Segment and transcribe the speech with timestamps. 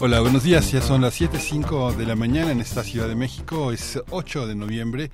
[0.00, 0.70] Hola, buenos días.
[0.70, 3.72] Ya son las 7.05 de la mañana en esta Ciudad de México.
[3.72, 5.10] Es 8 de noviembre,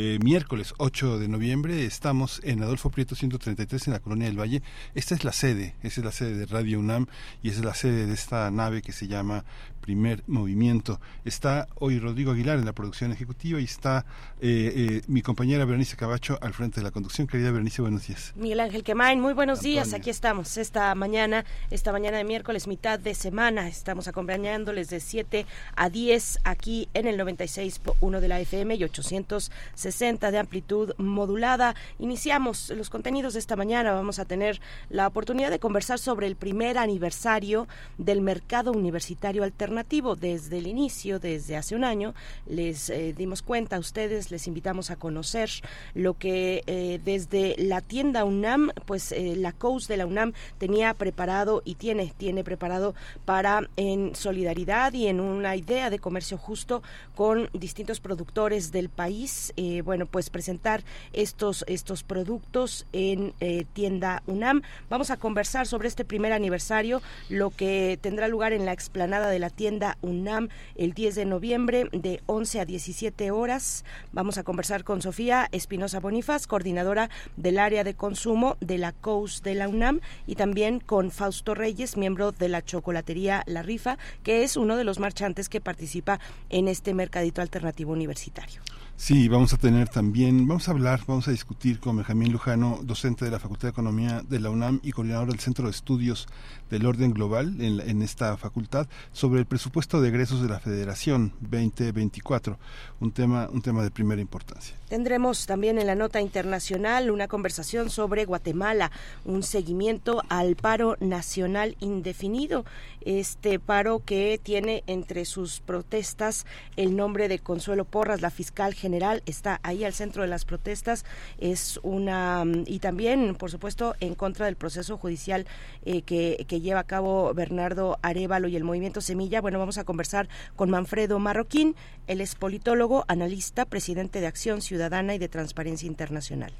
[0.00, 1.84] eh, miércoles 8 de noviembre.
[1.84, 4.62] Estamos en Adolfo Prieto 133 en la Colonia del Valle.
[4.94, 7.06] Esta es la sede, esa es la sede de Radio UNAM
[7.42, 9.44] y esa es la sede de esta nave que se llama
[9.80, 11.00] primer movimiento.
[11.24, 14.04] Está hoy Rodrigo Aguilar en la producción ejecutiva y está
[14.40, 17.26] eh, eh, mi compañera Berenice Cabacho al frente de la conducción.
[17.26, 18.34] Querida Berenice, buenos días.
[18.36, 19.94] Miguel Ángel Quemain, muy buenos días.
[19.94, 23.66] Aquí estamos esta mañana, esta mañana de miércoles, mitad de semana.
[23.66, 29.87] Estamos acompañándoles de 7 a 10 aquí en el 96.1 de la FM y 860
[30.30, 31.74] de amplitud modulada.
[31.98, 33.92] Iniciamos los contenidos de esta mañana.
[33.92, 40.14] Vamos a tener la oportunidad de conversar sobre el primer aniversario del mercado universitario alternativo
[40.14, 42.14] desde el inicio, desde hace un año,
[42.46, 45.50] les eh, dimos cuenta a ustedes, les invitamos a conocer
[45.94, 50.94] lo que eh, desde la tienda UNAM, pues eh, la COUS de la UNAM tenía
[50.94, 52.94] preparado y tiene, tiene preparado
[53.24, 56.82] para en solidaridad y en una idea de comercio justo
[57.14, 63.32] con distintos productores del país, bueno, pues presentar estos, estos productos en
[63.72, 64.62] tienda UNAM.
[64.90, 69.38] Vamos a conversar sobre este primer aniversario, lo que tendrá lugar en la explanada de
[69.38, 73.84] la tienda UNAM el 10 de noviembre de 11 a 17 horas.
[74.12, 79.42] Vamos a conversar con Sofía Espinosa Bonifaz, coordinadora del área de consumo de la COUS
[79.42, 84.42] de la UNAM, y también con Fausto Reyes, miembro de la chocolatería La Rifa, que
[84.42, 88.60] es uno de los marchantes que participa en este mercadito alternativo universitario.
[89.00, 93.24] Sí, vamos a tener también, vamos a hablar, vamos a discutir con Benjamín Lujano, docente
[93.24, 96.26] de la Facultad de Economía de la UNAM y coordinador del Centro de Estudios
[96.70, 102.58] del Orden Global en, esta facultad, sobre el presupuesto de egresos de la Federación 2024,
[103.00, 104.76] un tema, un tema de primera importancia.
[104.88, 108.90] Tendremos también en la nota internacional una conversación sobre Guatemala,
[109.24, 112.64] un seguimiento al paro nacional indefinido,
[113.02, 119.22] este paro que tiene entre sus protestas el nombre de Consuelo Porras, la fiscal general,
[119.26, 121.04] está ahí al centro de las protestas,
[121.38, 125.46] es una y también, por supuesto, en contra del proceso judicial
[125.84, 129.40] eh, que lleva a cabo Bernardo Arevalo y el movimiento Semilla.
[129.40, 131.74] Bueno, vamos a conversar con Manfredo Marroquín,
[132.06, 136.52] él es politólogo, analista, presidente de Acción Ciudadana y de Transparencia Internacional.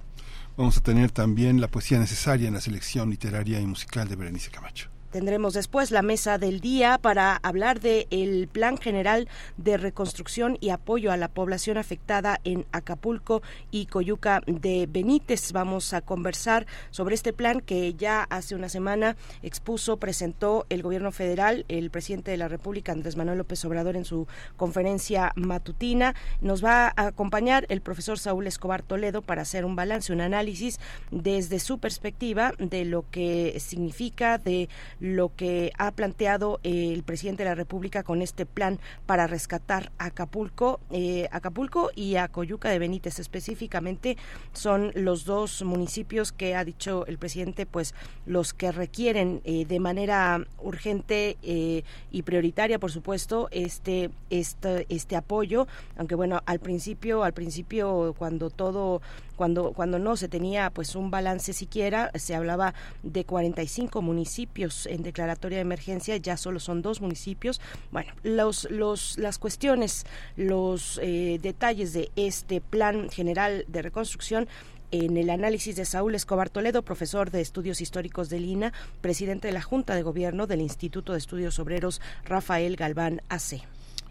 [0.56, 4.50] Vamos a tener también la poesía necesaria en la selección literaria y musical de Berenice
[4.50, 4.90] Camacho.
[5.10, 9.26] Tendremos después la mesa del día para hablar del el Plan General
[9.56, 15.52] de Reconstrucción y Apoyo a la Población Afectada en Acapulco y Coyuca de Benítez.
[15.52, 21.10] Vamos a conversar sobre este plan que ya hace una semana expuso, presentó el gobierno
[21.10, 24.26] federal, el presidente de la República, Andrés Manuel López Obrador, en su
[24.58, 26.14] conferencia matutina.
[26.42, 30.78] Nos va a acompañar el profesor Saúl Escobar Toledo para hacer un balance, un análisis
[31.10, 34.68] desde su perspectiva de lo que significa, de
[35.00, 40.80] lo que ha planteado el presidente de la República con este plan para rescatar Acapulco,
[40.90, 44.16] eh, Acapulco y a Coyuca de Benítez específicamente.
[44.52, 47.94] Son los dos municipios que ha dicho el presidente, pues
[48.26, 55.16] los que requieren eh, de manera urgente eh, y prioritaria, por supuesto, este, este, este
[55.16, 55.66] apoyo,
[55.96, 59.00] aunque bueno, al principio, al principio cuando todo
[59.38, 65.02] cuando, cuando no se tenía pues un balance siquiera, se hablaba de 45 municipios en
[65.02, 67.60] declaratoria de emergencia, ya solo son dos municipios.
[67.92, 70.04] Bueno, los, los, las cuestiones,
[70.36, 74.48] los eh, detalles de este plan general de reconstrucción
[74.90, 79.54] en el análisis de Saúl Escobar Toledo, profesor de estudios históricos de Lina, presidente de
[79.54, 83.62] la Junta de Gobierno del Instituto de Estudios Obreros Rafael Galván AC.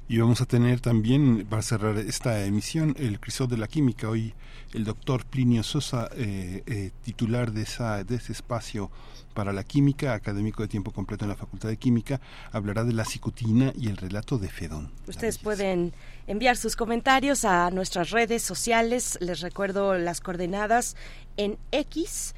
[0.09, 4.07] Y vamos a tener también, para cerrar esta emisión, el crisol de la química.
[4.07, 4.33] Hoy
[4.73, 8.89] el doctor Plinio Sosa, eh, eh, titular de, esa, de ese espacio
[9.33, 12.21] para la química, académico de tiempo completo en la Facultad de Química,
[12.53, 14.91] hablará de la cicutina y el relato de Fedón.
[15.07, 15.93] Ustedes pueden
[16.25, 19.17] enviar sus comentarios a nuestras redes sociales.
[19.19, 20.95] Les recuerdo las coordenadas
[21.35, 22.33] en X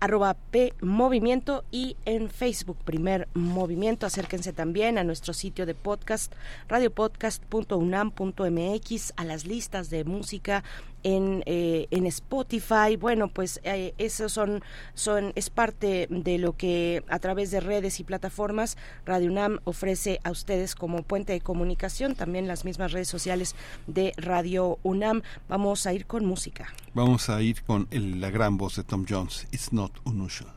[0.00, 4.06] arroba P Movimiento y en Facebook Primer Movimiento.
[4.06, 6.32] Acérquense también a nuestro sitio de podcast,
[6.68, 10.62] radiopodcast.unam.mx, a las listas de música
[11.02, 12.96] en, eh, en Spotify.
[12.98, 14.62] Bueno, pues eh, eso son,
[14.94, 20.20] son, es parte de lo que a través de redes y plataformas Radio UNAM ofrece
[20.24, 23.54] a ustedes como puente de comunicación, también las mismas redes sociales
[23.86, 25.22] de Radio UNAM.
[25.48, 26.72] Vamos a ir con música.
[26.94, 30.56] Vamos a ir con la gran voz de Tom Jones, It's Not Unusual.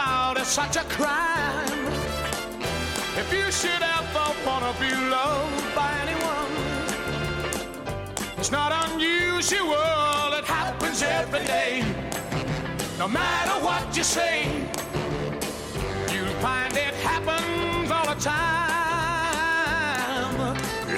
[0.00, 1.86] about, it's such a crime.
[3.16, 6.52] If you should ever wanna be loved by anyone,
[8.38, 11.84] it's not unusual, it happens every day.
[12.98, 14.36] No matter what you say,
[16.12, 19.26] you'll find it happens all the time.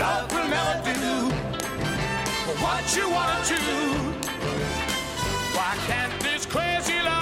[0.02, 1.30] Love will never do
[2.64, 3.62] what you wanna do.
[5.56, 7.21] Why can't this crazy love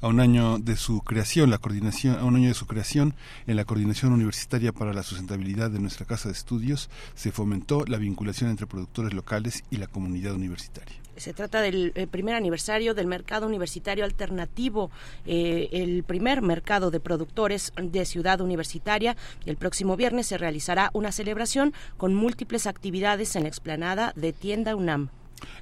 [0.00, 3.14] A un año de su creación, la coordinación, a un año de su creación,
[3.46, 7.98] en la coordinación universitaria para la sustentabilidad de nuestra casa de estudios, se fomentó la
[7.98, 10.94] vinculación entre productores locales y la comunidad universitaria.
[11.16, 14.90] Se trata del eh, primer aniversario del mercado universitario alternativo,
[15.24, 19.16] eh, el primer mercado de productores de Ciudad Universitaria.
[19.46, 24.76] El próximo viernes se realizará una celebración con múltiples actividades en la explanada de Tienda
[24.76, 25.08] UNAM.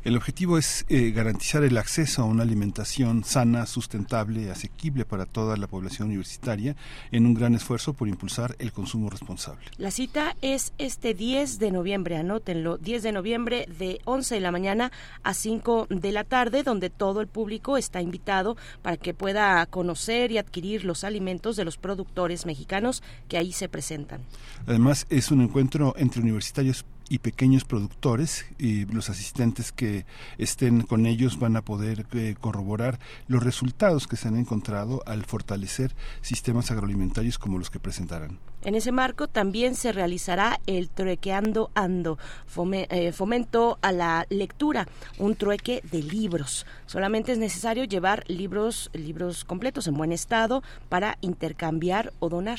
[0.05, 5.57] El objetivo es eh, garantizar el acceso a una alimentación sana, sustentable, asequible para toda
[5.57, 6.77] la población universitaria
[7.11, 9.65] en un gran esfuerzo por impulsar el consumo responsable.
[9.79, 14.53] La cita es este 10 de noviembre, anótenlo, 10 de noviembre de 11 de la
[14.53, 14.93] mañana
[15.23, 20.33] a 5 de la tarde, donde todo el público está invitado para que pueda conocer
[20.33, 24.21] y adquirir los alimentos de los productores mexicanos que ahí se presentan.
[24.67, 30.07] Además, es un encuentro entre universitarios y pequeños productores y los asistentes que
[30.39, 32.99] estén con ellos van a poder eh, corroborar
[33.29, 38.39] los resultados que se han encontrado al fortalecer sistemas agroalimentarios como los que presentarán.
[38.63, 44.89] En ese marco también se realizará el Truequeando Ando, fome- eh, fomento a la lectura,
[45.19, 46.65] un trueque de libros.
[46.87, 52.59] Solamente es necesario llevar libros, libros completos en buen estado para intercambiar o donar.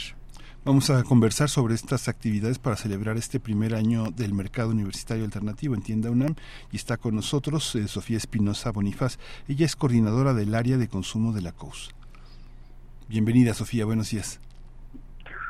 [0.65, 5.75] Vamos a conversar sobre estas actividades para celebrar este primer año del mercado universitario alternativo
[5.75, 6.33] en Tienda UNAM
[6.71, 9.19] y está con nosotros eh, Sofía Espinosa Bonifaz.
[9.47, 11.93] Ella es coordinadora del área de consumo de la COUS.
[13.07, 14.41] Bienvenida Sofía, buenos días.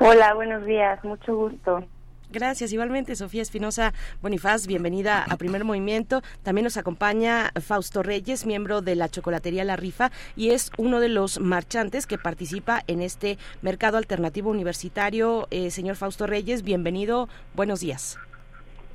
[0.01, 1.87] Hola, buenos días, mucho gusto.
[2.35, 6.21] Gracias, igualmente Sofía Espinosa Bonifaz, bienvenida a Primer Movimiento.
[6.43, 11.07] También nos acompaña Fausto Reyes, miembro de la chocolatería La Rifa y es uno de
[11.07, 15.47] los marchantes que participa en este mercado alternativo universitario.
[15.49, 18.19] Eh, señor Fausto Reyes, bienvenido, buenos días.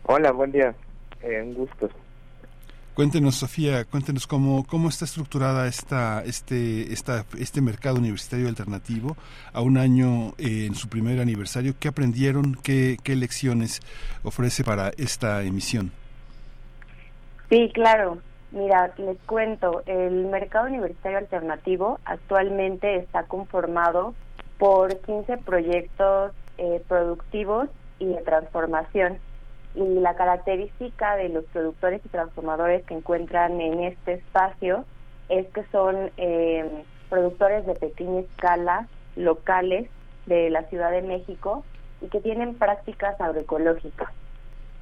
[0.02, 0.74] Hola, buen día.
[1.22, 1.88] Eh, un gusto.
[2.94, 9.16] Cuéntenos, Sofía, cuéntenos cómo, cómo está estructurada esta, este, esta, este mercado universitario alternativo
[9.52, 11.74] a un año eh, en su primer aniversario.
[11.78, 12.56] ¿Qué aprendieron?
[12.62, 13.80] ¿Qué, ¿Qué lecciones
[14.22, 15.92] ofrece para esta emisión?
[17.48, 18.18] Sí, claro.
[18.52, 24.14] Mira, les cuento, el mercado universitario alternativo actualmente está conformado
[24.58, 27.68] por 15 proyectos eh, productivos
[28.00, 29.18] y de transformación.
[29.74, 34.84] Y la característica de los productores y transformadores que encuentran en este espacio
[35.28, 39.88] es que son eh, productores de pequeña escala, locales
[40.26, 41.64] de la Ciudad de México
[42.00, 44.10] y que tienen prácticas agroecológicas.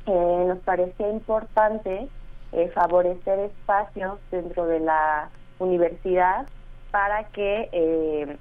[0.07, 2.09] Eh, nos parecía importante
[2.53, 5.29] eh, favorecer espacios dentro de la
[5.59, 6.47] universidad
[6.91, 8.39] para que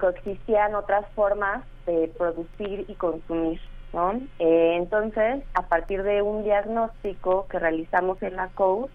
[0.00, 3.60] coexistían otras formas de producir y consumir.
[3.92, 4.12] ¿No?
[4.38, 8.90] Eh, entonces, a partir de un diagnóstico que realizamos en la COU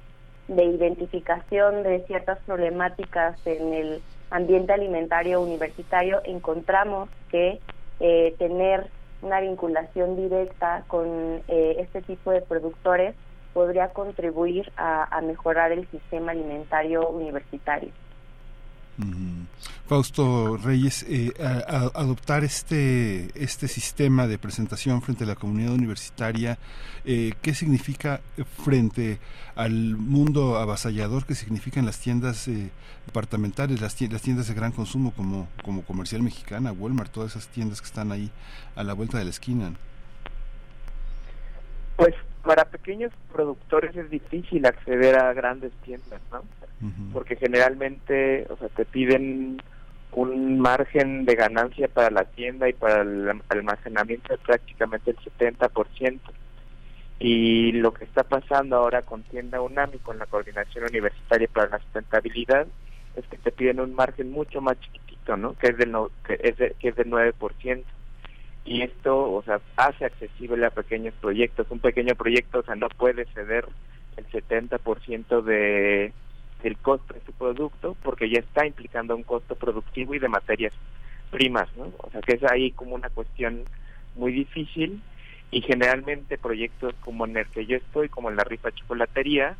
[0.47, 7.61] de identificación de ciertas problemáticas en el ambiente alimentario universitario, encontramos que
[7.99, 13.15] eh, tener una vinculación directa con eh, este tipo de productores
[13.53, 17.93] podría contribuir a, mejorar el sistema alimentario universitario.
[18.99, 19.34] Ujú.
[19.87, 25.73] Fausto Reyes, eh, a- a- adoptar este, este sistema de presentación frente a la comunidad
[25.73, 26.57] universitaria,
[27.05, 28.19] eh, ¿qué significa
[28.63, 29.19] frente
[29.55, 32.71] al mundo avasallador que significan las tiendas eh,
[33.05, 37.47] departamentales, las tie- las tiendas de gran consumo como, como Comercial Mexicana, Walmart, todas esas
[37.49, 38.31] tiendas que están ahí
[38.75, 39.71] a la vuelta de la esquina?
[41.95, 46.41] Pues para pequeños productores es difícil acceder a grandes tiendas, ¿no?
[47.13, 49.61] Porque generalmente, o sea, te piden
[50.15, 55.17] un margen de ganancia para la tienda y para el am- almacenamiento de prácticamente el
[55.17, 56.19] 70%.
[57.19, 61.69] Y lo que está pasando ahora con Tienda UNAM y con la Coordinación Universitaria para
[61.69, 62.67] la Sustentabilidad
[63.15, 65.53] es que te piden un margen mucho más chiquitito, ¿no?
[65.53, 67.85] Que es del, no- que es de- que es del 9%
[68.65, 71.67] y esto, o sea, hace accesible a pequeños proyectos.
[71.69, 73.65] Un pequeño proyecto, o sea, no puede ceder
[74.17, 76.11] el 70% de
[76.65, 80.73] del costo de su producto porque ya está implicando un costo productivo y de materias
[81.29, 81.93] primas, ¿no?
[81.99, 83.65] O sea, que es ahí como una cuestión
[84.15, 84.99] muy difícil
[85.51, 89.55] y generalmente proyectos como en el que yo estoy, como en la rifa chocolatería,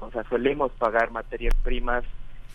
[0.00, 2.04] o sea, solemos pagar materias primas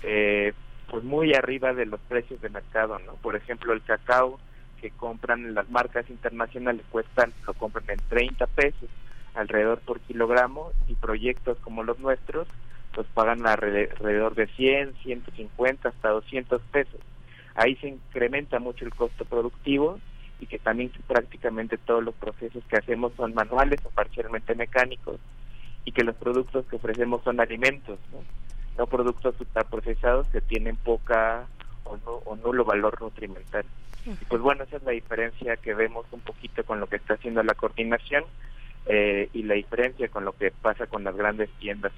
[0.03, 0.53] eh,
[0.87, 3.13] pues muy arriba de los precios de mercado, ¿no?
[3.15, 4.39] Por ejemplo, el cacao
[4.81, 8.89] que compran las marcas internacionales cuestan, lo compran en 30 pesos
[9.33, 12.47] alrededor por kilogramo y proyectos como los nuestros
[12.95, 16.99] pues pagan alre- alrededor de 100, 150 hasta 200 pesos.
[17.55, 19.99] Ahí se incrementa mucho el costo productivo
[20.39, 25.19] y que también prácticamente todos los procesos que hacemos son manuales o parcialmente mecánicos
[25.83, 28.23] y que los productos que ofrecemos son alimentos, ¿no?
[28.77, 31.47] no productos ultraprocesados que tienen poca
[31.83, 33.65] o, no, o nulo valor nutrimental.
[34.21, 37.13] Y pues bueno, esa es la diferencia que vemos un poquito con lo que está
[37.15, 38.23] haciendo la coordinación
[38.85, 41.91] eh, y la diferencia con lo que pasa con las grandes tiendas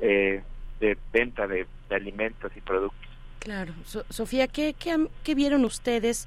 [0.00, 0.42] eh,
[0.80, 2.98] de venta de, alimentos y productos.
[3.38, 3.74] Claro.
[3.84, 6.26] So- Sofía, ¿qué, qué, qué vieron ustedes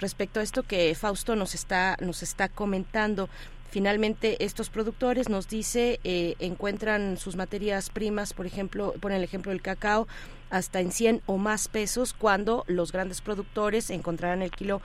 [0.00, 3.28] respecto a esto que Fausto nos está, nos está comentando?
[3.72, 9.50] Finalmente, estos productores nos dice, eh, encuentran sus materias primas, por ejemplo, pone el ejemplo
[9.50, 10.06] del cacao,
[10.50, 14.82] hasta en 100 o más pesos, cuando los grandes productores encontrarán el kilo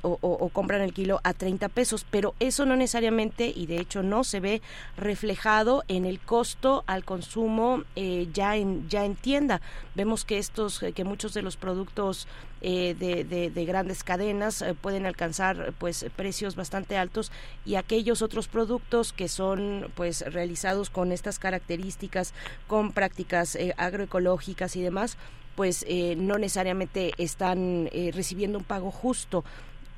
[0.00, 4.02] o- o compran el kilo a 30 pesos, pero eso no necesariamente y de hecho
[4.02, 4.62] no se ve
[4.96, 9.60] reflejado en el costo al consumo eh, ya en ya en tienda.
[9.94, 12.26] Vemos que estos eh, que muchos de los productos
[12.64, 17.32] eh, de, de- de grandes cadenas eh, pueden alcanzar pues precios bastante altos
[17.66, 22.32] y aquellos otros productos que son pues realizados con estas características,
[22.68, 25.18] con prácticas eh, agroecológicas y demás,
[25.56, 29.44] pues eh, no necesariamente están eh, recibiendo un pago justo.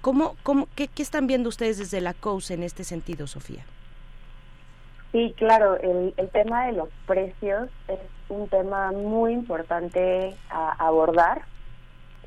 [0.01, 3.65] ¿Cómo, cómo, qué, qué están viendo ustedes desde la COUS en este sentido, Sofía?
[5.13, 11.43] Sí, claro, el, el tema de los precios es un tema muy importante a abordar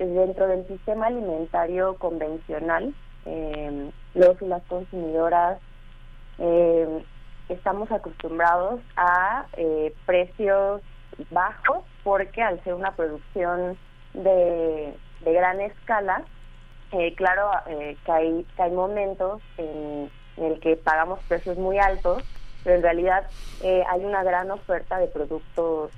[0.06, 2.94] dentro del sistema alimentario convencional.
[3.25, 5.60] eh, los y las consumidoras
[6.39, 7.04] eh,
[7.50, 10.82] estamos acostumbrados a eh, precios
[11.32, 13.77] bajos porque al ser una producción
[14.13, 16.24] de, de gran escala,
[16.92, 21.77] eh, claro eh, que, hay, que hay momentos en, en el que pagamos precios muy
[21.80, 22.24] altos,
[22.63, 23.27] pero en realidad
[23.62, 25.92] eh, hay una gran oferta de productos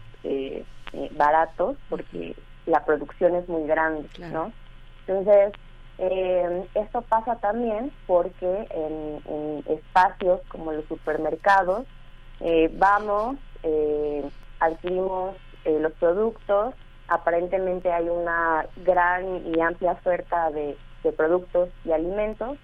[1.12, 2.36] baratos porque
[2.70, 4.34] la producción es muy grande, Claro.
[4.34, 4.54] ¿no?
[5.08, 5.54] Entonces,
[5.98, 11.86] eh, esto pasa también porque en, en espacios como los supermercados
[12.40, 14.24] eh, vamos eh,
[14.62, 15.36] adquirimos
[15.66, 16.74] eh, los productos,
[17.10, 22.58] aparentemente hay una gran y amplia oferta de, de productos y alimentos,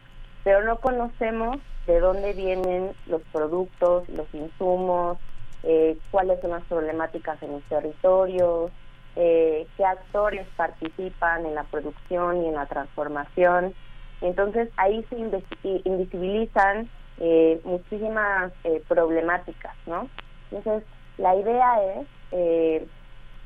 [0.43, 1.57] pero no conocemos
[1.87, 5.17] de dónde vienen los productos, los insumos,
[5.63, 8.71] eh, cuáles son las problemáticas en los territorios,
[9.15, 13.73] eh, qué actores participan en la producción y en la transformación.
[14.21, 15.17] Entonces ahí se
[15.83, 20.09] invisibilizan eh, muchísimas eh, problemáticas, ¿no?
[20.51, 20.83] Entonces
[21.17, 22.87] la idea es eh,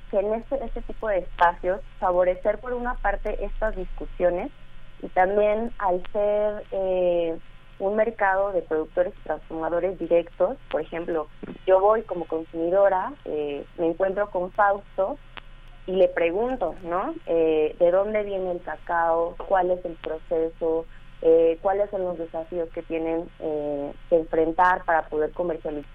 [0.09, 4.51] que en este, este tipo de espacios favorecer por una parte estas discusiones
[5.03, 6.63] y también al ser
[7.77, 11.27] un mercado de productores y transformadores directos, por ejemplo,
[11.65, 15.17] yo voy como consumidora, me encuentro con Fausto
[15.89, 17.15] y le pregunto, ¿no?
[17.25, 19.35] Eh, ¿De dónde viene el cacao?
[19.47, 20.85] ¿Cuál es el proceso?
[21.23, 25.89] Eh, ¿Cuáles son los desafíos que tienen eh, que enfrentar para poder comercializar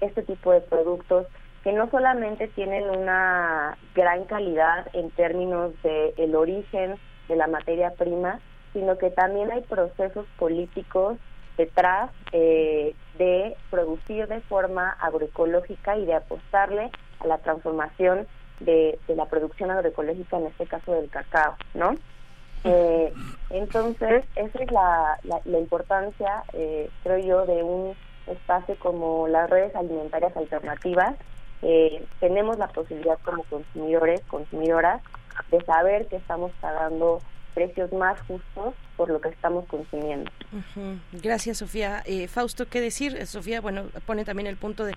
[0.00, 1.26] este tipo de productos?
[1.62, 6.94] que no solamente tienen una gran calidad en términos de el origen
[7.26, 8.38] de la materia prima,
[8.72, 11.18] sino que también hay procesos políticos
[11.56, 18.28] detrás eh, de producir de forma agroecológica y de apostarle a la transformación
[18.60, 21.94] de, de, la producción agroecológica, en este caso del cacao, ¿no?
[22.64, 23.12] Eh,
[23.50, 27.94] entonces, esa es la, la, la importancia, eh, creo yo, de un
[28.26, 31.14] espacio como las redes alimentarias alternativas,
[31.62, 35.00] eh, tenemos la posibilidad como consumidores, consumidoras,
[35.50, 37.20] de saber que estamos pagando
[37.54, 40.30] precios más justos por lo que estamos consumiendo.
[40.52, 40.98] Uh -huh.
[41.22, 42.02] Gracias, Sofía.
[42.04, 43.26] Eh, Fausto, ¿qué decir?
[43.26, 44.94] Sofía, bueno, pone también el punto de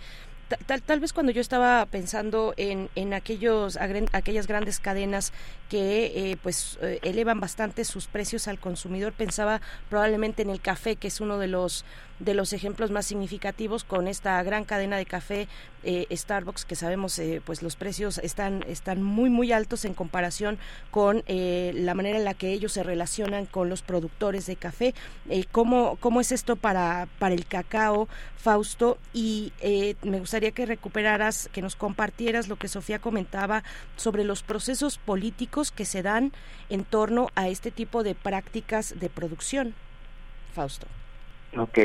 [0.66, 5.32] Tal, tal, vez cuando yo estaba pensando en, en aquellos aquellas grandes cadenas
[5.70, 10.96] que eh, pues eh, elevan bastante sus precios al consumidor pensaba probablemente en el café
[10.96, 11.86] que es uno de los
[12.20, 15.48] de los ejemplos más significativos con esta gran cadena de café
[15.84, 20.60] eh, Starbucks que sabemos eh, pues los precios están están muy muy altos en comparación
[20.92, 24.94] con eh, la manera en la que ellos se relacionan con los productores de café.
[25.52, 29.54] Cómo cómo es esto para para el cacao Fausto y
[30.04, 33.64] me gustaría que recuperaras que nos compartieras lo que Sofía comentaba
[33.96, 36.34] sobre los procesos políticos que se dan
[36.70, 39.74] en torno a este tipo de prácticas de producción
[40.54, 40.88] Fausto.
[41.58, 41.80] Ok,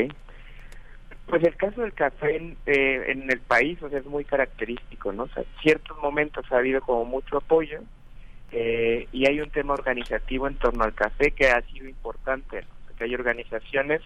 [1.27, 5.11] pues el caso del café en, eh, en el país o sea, es muy característico,
[5.11, 5.23] ¿no?
[5.23, 7.81] O sea, ciertos momentos ha habido como mucho apoyo
[8.51, 12.75] eh, y hay un tema organizativo en torno al café que ha sido importante, ¿no?
[13.03, 14.01] Hay organizaciones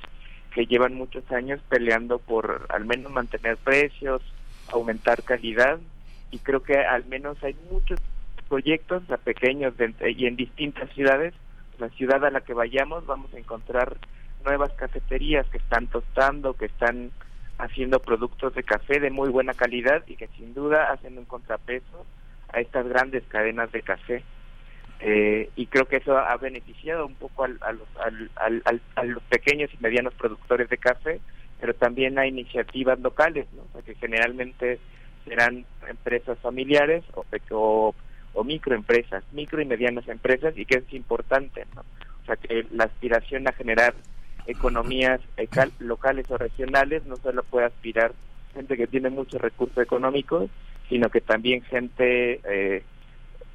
[0.53, 4.21] que llevan muchos años peleando por al menos mantener precios,
[4.71, 5.79] aumentar calidad
[6.31, 7.99] y creo que al menos hay muchos
[8.47, 11.33] proyectos a pequeños de, y en distintas ciudades,
[11.77, 13.97] la ciudad a la que vayamos vamos a encontrar
[14.43, 17.11] nuevas cafeterías que están tostando, que están
[17.57, 22.05] haciendo productos de café de muy buena calidad y que sin duda hacen un contrapeso
[22.51, 24.23] a estas grandes cadenas de café.
[25.01, 28.31] Eh, y creo que eso ha beneficiado un poco al, a, los, al,
[28.65, 31.21] al, a los pequeños y medianos productores de café,
[31.59, 33.81] pero también a iniciativas locales, ¿no?
[33.83, 34.79] que generalmente
[35.25, 37.95] serán empresas familiares o, o,
[38.33, 41.81] o microempresas, micro y medianas empresas, y que es importante, ¿no?
[41.81, 43.93] o sea, que la aspiración a generar
[44.49, 45.21] economías
[45.79, 48.13] locales o regionales no solo puede aspirar
[48.53, 50.49] gente que tiene muchos recursos económicos,
[50.89, 52.83] sino que también gente eh,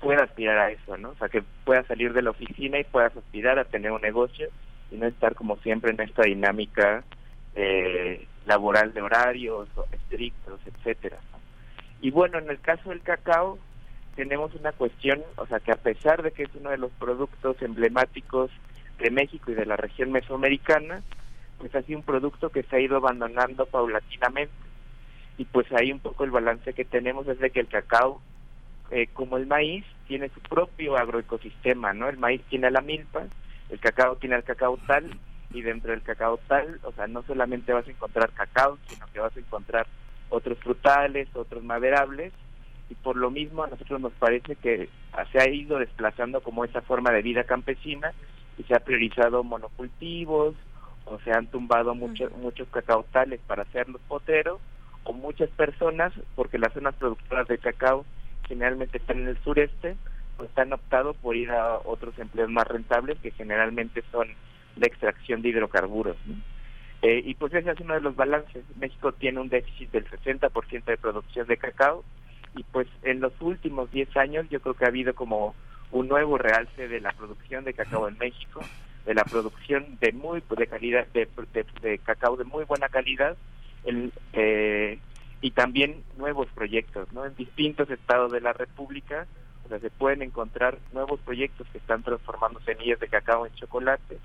[0.00, 1.10] pueda aspirar a eso, ¿no?
[1.10, 4.48] O sea, que pueda salir de la oficina y puedas aspirar a tener un negocio
[4.90, 7.02] y no estar como siempre en esta dinámica
[7.56, 11.18] eh, laboral de horarios estrictos, etcétera.
[12.00, 13.58] Y bueno, en el caso del cacao
[14.14, 17.60] tenemos una cuestión, o sea, que a pesar de que es uno de los productos
[17.62, 18.50] emblemáticos
[18.98, 21.02] de México y de la región mesoamericana,
[21.58, 24.52] pues ha sido un producto que se ha ido abandonando paulatinamente.
[25.38, 28.20] Y pues ahí un poco el balance que tenemos es de que el cacao,
[28.90, 32.08] eh, como el maíz, tiene su propio agroecosistema, ¿no?
[32.08, 33.24] El maíz tiene la milpa,
[33.70, 35.10] el cacao tiene el cacao tal,
[35.52, 39.20] y dentro del cacao tal, o sea, no solamente vas a encontrar cacao, sino que
[39.20, 39.86] vas a encontrar
[40.28, 42.32] otros frutales, otros maderables,
[42.90, 44.88] y por lo mismo a nosotros nos parece que
[45.32, 48.12] se ha ido desplazando como esa forma de vida campesina
[48.58, 50.54] y se ha priorizado monocultivos
[51.06, 54.60] o se han tumbado muchos muchos cacautales para hacer los poteros
[55.04, 58.04] o muchas personas porque las zonas productoras de cacao
[58.48, 59.96] generalmente están en el sureste
[60.36, 64.28] pues han optado por ir a otros empleos más rentables que generalmente son
[64.76, 66.36] la extracción de hidrocarburos ¿no?
[67.02, 70.84] eh, y pues ese es uno de los balances México tiene un déficit del 60%
[70.84, 72.04] de producción de cacao
[72.56, 75.54] y pues en los últimos 10 años yo creo que ha habido como
[75.94, 78.60] un nuevo realce de la producción de cacao en México,
[79.06, 83.36] de la producción de muy de calidad de, cacao de muy buena calidad,
[84.32, 84.98] eh,
[85.40, 87.24] y también nuevos proyectos, ¿no?
[87.24, 89.28] En distintos estados de la República,
[89.64, 94.18] o sea, se pueden encontrar nuevos proyectos que están transformando semillas de cacao en chocolate,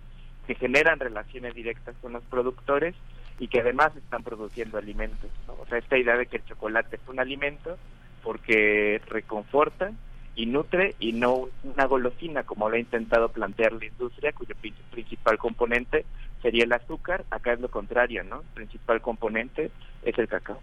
[0.48, 2.96] que generan relaciones directas con los productores
[3.38, 5.54] y que además están produciendo alimentos, ¿no?
[5.54, 7.78] O sea, esta idea de que el chocolate es un alimento
[8.24, 9.92] porque reconforta
[10.39, 14.56] y nutre y no una golosina como lo ha intentado plantear la industria cuyo
[14.89, 16.06] principal componente
[16.41, 18.38] sería el azúcar, acá es lo contrario, ¿no?
[18.38, 19.69] El principal componente
[20.02, 20.62] es el cacao.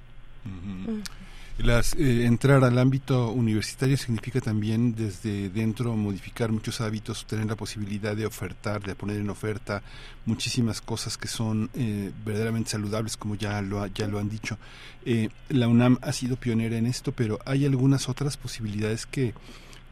[1.58, 7.56] Las, eh, entrar al ámbito universitario significa también desde dentro modificar muchos hábitos, tener la
[7.56, 9.82] posibilidad de ofertar, de poner en oferta
[10.24, 14.56] muchísimas cosas que son eh, verdaderamente saludables, como ya lo, ya lo han dicho.
[15.04, 19.34] Eh, la UNAM ha sido pionera en esto, pero hay algunas otras posibilidades que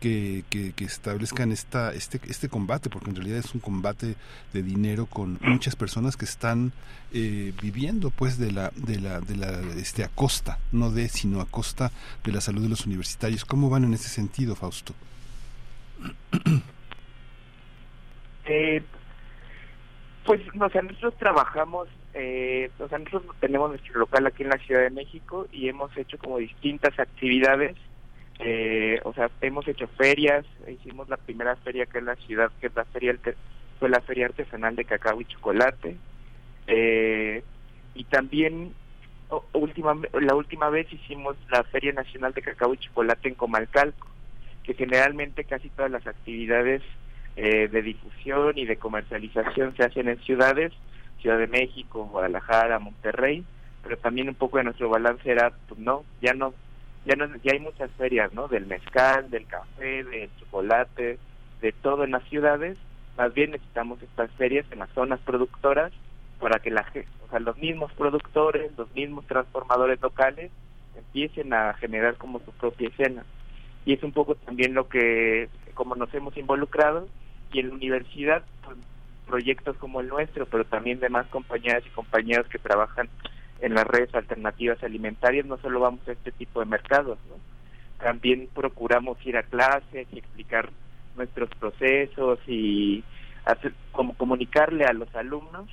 [0.04, 4.16] que, establezcan esta, este, este combate, porque en realidad es un combate
[4.52, 6.72] de dinero con muchas personas que están
[7.12, 11.40] eh, viviendo pues de la, de la, de la, este, a costa, no de, sino
[11.40, 11.90] a costa
[12.22, 13.44] de la salud de los universitarios.
[13.44, 14.94] ¿Cómo van en ese sentido, Fausto?
[18.46, 18.82] Eh,
[20.26, 24.58] pues, o sea, nosotros trabajamos, eh, o sea, nosotros tenemos nuestro local aquí en la
[24.58, 27.74] Ciudad de México y hemos hecho como distintas actividades
[28.40, 32.66] eh, o sea, hemos hecho ferias, hicimos la primera feria que es la ciudad, que
[32.66, 33.16] es la feria,
[33.78, 35.96] fue la feria artesanal de cacao y chocolate.
[36.66, 37.42] Eh,
[37.94, 38.74] y también
[39.52, 44.06] última, la última vez hicimos la Feria Nacional de Cacao y Chocolate en Comalcalco,
[44.62, 46.82] que generalmente casi todas las actividades
[47.36, 50.72] eh, de difusión y de comercialización se hacen en ciudades,
[51.20, 53.44] Ciudad de México, Guadalajara, Monterrey,
[53.82, 56.54] pero también un poco de nuestro balance era, pues no, ya no
[57.04, 58.48] ya, no, ya hay muchas ferias, ¿no?
[58.48, 61.18] Del mezcal, del café, del chocolate,
[61.60, 62.78] de todo en las ciudades.
[63.16, 65.92] Más bien necesitamos estas ferias en las zonas productoras
[66.40, 66.84] para que la,
[67.26, 70.50] o sea, los mismos productores, los mismos transformadores locales
[70.96, 73.24] empiecen a generar como su propia escena.
[73.86, 77.08] Y es un poco también lo que, como nos hemos involucrado,
[77.52, 78.78] y en la universidad, pues,
[79.26, 83.08] proyectos como el nuestro, pero también demás compañeras y compañeros que trabajan
[83.64, 87.18] en las redes alternativas alimentarias no solo vamos a este tipo de mercados,
[87.98, 90.68] también procuramos ir a clases y explicar
[91.16, 93.03] nuestros procesos y
[93.46, 95.66] hacer, como comunicarle a los alumnos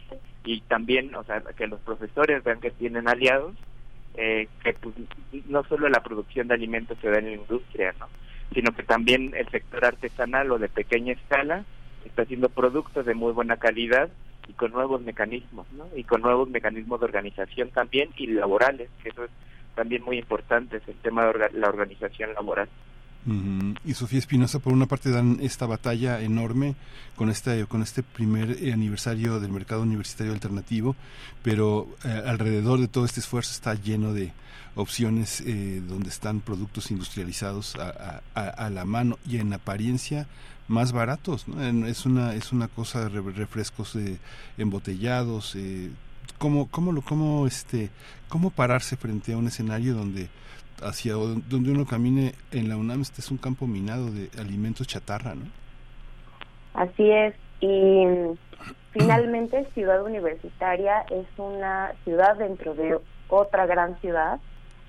[0.45, 3.55] y también, o sea, que los profesores vean que tienen aliados,
[4.15, 4.95] eh, que pues,
[5.47, 8.07] no solo la producción de alimentos se da en la industria, ¿no?
[8.53, 11.65] sino que también el sector artesanal o de pequeña escala
[12.05, 14.09] está haciendo productos de muy buena calidad
[14.51, 15.87] y con nuevos mecanismos, ¿no?
[15.95, 19.31] Y con nuevos mecanismos de organización también y laborales, que eso es
[19.75, 22.67] también muy importante, es el tema de la organización laboral.
[23.85, 26.75] Y Sofía Espinosa, por una parte, dan esta batalla enorme
[27.15, 30.95] con este, con este primer eh, aniversario del mercado universitario alternativo,
[31.43, 34.33] pero eh, alrededor de todo este esfuerzo está lleno de
[34.73, 40.27] opciones eh, donde están productos industrializados a, a, la mano y en apariencia
[40.71, 41.45] más baratos.
[41.85, 43.97] Es, una, es una cosa de refrescos
[44.57, 45.55] embotellados.
[46.37, 47.89] ¿cómo, cómo, lo, cómo, este,
[48.29, 50.29] ¿Cómo pararse frente a un escenario donde
[50.81, 55.35] hacia donde uno camine en la UNAM, este es un campo minado de alimentos chatarra,
[55.35, 55.45] ¿no?
[56.73, 57.35] Así es.
[57.59, 58.03] Y
[58.91, 64.39] finalmente Ciudad Universitaria es una ciudad dentro de otra gran ciudad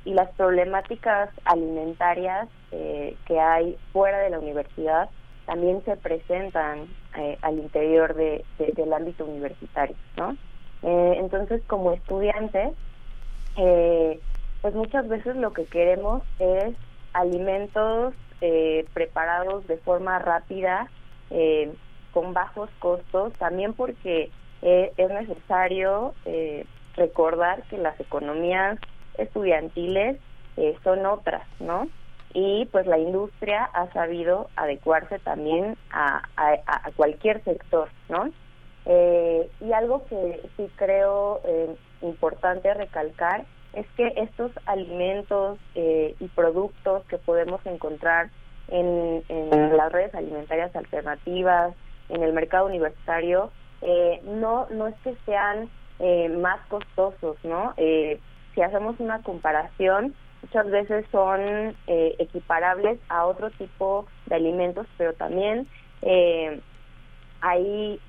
[0.05, 5.11] y las problemáticas alimentarias eh, que hay fuera de la universidad
[5.53, 8.43] también se presentan eh, al interior de,
[8.75, 10.35] del ámbito universitario, ¿no?
[10.83, 12.73] Eh, entonces, como estudiantes,
[13.59, 14.19] eh,
[14.63, 16.75] pues muchas veces lo que queremos es
[17.13, 20.89] alimentos eh, preparados de forma rápida,
[22.13, 26.15] con bajos costos, también porque es necesario
[26.95, 28.79] recordar que las economías
[29.17, 30.19] estudiantiles
[30.85, 31.89] son otras, ¿no?
[32.35, 38.31] Y pues la industria ha sabido adecuarse también a, a, cualquier sector, ¿no?
[38.85, 41.41] y algo que sí creo
[42.03, 48.31] importante recalcar es que estos alimentos eh, y productos que podemos encontrar
[48.69, 49.23] en,
[49.77, 51.75] las redes alimentarias alternativas,
[52.09, 55.69] en el mercado universitario, eh, no, no es que sean
[55.99, 57.75] eh, más costosos, ¿no?
[57.77, 65.67] si hacemos una comparación, muchas veces son equiparables a otro tipo de alimentos, pero también
[67.41, 68.01] hay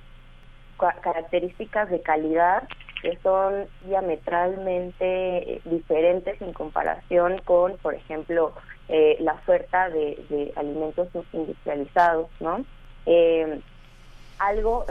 [0.78, 2.68] características de calidad
[3.04, 8.54] que son diametralmente eh, diferentes en comparación con, por ejemplo,
[8.88, 12.64] eh, la oferta de, alimentos industrializados, ¿no?
[13.06, 13.60] Eh,
[14.40, 14.86] algo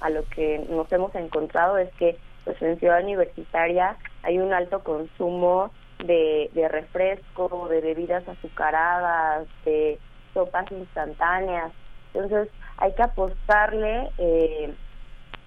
[0.00, 4.84] a lo que nos hemos encontrado es que pues en Ciudad Universitaria hay un alto
[4.84, 5.70] consumo
[6.04, 9.98] de, refresco, de bebidas azucaradas, de
[10.34, 11.72] sopas instantáneas.
[12.14, 14.74] Entonces hay que apostarle eh,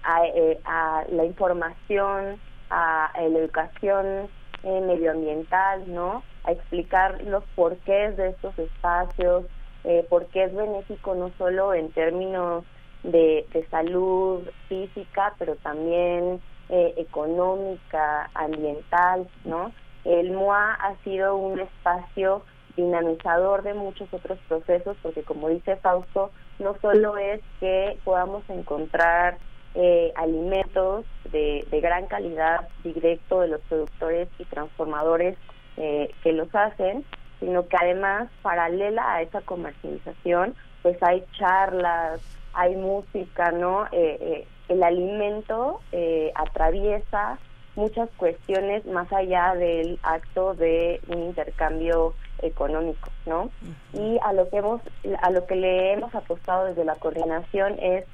[0.02, 4.28] a, eh, a, la información, a, la educación
[4.62, 6.22] eh, medioambiental, ¿no?
[6.44, 9.44] A explicar los porqués de estos espacios,
[9.84, 12.64] eh, por qué es benéfico no solo en términos
[13.02, 19.72] de, de salud física, pero también eh, económica, ambiental, ¿no?
[20.04, 22.42] El MOA ha sido un espacio
[22.76, 29.38] dinamizador de muchos otros procesos, porque como dice Fausto, no solo es que podamos encontrar
[29.74, 35.36] eh, alimentos de, de, gran calidad directo de los productores y transformadores
[35.76, 37.04] eh, que los hacen,
[37.38, 42.20] sino que además, paralela a esa comercialización, pues hay charlas,
[42.52, 43.86] hay música, ¿no?
[43.92, 47.40] Eh, eh el alimento eh, atraviesa
[47.76, 53.50] muchas cuestiones más allá del acto de un intercambio económico, ¿no?
[53.92, 54.80] Y a lo que hemos,
[55.22, 58.04] a lo que le hemos apostado desde la coordinación es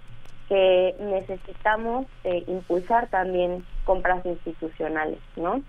[0.48, 5.62] que necesitamos eh, impulsar también compras institucionales, ¿no?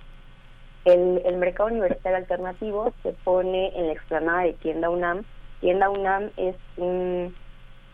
[0.85, 5.23] El, el mercado universitario alternativo se pone en la explanada de Tienda UNAM.
[5.59, 7.35] Tienda UNAM es un,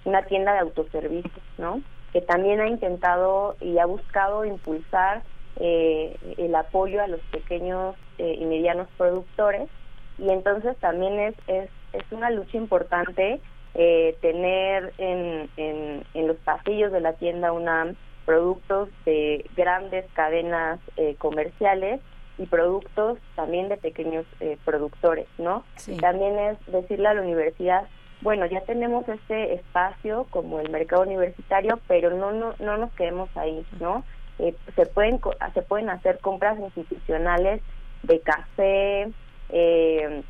[0.06, 1.82] una tienda de autoservicio, ¿no?
[2.12, 5.24] Que también ha intentado y ha buscado impulsar
[5.60, 9.70] eh, el apoyo a los pequeños eh, y medianos productores
[10.18, 13.40] y entonces también es, es, es una lucha importante
[13.76, 20.80] eh, tener en, en, en, los pasillos de la tienda UNAM productos de grandes cadenas
[20.98, 22.00] eh, comerciales
[22.38, 25.64] y productos también de pequeños eh, productores, ¿no?
[25.76, 25.98] Sí.
[25.98, 27.88] También es decirle a la universidad,
[28.22, 33.30] bueno, ya tenemos este espacio como el mercado universitario, pero no no, no nos quedemos
[33.36, 34.04] ahí, ¿no?
[34.40, 35.20] Eh, se pueden
[35.54, 37.62] se pueden hacer compras institucionales
[38.04, 39.12] de café,
[39.50, 40.24] eh,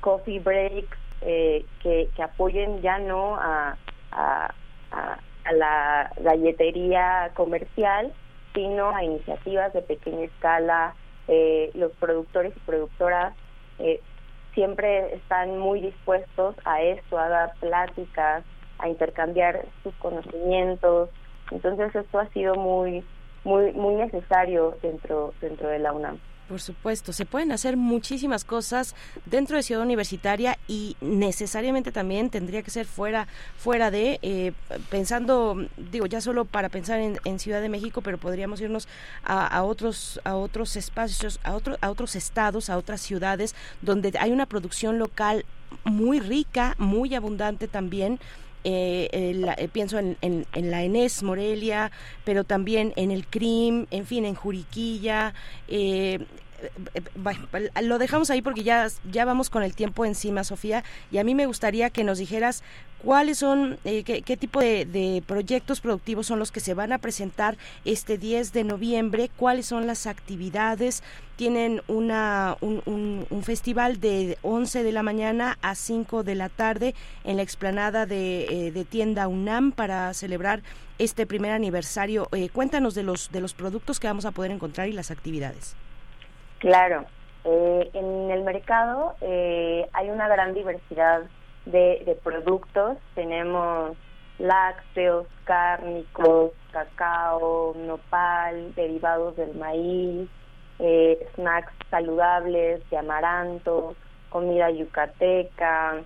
[0.00, 3.76] coffee breaks, eh, que, que apoyen ya no a,
[4.12, 4.54] a,
[4.92, 8.12] a, a la galletería comercial,
[8.54, 10.94] sino a iniciativas de pequeña escala,
[11.28, 13.34] eh, los productores y productoras
[13.78, 14.00] eh,
[14.54, 18.44] siempre están muy dispuestos a esto, a dar pláticas,
[18.78, 21.10] a intercambiar sus conocimientos.
[21.50, 23.04] Entonces esto ha sido muy
[23.46, 26.18] muy muy necesario dentro dentro de la UNAM.
[26.48, 32.62] Por supuesto, se pueden hacer muchísimas cosas dentro de Ciudad Universitaria y necesariamente también tendría
[32.62, 34.52] que ser fuera, fuera de, eh,
[34.88, 38.86] pensando, digo, ya solo para pensar en, Ciudad de México, pero podríamos irnos
[39.24, 44.12] a, a, otros, a otros espacios, a, otro, a otros estados, a otras ciudades, donde
[44.20, 45.44] hay una producción local
[45.84, 48.20] muy rica, muy abundante también.
[48.68, 51.92] Eh, el, eh, pienso en, en, en, la ENES Morelia,
[52.24, 55.34] pero también en el CRIM, en fin, en Juriquilla.
[56.62, 57.02] Eh,
[57.82, 61.34] lo dejamos ahí porque ya, ya vamos con el tiempo encima, Sofía, y a mí
[61.34, 62.62] me gustaría que nos dijeras
[63.02, 66.98] cuáles son, eh, qué, qué, tipo de, proyectos productivos son los que se van a
[66.98, 71.02] presentar este 10 de noviembre, cuáles son las actividades.
[71.36, 77.36] Tienen una, un, festival de 11 de la mañana a 5 de la tarde en
[77.36, 80.62] la explanada de, eh, de tienda UNAM para celebrar
[80.98, 82.28] este primer aniversario.
[82.32, 85.76] Eh, cuéntanos de los, de los productos que vamos a poder encontrar y las actividades.
[86.58, 87.04] Claro,
[87.44, 91.22] eh, en el mercado eh, hay una gran diversidad
[91.66, 92.96] de, de, productos.
[93.14, 93.96] Tenemos
[94.38, 100.28] lácteos, cárnicos, cacao, nopal, derivados del maíz,
[100.78, 103.94] eh, snacks saludables de amaranto,
[104.30, 106.02] comida yucateca,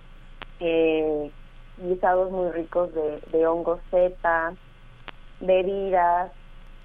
[0.59, 1.31] eh,
[1.77, 4.53] guisados muy ricos de, de hongo zeta,
[5.39, 6.31] bebidas,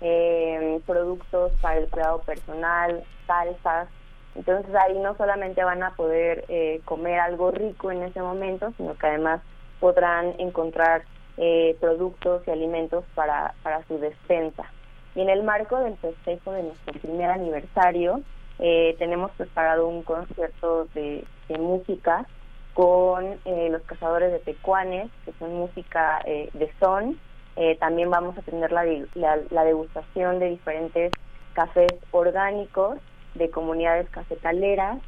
[0.01, 3.89] eh, productos para el cuidado personal, salsas.
[4.35, 8.97] Entonces ahí no solamente van a poder eh, comer algo rico en ese momento, sino
[8.97, 9.41] que además
[9.81, 11.05] podrán encontrar
[11.39, 14.65] eh, productos y alimentos para, para su despensa.
[15.15, 18.21] Y en el marco del festejo de nuestro primer aniversario,
[18.59, 22.27] eh, tenemos preparado un concierto de, de música
[22.75, 27.19] con eh, los cazadores de tecuanes, que son música eh, de son.
[27.57, 31.11] Eh, también vamos a tener la, la, degustación de diferentes
[31.55, 32.99] cafés orgánicos
[33.35, 34.99] de comunidades cafetaleras.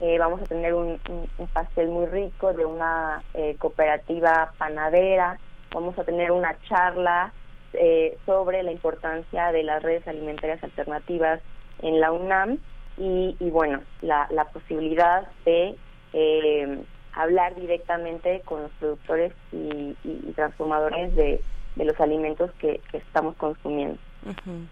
[0.00, 0.98] Eh, vamos a tener un,
[1.38, 5.38] un, pastel muy rico de una eh, cooperativa panadera.
[5.74, 7.32] Vamos a tener una charla
[7.74, 11.40] eh, sobre la importancia de las redes alimentarias alternativas
[11.82, 12.58] en la UNAM
[12.96, 15.76] y, y bueno, la, la, posibilidad de
[16.14, 16.78] eh,
[17.12, 21.42] hablar directamente con los productores y, y transformadores de,
[21.78, 23.98] de, los alimentos que, que estamos consumiendo.
[24.26, 24.66] Uh -huh.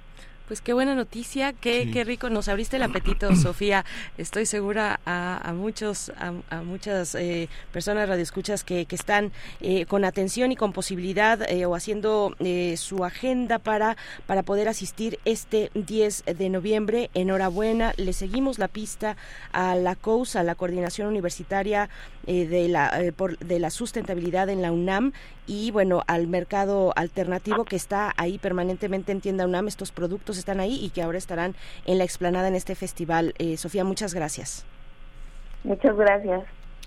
[0.47, 3.85] Pues qué buena noticia, qué, qué rico, nos abriste el apetito, Sofía.
[4.17, 10.53] Estoy segura a, muchos, a, muchas eh, personas radioescuchas que, que están eh, con atención
[10.53, 12.37] y con posibilidad eh, o haciendo
[12.77, 17.11] su agenda para, para poder asistir este 10 de noviembre.
[17.15, 19.17] Enhorabuena, le seguimos la pista
[19.53, 21.89] a la COUS, a la Coordinación Universitaria
[22.25, 25.13] de, la, por, de la Sustentabilidad en la UNAM
[25.47, 30.61] y bueno, al mercado alternativo que está ahí permanentemente en Tienda UNAM, estos productos están
[30.61, 31.55] ahí y que ahora estarán
[31.85, 33.35] en la explanada en este festival.
[33.39, 34.65] Eh, Sofía, muchas gracias.
[35.65, 36.43] Muchas gracias.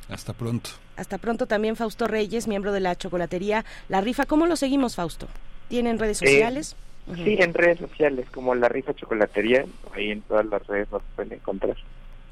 [0.10, 0.72] Hasta pronto.
[0.96, 4.26] Hasta pronto también Fausto Reyes, miembro de la chocolatería La Rifa.
[4.26, 5.28] ¿Cómo lo seguimos, Fausto?
[5.70, 6.76] ¿Tienen redes eh, sociales?
[7.16, 11.34] Sí, en redes sociales, como La Rifa Chocolatería, ahí en todas las redes nos pueden
[11.34, 11.76] encontrar.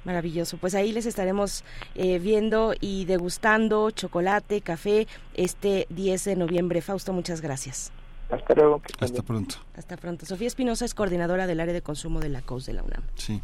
[0.08, 6.82] Maravilloso, pues ahí les estaremos eh, viendo y degustando chocolate, café este 10 de noviembre.
[6.82, 7.91] Fausto, muchas gracias.
[8.30, 8.82] Hasta luego.
[9.02, 9.56] Hasta pronto.
[9.76, 10.26] Hasta pronto.
[10.26, 13.04] Sofía Espinosa es coordinadora del área de consumo de la COS de la UNAM.
[13.15, 13.41] Sí.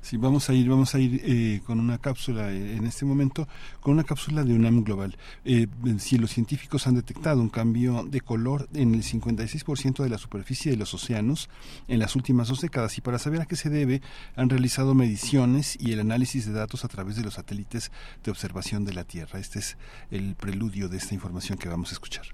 [0.00, 3.48] Sí, vamos a ir, vamos a ir eh, con una cápsula eh, en este momento,
[3.80, 5.16] con una cápsula de UNAM Global.
[5.44, 5.66] Eh,
[5.98, 10.70] si los científicos han detectado un cambio de color en el 56% de la superficie
[10.70, 11.48] de los océanos
[11.88, 14.02] en las últimas dos décadas y para saber a qué se debe
[14.36, 17.90] han realizado mediciones y el análisis de datos a través de los satélites
[18.24, 19.38] de observación de la Tierra.
[19.38, 19.76] Este es
[20.10, 22.26] el preludio de esta información que vamos a escuchar.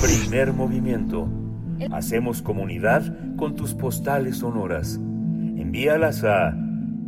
[0.00, 1.28] Primer movimiento.
[1.92, 3.04] Hacemos comunidad
[3.36, 4.96] con tus postales sonoras.
[4.96, 6.52] Envíalas a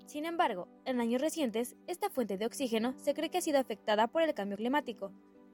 [0.04, 4.06] Sin embargo, en años recientes, esta fuente de oxígeno se cree que ha sido afectada
[4.06, 5.12] por el cambio climático.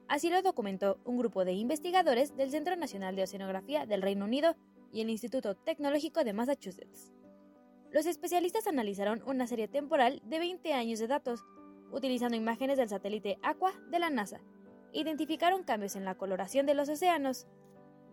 [0.09, 4.55] Así lo documentó un grupo de investigadores del Centro Nacional de Oceanografía del Reino Unido
[4.91, 7.13] y el Instituto Tecnológico de Massachusetts.
[7.91, 11.45] Los especialistas analizaron una serie temporal de 20 años de datos,
[11.91, 14.41] utilizando imágenes del satélite Aqua de la NASA.
[14.91, 17.47] Identificaron cambios en la coloración de los océanos.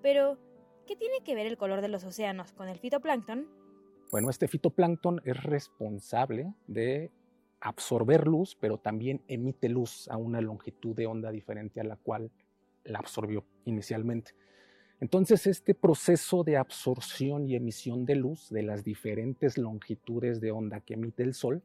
[0.01, 0.39] Pero,
[0.87, 3.49] ¿qué tiene que ver el color de los océanos con el fitoplancton?
[4.13, 7.11] Bueno, este fitoplancton es responsable de
[7.61, 12.31] absorber luz, pero también emite luz a una longitud de onda diferente a la cual
[12.85, 14.35] la absorbió inicialmente.
[15.05, 20.81] Entonces, este proceso de absorción y emisión de luz de las diferentes longitudes de onda
[20.81, 21.63] que emite el Sol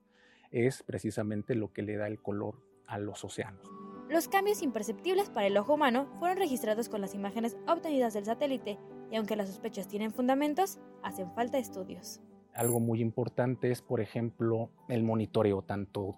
[0.52, 3.66] es precisamente lo que le da el color a los océanos.
[4.10, 8.78] Los cambios imperceptibles para el ojo humano fueron registrados con las imágenes obtenidas del satélite
[9.10, 12.20] y aunque las sospechas tienen fundamentos, hacen falta estudios.
[12.54, 16.18] Algo muy importante es, por ejemplo, el monitoreo tanto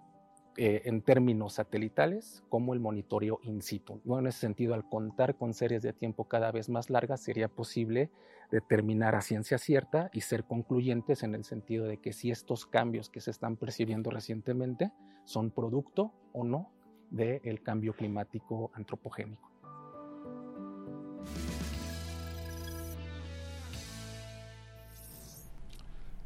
[0.58, 4.02] eh, en términos satelitales como el monitoreo in situ.
[4.04, 7.48] Bueno, en ese sentido, al contar con series de tiempo cada vez más largas, sería
[7.48, 8.10] posible
[8.52, 13.10] determinar a ciencia cierta y ser concluyentes en el sentido de que si estos cambios
[13.10, 14.92] que se están percibiendo recientemente
[15.24, 16.70] son producto o no
[17.10, 19.50] del cambio climático antropogénico.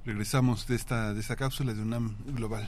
[0.04, 2.68] Regresamos de esta, de esta cápsula de UNAM Global.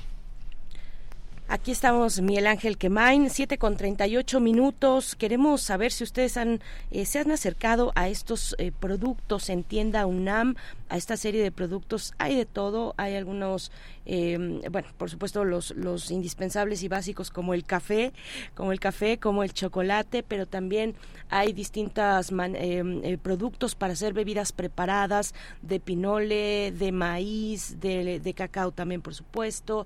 [1.50, 5.16] Aquí estamos, Miguel Ángel Quemain, 7 con 38 minutos.
[5.16, 6.60] Queremos saber si ustedes han,
[6.92, 10.56] eh, se han acercado a estos eh, productos en tienda UNAM,
[10.90, 12.14] a esta serie de productos.
[12.18, 13.72] Hay de todo, hay algunos,
[14.06, 18.12] em, bueno, por supuesto los, los indispensables y básicos como el café,
[18.54, 20.96] como el café, como el chocolate, pero también
[21.30, 28.34] hay distintos em, eh, productos para hacer bebidas preparadas de pinole, de maíz, de, de
[28.34, 29.86] cacao también, por supuesto,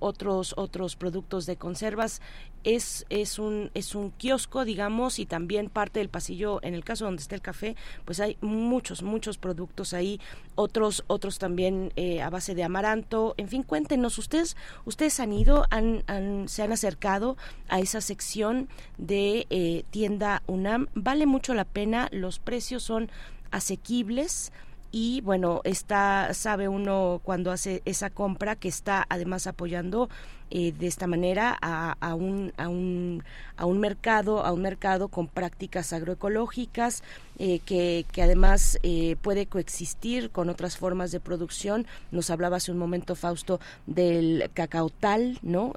[0.00, 2.20] otros otros productos de conservas.
[2.64, 7.04] Es, es, un, es un kiosco, digamos, y también parte del pasillo, en el caso
[7.04, 10.18] donde está el café, pues hay muchos, muchos productos ahí,
[10.54, 13.34] otros, otros también eh, a base de amaranto.
[13.36, 16.04] En fin, cuéntenos, ustedes, ustedes han ido, han,
[16.48, 17.36] se han acercado
[17.68, 20.88] a esa sección de eh, tienda UNAM.
[20.94, 23.10] Vale mucho la pena, los precios son
[23.50, 24.52] asequibles
[24.96, 30.08] y bueno, está, sabe uno cuando hace esa compra que está además apoyando
[30.52, 33.24] eh, de esta manera a, un, a, un,
[33.56, 37.02] a un mercado a un mercado con prácticas agroecológicas
[37.40, 41.88] eh, que, que, además eh, puede coexistir con otras formas de producción.
[42.12, 45.72] Nos hablaba hace un momento Fausto del cacaotal no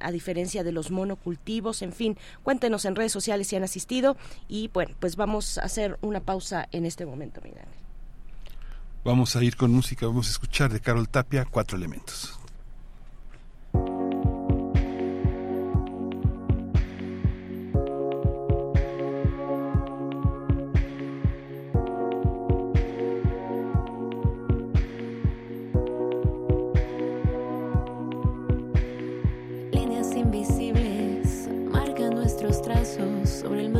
[0.00, 4.68] a diferencia de los monocultivos en fin cuéntenos en redes sociales si han asistido y
[4.68, 7.64] bueno pues vamos a hacer una pausa en este momento Miguel
[9.02, 12.40] Vamos a ir con música, vamos a escuchar de Carol Tapia cuatro elementos.
[33.50, 33.79] movimiento.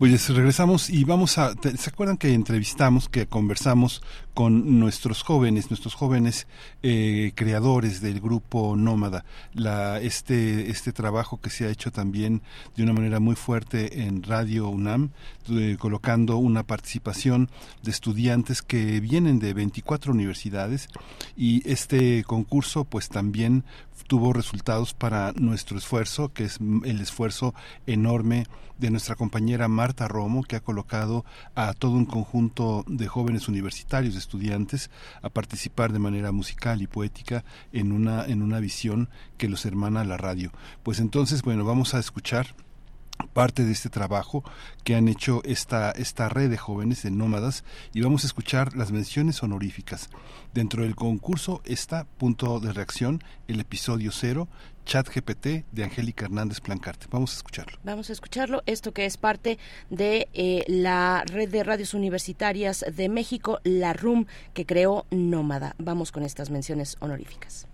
[0.00, 1.52] Pues regresamos y vamos a...
[1.76, 4.00] ¿Se acuerdan que entrevistamos, que conversamos
[4.32, 6.46] con nuestros jóvenes, nuestros jóvenes
[6.82, 9.26] eh, creadores del grupo Nómada?
[9.52, 12.40] La, este, este trabajo que se ha hecho también
[12.76, 15.10] de una manera muy fuerte en Radio UNAM,
[15.78, 17.50] colocando una participación
[17.82, 20.88] de estudiantes que vienen de 24 universidades
[21.36, 23.64] y este concurso pues también
[24.10, 27.54] tuvo resultados para nuestro esfuerzo, que es el esfuerzo
[27.86, 28.44] enorme
[28.76, 34.16] de nuestra compañera Marta Romo, que ha colocado a todo un conjunto de jóvenes universitarios,
[34.16, 34.90] estudiantes,
[35.22, 40.00] a participar de manera musical y poética en una, en una visión que los hermana
[40.00, 40.50] a la radio.
[40.82, 42.56] Pues entonces, bueno, vamos a escuchar
[43.32, 44.44] parte de este trabajo
[44.84, 48.92] que han hecho esta, esta red de jóvenes de nómadas y vamos a escuchar las
[48.92, 50.10] menciones honoríficas.
[50.52, 54.48] Dentro del concurso está Punto de Reacción, el episodio cero,
[54.84, 57.06] Chat GPT de Angélica Hernández Plancarte.
[57.10, 57.78] Vamos a escucharlo.
[57.84, 58.62] Vamos a escucharlo.
[58.66, 59.58] Esto que es parte
[59.88, 65.76] de eh, la red de radios universitarias de México, la RUM, que creó Nómada.
[65.78, 67.69] Vamos con estas menciones honoríficas.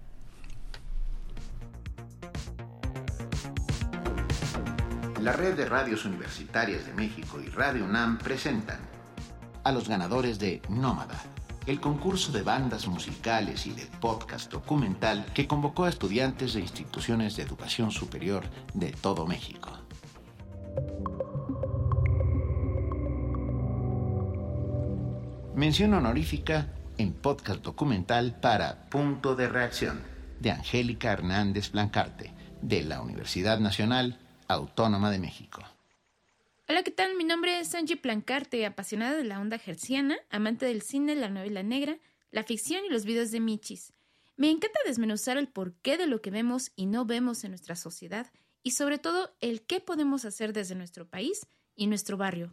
[5.26, 8.78] La Red de Radios Universitarias de México y Radio UNAM presentan
[9.64, 11.20] a los ganadores de Nómada,
[11.66, 17.34] el concurso de bandas musicales y de podcast documental que convocó a estudiantes de instituciones
[17.34, 19.72] de educación superior de todo México.
[25.56, 26.68] Mención honorífica
[26.98, 29.98] en podcast documental para Punto de Reacción
[30.38, 35.62] de Angélica Hernández Blancarte de la Universidad Nacional Autónoma de México.
[36.68, 37.16] Hola, ¿qué tal?
[37.16, 41.62] Mi nombre es Angie Plancarte, apasionada de la onda gerciana, amante del cine, la novela
[41.62, 41.98] negra,
[42.30, 43.92] la ficción y los videos de Michis.
[44.36, 48.26] Me encanta desmenuzar el porqué de lo que vemos y no vemos en nuestra sociedad
[48.62, 52.52] y sobre todo el qué podemos hacer desde nuestro país y nuestro barrio.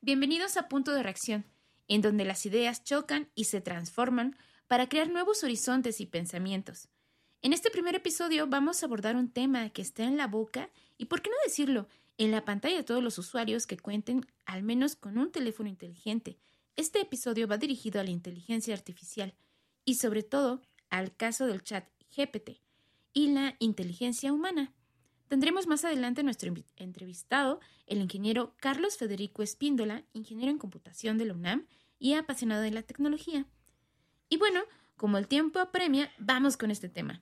[0.00, 1.44] Bienvenidos a Punto de Reacción,
[1.88, 4.36] en donde las ideas chocan y se transforman
[4.66, 6.88] para crear nuevos horizontes y pensamientos.
[7.44, 11.06] En este primer episodio vamos a abordar un tema que está en la boca y,
[11.06, 14.94] por qué no decirlo, en la pantalla de todos los usuarios que cuenten al menos
[14.94, 16.38] con un teléfono inteligente.
[16.76, 19.34] Este episodio va dirigido a la inteligencia artificial
[19.84, 21.84] y sobre todo al caso del chat
[22.16, 22.60] GPT
[23.12, 24.72] y la inteligencia humana.
[25.26, 31.34] Tendremos más adelante nuestro entrevistado, el ingeniero Carlos Federico Espíndola, ingeniero en computación de la
[31.34, 31.66] UNAM
[31.98, 33.46] y apasionado de la tecnología.
[34.28, 34.60] Y bueno,
[34.96, 37.20] como el tiempo apremia, vamos con este tema.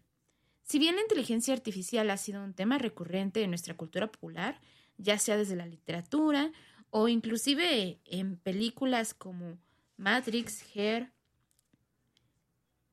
[0.71, 4.61] Si bien la inteligencia artificial ha sido un tema recurrente en nuestra cultura popular,
[4.99, 6.53] ya sea desde la literatura
[6.91, 9.59] o inclusive en películas como
[9.97, 11.11] Matrix, Hair,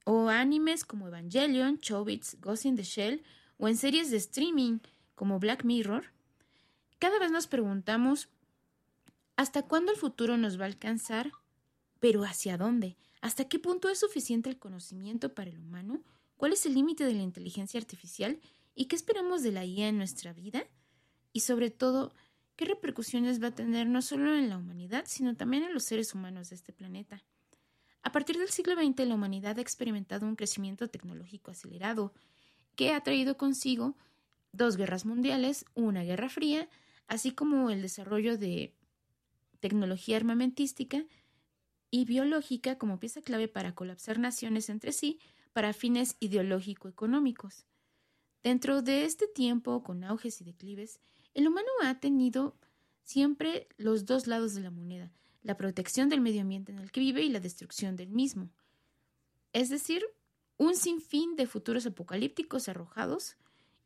[0.05, 3.23] o animes como Evangelion, Chobits, Ghost in the Shell,
[3.59, 4.79] o en series de streaming
[5.13, 6.05] como Black Mirror,
[6.97, 8.27] cada vez nos preguntamos
[9.35, 11.31] ¿hasta cuándo el futuro nos va a alcanzar?
[11.99, 12.97] ¿Pero hacia dónde?
[13.21, 16.01] ¿Hasta qué punto es suficiente el conocimiento para el humano?
[16.37, 18.39] ¿Cuál es el límite de la inteligencia artificial?
[18.73, 20.65] ¿Y qué esperamos de la IA en nuestra vida?
[21.37, 22.15] y sobre todo,
[22.55, 26.15] qué repercusiones va a tener no solo en la humanidad, sino también en los seres
[26.15, 27.23] humanos de este planeta.
[28.01, 32.11] A partir del siglo XX, la humanidad ha experimentado un crecimiento tecnológico acelerado,
[32.75, 33.95] que ha traído consigo
[34.51, 36.67] dos guerras mundiales, una guerra fría,
[37.05, 38.73] así como el desarrollo de
[39.59, 41.05] tecnología armamentística
[41.91, 45.19] y biológica como pieza clave para colapsar naciones entre sí
[45.57, 47.65] para fines ideológico-económicos.
[48.43, 50.99] Dentro de este tiempo, con auges y declives,
[51.33, 52.55] el humano ha tenido
[53.01, 56.99] siempre los dos lados de la moneda, la protección del medio ambiente en el que
[56.99, 58.51] vive y la destrucción del mismo.
[59.51, 60.05] Es decir,
[60.57, 63.35] un sinfín de futuros apocalípticos arrojados,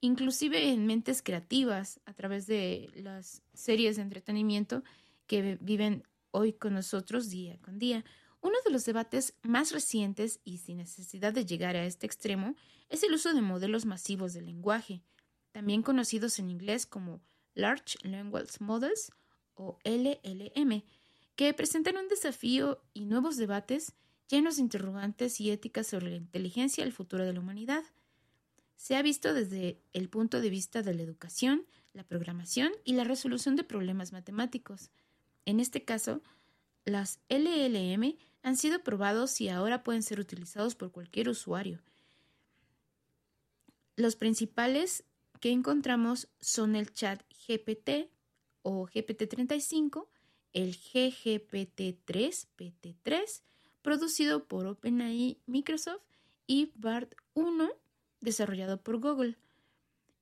[0.01, 4.83] inclusive en mentes creativas a través de las series de entretenimiento
[5.25, 8.03] que viven hoy con nosotros día con día.
[8.41, 12.55] Uno de los debates más recientes y sin necesidad de llegar a este extremo
[12.89, 15.03] es el uso de modelos masivos de lenguaje,
[15.51, 17.21] también conocidos en inglés como
[17.53, 19.11] Large Language Models
[19.53, 20.83] o LLM,
[21.35, 23.93] que presentan un desafío y nuevos debates
[24.27, 27.83] llenos de interrogantes y éticas sobre la inteligencia y el futuro de la humanidad.
[28.75, 33.03] Se ha visto desde el punto de vista de la educación, la programación y la
[33.03, 34.89] resolución de problemas matemáticos.
[35.45, 36.21] En este caso,
[36.85, 41.79] las LLM han sido probados y ahora pueden ser utilizados por cualquier usuario.
[43.95, 45.03] Los principales
[45.39, 48.09] que encontramos son el chat GPT
[48.63, 50.07] o GPT-35,
[50.53, 53.41] el GGPT3, PT3,
[53.81, 56.01] producido por OpenAI Microsoft,
[56.51, 57.73] y BART1,
[58.19, 59.37] desarrollado por Google.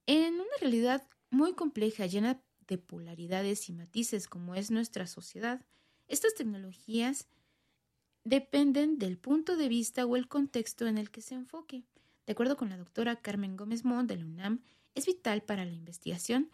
[0.06, 5.66] En una realidad muy compleja, llena de polaridades y matices como es nuestra sociedad,
[6.08, 7.28] estas tecnologías
[8.30, 11.84] dependen del punto de vista o el contexto en el que se enfoque.
[12.28, 14.62] De acuerdo con la doctora Carmen Gómez Mont de la UNAM,
[14.94, 16.52] es vital para la investigación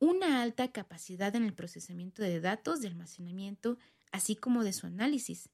[0.00, 3.78] una alta capacidad en el procesamiento de datos, de almacenamiento,
[4.10, 5.50] así como de su análisis.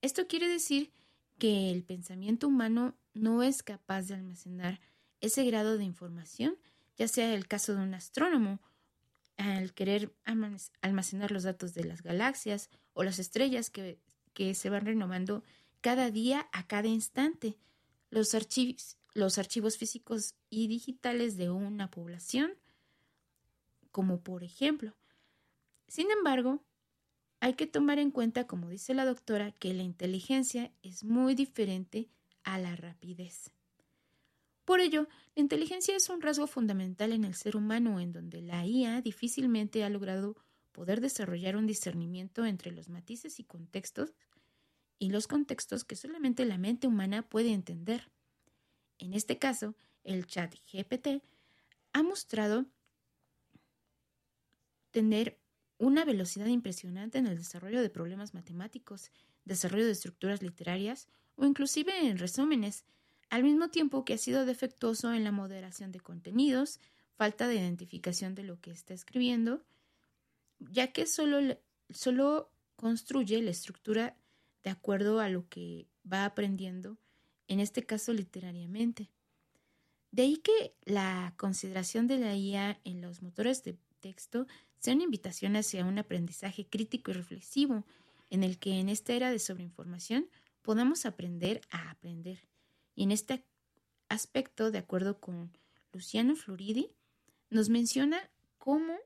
[0.00, 0.90] Esto quiere decir
[1.38, 4.80] que el pensamiento humano no es capaz de almacenar
[5.20, 6.56] ese grado de información,
[6.96, 8.58] ya sea el caso de un astrónomo,
[9.36, 10.14] al querer
[10.80, 13.98] almacenar los datos de las galaxias o las estrellas que,
[14.34, 15.42] que se van renovando
[15.80, 17.56] cada día a cada instante,
[18.10, 22.52] los archivos, los archivos físicos y digitales de una población,
[23.90, 24.94] como por ejemplo.
[25.88, 26.62] Sin embargo,
[27.40, 32.08] hay que tomar en cuenta, como dice la doctora, que la inteligencia es muy diferente
[32.44, 33.50] a la rapidez.
[34.64, 38.64] Por ello, la inteligencia es un rasgo fundamental en el ser humano en donde la
[38.64, 40.36] IA difícilmente ha logrado
[40.72, 44.14] poder desarrollar un discernimiento entre los matices y contextos
[44.98, 48.10] y los contextos que solamente la mente humana puede entender.
[48.98, 51.22] En este caso, el chat GPT
[51.92, 52.66] ha mostrado
[54.90, 55.38] tener
[55.78, 59.10] una velocidad impresionante en el desarrollo de problemas matemáticos,
[59.44, 62.84] desarrollo de estructuras literarias o inclusive en resúmenes,
[63.30, 66.78] al mismo tiempo que ha sido defectuoso en la moderación de contenidos,
[67.16, 69.64] falta de identificación de lo que está escribiendo,
[70.70, 71.58] ya que solo,
[71.90, 74.16] solo construye la estructura
[74.64, 76.98] de acuerdo a lo que va aprendiendo,
[77.48, 79.10] en este caso literariamente.
[80.10, 84.46] De ahí que la consideración de la IA en los motores de texto
[84.78, 87.84] sea una invitación hacia un aprendizaje crítico y reflexivo,
[88.30, 90.28] en el que en esta era de sobreinformación
[90.62, 92.48] podamos aprender a aprender.
[92.94, 93.44] Y en este
[94.08, 95.56] aspecto, de acuerdo con
[95.92, 96.90] Luciano Floridi,
[97.50, 98.96] nos menciona cómo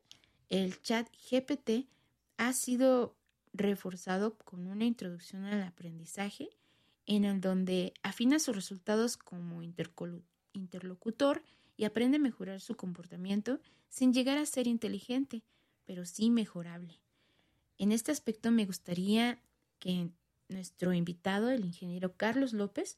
[0.49, 1.88] el chat GPT
[2.36, 3.16] ha sido
[3.53, 6.51] reforzado con una introducción al aprendizaje
[7.07, 11.42] en el donde afina sus resultados como interlocutor
[11.76, 15.42] y aprende a mejorar su comportamiento sin llegar a ser inteligente,
[15.84, 17.01] pero sí mejorable.
[17.78, 19.40] En este aspecto me gustaría
[19.78, 20.11] que
[20.49, 22.97] nuestro invitado, el ingeniero Carlos López,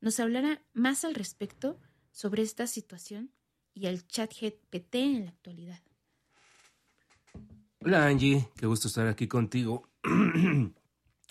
[0.00, 1.78] nos hablara más al respecto
[2.12, 3.30] sobre esta situación
[3.74, 5.85] y el chat GPT en la actualidad.
[7.86, 9.88] Hola Angie, qué gusto estar aquí contigo.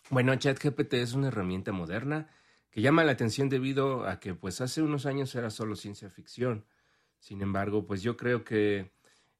[0.09, 2.29] bueno, ChatGPT es una herramienta moderna
[2.71, 6.63] que llama la atención debido a que pues hace unos años era solo ciencia ficción.
[7.19, 8.93] Sin embargo, pues yo creo que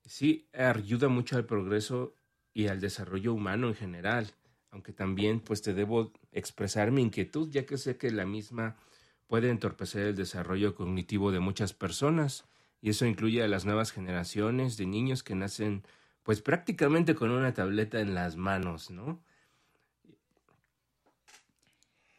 [0.04, 2.16] sí ayuda mucho al progreso
[2.54, 4.34] y al desarrollo humano en general,
[4.70, 8.76] aunque también pues te debo expresar mi inquietud, ya que sé que la misma
[9.28, 12.44] puede entorpecer el desarrollo cognitivo de muchas personas,
[12.82, 15.84] y eso incluye a las nuevas generaciones de niños que nacen
[16.26, 19.24] pues prácticamente con una tableta en las manos, ¿no?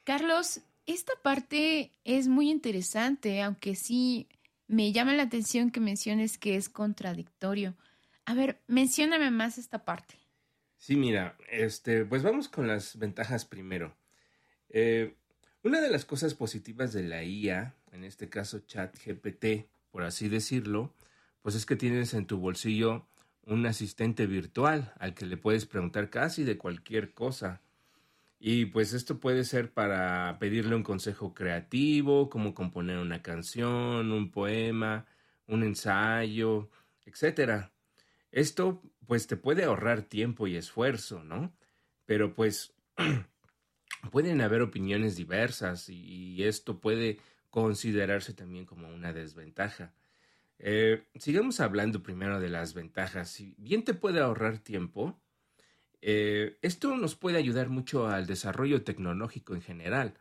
[0.05, 4.29] Carlos, esta parte es muy interesante, aunque sí
[4.69, 7.75] me llama la atención que menciones que es contradictorio.
[8.27, 10.15] A ver, mencióname más esta parte.
[10.77, 13.97] Sí, mira, este, pues vamos con las ventajas primero.
[14.69, 15.17] Eh,
[15.65, 20.95] una de las cosas positivas de la IA, en este caso ChatGPT, por así decirlo,
[21.43, 23.09] pues es que tienes en tu bolsillo
[23.47, 27.63] un asistente virtual al que le puedes preguntar casi de cualquier cosa.
[28.39, 34.31] Y pues esto puede ser para pedirle un consejo creativo, como componer una canción, un
[34.31, 35.07] poema,
[35.47, 36.69] un ensayo,
[37.07, 37.71] etc.
[38.33, 41.55] Esto pues te puede ahorrar tiempo y esfuerzo, ¿no?
[42.05, 42.75] Pero pues
[44.11, 47.19] pueden haber opiniones diversas y esto puede
[47.51, 49.95] considerarse también como una desventaja.
[50.59, 53.31] Eh, sigamos hablando primero de las ventajas.
[53.31, 55.21] Si bien te puede ahorrar tiempo,
[56.01, 60.15] eh, esto nos puede ayudar mucho al desarrollo tecnológico en general.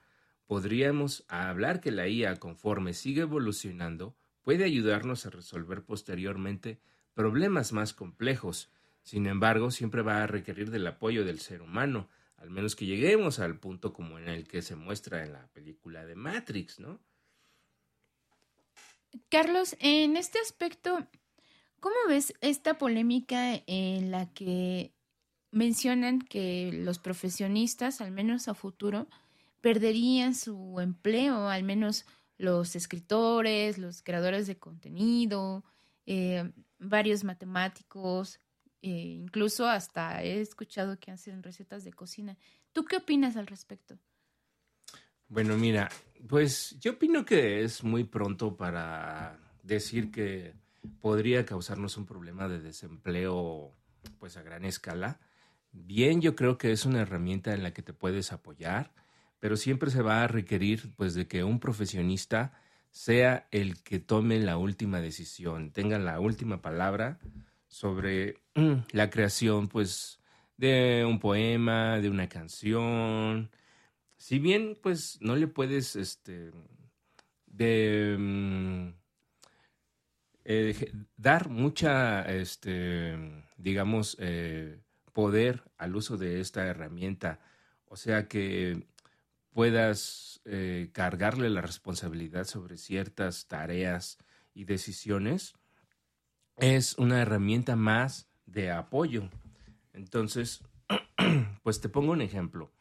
[0.46, 6.80] Podríamos hablar que la IA, conforme sigue evolucionando, puede ayudarnos a resolver posteriormente
[7.14, 8.72] problemas más complejos.
[9.02, 13.40] Sin embargo, siempre va a requerir del apoyo del ser humano, al menos que lleguemos
[13.40, 17.00] al punto como en el que se muestra en la película de Matrix, ¿no?
[19.30, 21.08] Carlos, en este aspecto,
[21.80, 24.94] ¿cómo ves esta polémica en la que
[25.52, 29.08] mencionan que los profesionistas, al menos a futuro,
[29.62, 32.06] perderían su empleo, al menos
[32.38, 35.64] los escritores, los creadores de contenido,
[36.06, 38.40] eh, varios matemáticos,
[38.82, 42.38] eh, incluso hasta he escuchado que hacen recetas de cocina.
[42.74, 43.98] ¿Tú qué opinas al respecto?
[45.28, 45.90] Bueno, mira,
[46.28, 50.54] pues yo opino que es muy pronto para decir que
[51.02, 53.74] podría causarnos un problema de desempleo
[54.20, 55.20] pues a gran escala.
[55.72, 58.94] Bien, yo creo que es una herramienta en la que te puedes apoyar,
[59.40, 62.54] pero siempre se va a requerir pues de que un profesionista
[62.92, 67.20] sea el que tome la última decisión, tenga la última palabra
[67.68, 68.42] sobre
[68.92, 70.20] la creación pues
[70.56, 73.50] de un poema, de una canción,
[74.26, 76.50] si bien pues no le puedes este
[77.60, 78.90] mm,
[81.16, 83.16] dar mucha este
[83.58, 84.82] digamos eh,
[85.14, 87.40] poder al uso de esta herramienta
[87.86, 88.88] o sea que
[89.52, 94.18] puedas eh, cargarle la responsabilidad sobre ciertas tareas
[94.56, 95.54] y decisiones
[96.58, 99.30] es una herramienta más de apoyo.
[99.94, 100.64] Entonces
[101.64, 102.72] pues te pongo un ejemplo.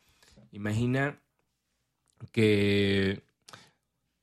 [0.52, 1.20] Imagina
[2.32, 3.22] que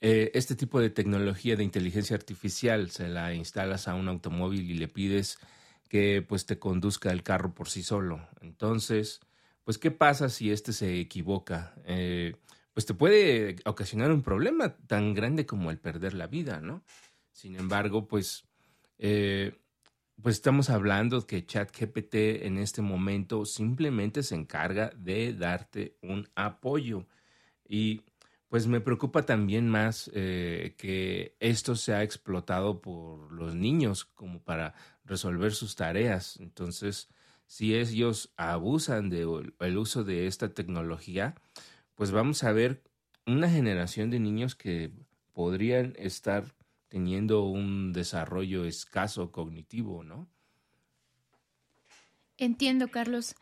[0.02, 4.76] eh, este tipo de tecnología de inteligencia artificial se la instalas a un automóvil y
[4.76, 5.38] le pides
[5.90, 8.28] que pues te conduzca el carro por sí solo.
[8.42, 9.20] Entonces,
[9.64, 11.76] pues ¿qué pasa si este se equivoca?
[11.86, 12.36] Eh,
[12.74, 16.84] pues te puede ocasionar un problema tan grande como el perder la vida, ¿no?
[17.34, 18.46] Sin embargo, pues
[18.98, 19.54] eh,
[20.22, 22.16] pues estamos hablando que ChatGPT
[22.46, 27.08] en este momento simplemente se encarga de darte un apoyo.
[27.72, 28.02] Y
[28.50, 34.42] pues me preocupa también más eh, que esto se ha explotado por los niños como
[34.42, 34.74] para
[35.06, 36.38] resolver sus tareas.
[36.42, 37.08] Entonces,
[37.48, 41.36] si ellos abusan del uso de esta tecnología,
[41.96, 42.84] pues vamos a ver
[43.26, 44.92] una generación de niños que
[45.32, 46.44] podrían estar
[46.90, 50.28] teniendo un desarrollo escaso cognitivo, ¿no?
[52.38, 53.34] Entiendo, Carlos.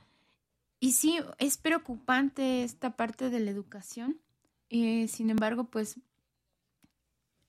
[0.80, 4.20] Y sí, es preocupante esta parte de la educación
[4.70, 6.00] eh, sin embargo, pues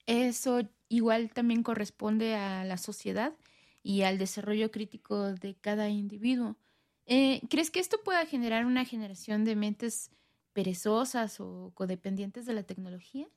[0.07, 3.35] eso igual también corresponde a la sociedad
[3.83, 6.57] y al desarrollo crítico de cada individuo.
[7.07, 10.11] Eh, ¿Crees que esto pueda generar una generación de mentes
[10.53, 13.29] perezosas o codependientes de la tecnología?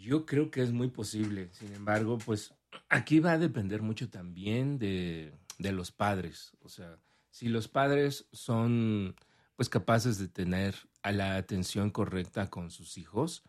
[0.00, 1.50] Yo creo que es muy posible.
[1.52, 2.54] Sin embargo, pues
[2.88, 6.56] aquí va a depender mucho también de, de los padres.
[6.62, 6.98] O sea,
[7.38, 9.14] si los padres son
[9.54, 13.44] pues capaces de tener a la atención correcta con sus hijos,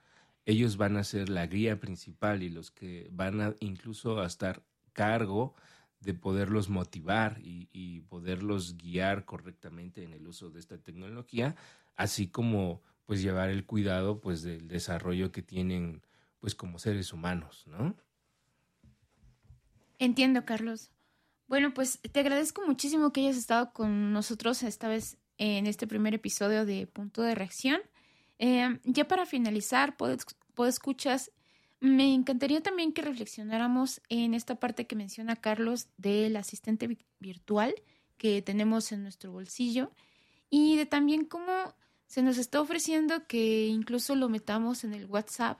[0.45, 4.61] ellos van a ser la guía principal y los que van a incluso a estar
[4.93, 5.55] cargo
[6.01, 11.55] de poderlos motivar y, poderlos guiar correctamente en el uso de esta tecnología,
[11.95, 16.03] así como pues llevar el cuidado pues del desarrollo que tienen
[16.39, 17.95] pues como seres humanos, ¿no?
[19.97, 20.91] Entiendo, Carlos.
[21.49, 26.13] Bueno, pues te agradezco muchísimo que hayas estado con nosotros esta vez en este primer
[26.13, 27.81] episodio de Punto de Reacción.
[28.37, 30.15] Eh, ya para finalizar, puedo
[30.67, 31.31] escuchas,
[31.79, 37.73] me encantaría también que reflexionáramos en esta parte que menciona Carlos del asistente virtual
[38.19, 39.91] que tenemos en nuestro bolsillo
[40.51, 41.73] y de también cómo
[42.05, 45.59] se nos está ofreciendo que incluso lo metamos en el WhatsApp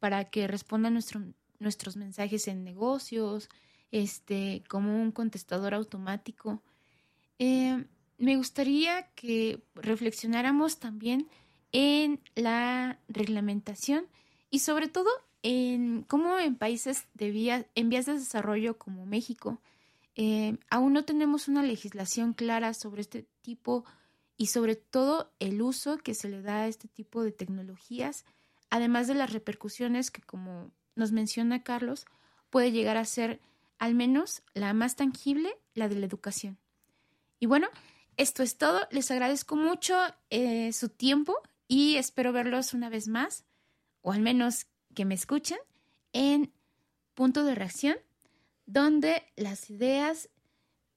[0.00, 1.22] para que responda nuestro,
[1.60, 3.48] nuestros mensajes en negocios,
[3.90, 6.62] este, como un contestador automático.
[7.38, 7.84] Eh,
[8.18, 11.28] me gustaría que reflexionáramos también
[11.72, 14.06] en la reglamentación
[14.50, 15.10] y sobre todo
[15.42, 19.60] en cómo en países de en vías de desarrollo como México
[20.20, 23.84] eh, aún no tenemos una legislación clara sobre este tipo
[24.36, 28.24] y sobre todo el uso que se le da a este tipo de tecnologías,
[28.68, 32.04] además de las repercusiones que, como nos menciona Carlos,
[32.50, 33.40] puede llegar a ser
[33.78, 36.58] al menos la más tangible, la de la educación.
[37.40, 37.68] Y bueno,
[38.16, 38.86] esto es todo.
[38.90, 39.96] Les agradezco mucho
[40.30, 41.36] eh, su tiempo
[41.68, 43.44] y espero verlos una vez más,
[44.02, 45.58] o al menos que me escuchen,
[46.12, 46.52] en
[47.14, 47.96] Punto de Reacción,
[48.66, 50.28] donde las ideas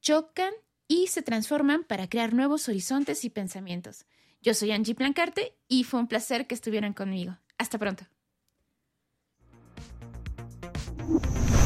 [0.01, 0.53] chocan
[0.87, 4.05] y se transforman para crear nuevos horizontes y pensamientos.
[4.41, 7.37] Yo soy Angie Plancarte y fue un placer que estuvieran conmigo.
[7.57, 8.05] Hasta pronto.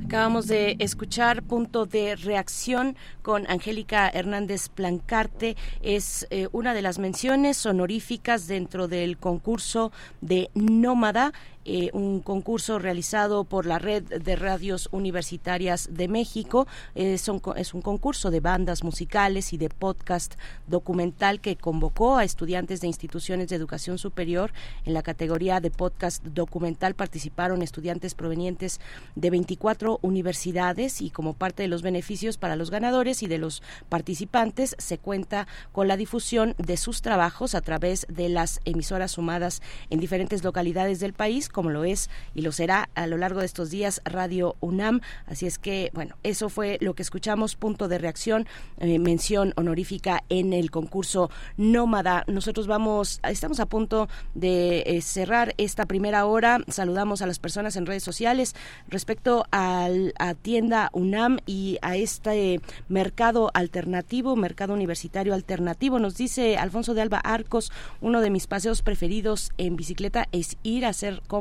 [0.10, 5.56] Acabamos de escuchar punto de reacción con Angélica Hernández Plancarte.
[5.84, 11.32] Es eh, una de las menciones honoríficas dentro del concurso de Nómada.
[11.66, 16.68] Eh, un concurso realizado por la Red de Radios Universitarias de México.
[16.96, 20.36] es un concurso de bandas musicales y de podcast
[20.68, 24.54] documental que convocó a estudiantes de instituciones de educación superior.
[24.86, 28.80] En la categoría de podcast documental participaron estudiantes provenientes
[29.16, 33.62] de 24 universidades y como parte de los beneficios para los ganadores y de los
[33.90, 39.62] participantes se cuenta con la difusión de sus trabajos a través de las emisoras sumadas
[39.90, 43.46] en diferentes localidades del país como lo es y lo será a lo largo de
[43.46, 45.02] estos días Radio UNAM.
[45.26, 48.48] Así es que, bueno, eso fue lo que escuchamos, punto de reacción,
[48.80, 52.24] eh, mención honorífica en el concurso Nómada.
[52.28, 56.60] Nosotros vamos, estamos a punto de eh, cerrar esta primera hora.
[56.68, 58.56] Saludamos a las personas en redes sociales
[58.88, 66.00] respecto al, a tienda UNAM y a este mercado alternativo, mercado universitario alternativo.
[66.00, 67.72] Nos dice Alfonso de Alba Arcos,
[68.02, 71.39] uno de mis paseos preferidos en bicicleta es ir a hacer compras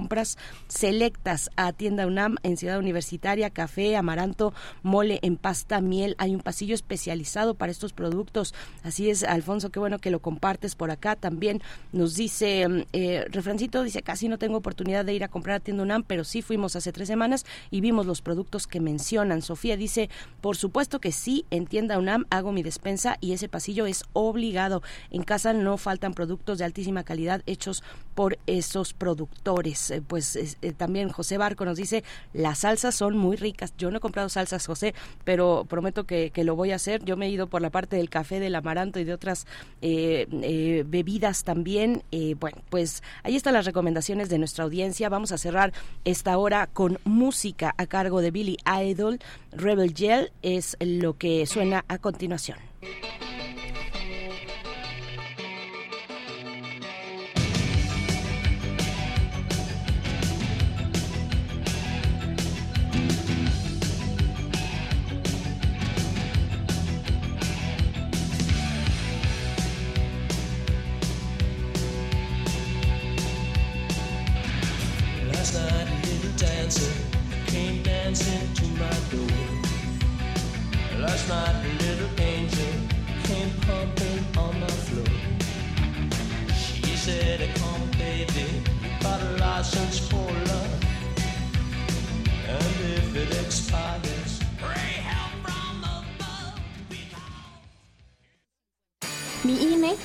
[0.69, 6.15] selectas a Tienda UNAM en Ciudad Universitaria, café, amaranto, mole en pasta, miel.
[6.19, 8.55] Hay un pasillo especializado para estos productos.
[8.83, 11.17] Así es, Alfonso, qué bueno que lo compartes por acá.
[11.17, 15.57] También nos dice, mm, eh, Refrancito dice, casi no tengo oportunidad de ir a comprar
[15.57, 19.43] a Tienda UNAM, pero sí fuimos hace tres semanas y vimos los productos que mencionan.
[19.43, 23.87] Sofía dice, por supuesto que sí, en Tienda UNAM hago mi despensa y ese pasillo
[23.87, 24.83] es obligado.
[25.11, 27.83] En casa no faltan productos de altísima calidad hechos
[28.15, 29.88] por esos productores.
[29.89, 33.75] Pues, eh, pues eh, también José Barco nos dice, las salsas son muy ricas.
[33.77, 37.05] Yo no he comprado salsas, José, pero prometo que, que lo voy a hacer.
[37.05, 39.47] Yo me he ido por la parte del café, del amaranto y de otras
[39.81, 42.03] bebidas también.
[42.39, 45.09] bueno, pues ahí están las recomendaciones de nuestra audiencia.
[45.09, 45.73] Vamos a cerrar
[46.05, 49.19] esta hora con música a cargo de Billy Idol.
[49.53, 52.59] Rebel Gel es lo que suena a continuación.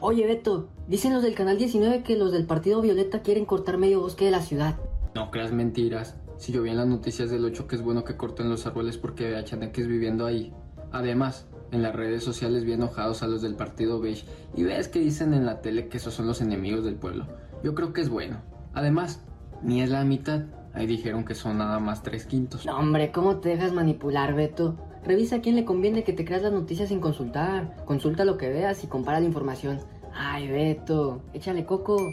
[0.00, 4.00] Oye, Beto, dicen los del Canal 19 que los del Partido Violeta quieren cortar medio
[4.00, 4.76] bosque de la ciudad.
[5.14, 6.16] No creas mentiras.
[6.36, 8.98] Si yo vi en las noticias del 8 que es bueno que corten los árboles
[8.98, 10.52] porque vea chaneques viviendo ahí.
[10.92, 15.00] Además, en las redes sociales vi enojados a los del partido beige y ves que
[15.00, 17.26] dicen en la tele que esos son los enemigos del pueblo.
[17.64, 18.42] Yo creo que es bueno.
[18.74, 19.24] Además,
[19.62, 20.42] ni es la mitad.
[20.74, 22.66] Ahí dijeron que son nada más tres quintos.
[22.66, 24.76] No, hombre, ¿cómo te dejas manipular, Beto?
[25.06, 27.76] Revisa a quién le conviene que te creas las noticias sin consultar.
[27.84, 29.80] Consulta lo que veas y compara la información.
[30.12, 32.12] Ay, Beto, échale coco.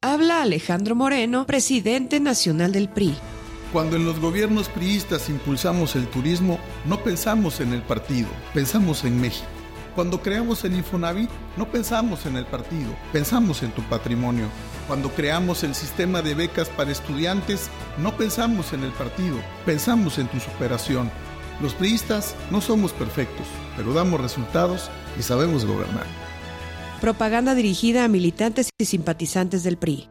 [0.00, 3.16] Habla Alejandro Moreno, presidente nacional del PRI.
[3.72, 9.20] Cuando en los gobiernos priistas impulsamos el turismo, no pensamos en el partido, pensamos en
[9.20, 9.55] México.
[9.96, 14.44] Cuando creamos el Infonavit, no pensamos en el partido, pensamos en tu patrimonio.
[14.86, 20.28] Cuando creamos el sistema de becas para estudiantes, no pensamos en el partido, pensamos en
[20.28, 21.10] tu superación.
[21.62, 26.04] Los priistas no somos perfectos, pero damos resultados y sabemos gobernar.
[27.00, 30.10] Propaganda dirigida a militantes y simpatizantes del PRI.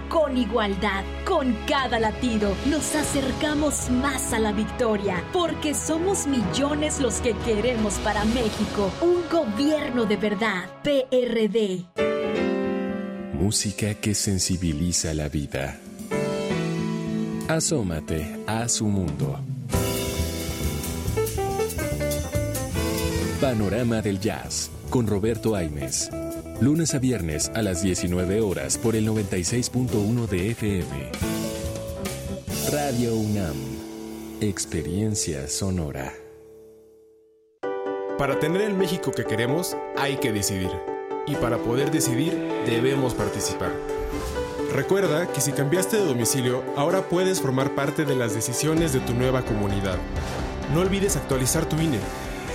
[0.11, 1.03] con igualdad.
[1.25, 7.95] Con cada latido nos acercamos más a la victoria, porque somos millones los que queremos
[7.99, 10.65] para México un gobierno de verdad.
[10.83, 11.85] PRD.
[13.33, 15.79] Música que sensibiliza la vida.
[17.47, 19.39] Asómate a su mundo.
[23.41, 26.09] Panorama del Jazz con Roberto Aimes.
[26.61, 31.11] Lunes a viernes a las 19 horas por el 96.1 de FM.
[32.71, 33.55] Radio UNAM.
[34.41, 36.13] Experiencia sonora.
[38.19, 40.69] Para tener el México que queremos, hay que decidir.
[41.25, 42.31] Y para poder decidir,
[42.67, 43.71] debemos participar.
[44.71, 49.15] Recuerda que si cambiaste de domicilio, ahora puedes formar parte de las decisiones de tu
[49.15, 49.97] nueva comunidad.
[50.75, 51.97] No olvides actualizar tu INE.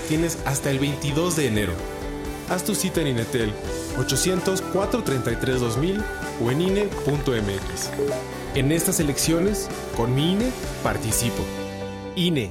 [0.07, 1.72] Tienes hasta el 22 de enero.
[2.48, 3.52] Haz tu cita en Inetel
[3.99, 6.03] 800-433-2000
[6.42, 7.90] o en INE.mx.
[8.55, 10.51] En estas elecciones, con mi INE,
[10.82, 11.42] participo.
[12.14, 12.51] INE.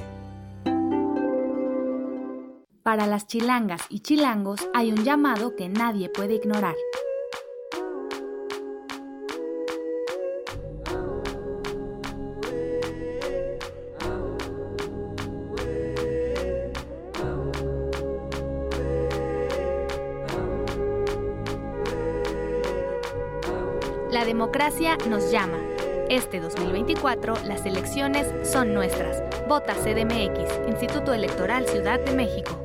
[2.82, 6.76] Para las chilangas y chilangos hay un llamado que nadie puede ignorar.
[24.56, 25.58] Democracia nos llama.
[26.08, 29.22] Este 2024 las elecciones son nuestras.
[29.46, 32.58] Vota CDMX, Instituto Electoral Ciudad de México.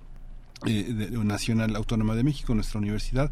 [0.66, 3.32] eh, Nacional Autónoma de México, nuestra universidad,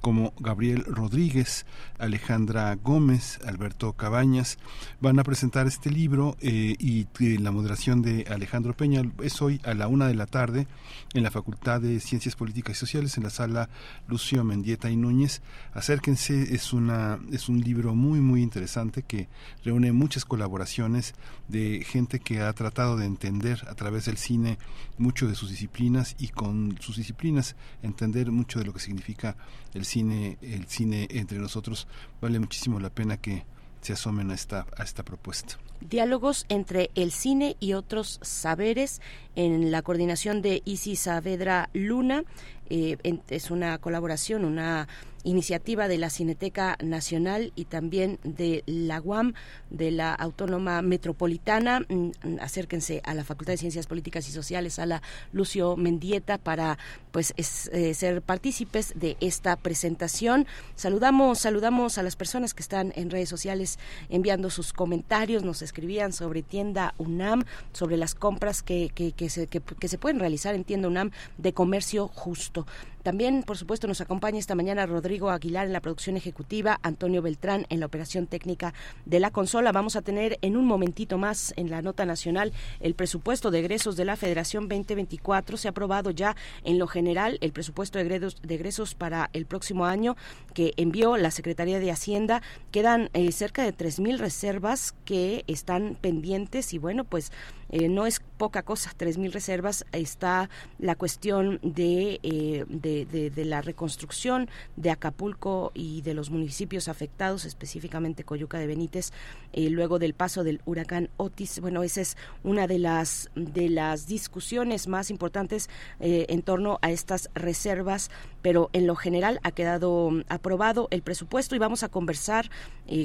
[0.00, 1.66] como Gabriel Rodríguez,
[1.98, 4.56] Alejandra Gómez, Alberto Cabañas,
[5.00, 9.60] van a presentar este libro eh, y eh, la moderación de Alejandro Peña es hoy
[9.64, 10.66] a la una de la tarde
[11.12, 13.68] en la Facultad de Ciencias Políticas y Sociales en la sala
[14.08, 15.42] Lucio Mendieta y Núñez.
[15.74, 19.28] Acérquense, es una es un libro muy muy interesante que
[19.64, 21.14] reúne muchas colaboraciones
[21.48, 24.58] de gente que ha tratado de entender a través del cine
[24.98, 29.36] mucho de sus disciplinas y con sus disciplinas entender mucho de lo que significa
[29.74, 31.86] el cine el cine entre nosotros.
[32.20, 33.44] Vale muchísimo la pena que
[33.80, 35.58] se asomen a esta a esta propuesta.
[35.80, 39.00] Diálogos entre el cine y otros saberes
[39.34, 42.24] en la coordinación de Isis Saavedra Luna.
[42.68, 42.98] Eh,
[43.30, 44.88] es una colaboración una
[45.24, 49.34] iniciativa de la Cineteca Nacional y también de la UAM,
[49.70, 51.80] de la Autónoma Metropolitana.
[51.88, 52.10] Mm,
[52.40, 55.02] acérquense a la Facultad de Ciencias Políticas y Sociales, a la
[55.32, 56.78] Lucio Mendieta, para
[57.12, 60.46] pues eh, ser partícipes de esta presentación.
[60.76, 66.12] Saludamos, saludamos a las personas que están en redes sociales enviando sus comentarios, nos escribían
[66.12, 70.54] sobre tienda UNAM, sobre las compras que, que, que se, que, que se pueden realizar
[70.54, 72.66] en tienda UNAM de comercio justo.
[73.02, 77.66] También, por supuesto, nos acompaña esta mañana Rodrigo Aguilar en la producción ejecutiva, Antonio Beltrán
[77.70, 78.74] en la operación técnica
[79.06, 79.72] de la consola.
[79.72, 83.96] Vamos a tener en un momentito más en la nota nacional el presupuesto de egresos
[83.96, 85.56] de la Federación 2024.
[85.56, 89.46] Se ha aprobado ya en lo general el presupuesto de egresos, de egresos para el
[89.46, 90.16] próximo año
[90.52, 92.42] que envió la Secretaría de Hacienda.
[92.70, 97.32] Quedan eh, cerca de 3.000 reservas que están pendientes y bueno, pues
[97.70, 99.84] eh, no es poca cosa, 3.000 reservas.
[99.92, 106.88] Está la cuestión de, eh, de, de, la reconstrucción de Acapulco y de los municipios
[106.88, 109.12] afectados, específicamente Coyuca de Benítez,
[109.52, 111.60] eh, luego del paso del huracán Otis.
[111.60, 115.68] Bueno, esa es una de las, de las discusiones más importantes
[116.00, 118.10] en torno a estas reservas,
[118.42, 122.50] pero en lo general ha quedado aprobado el presupuesto y vamos a conversar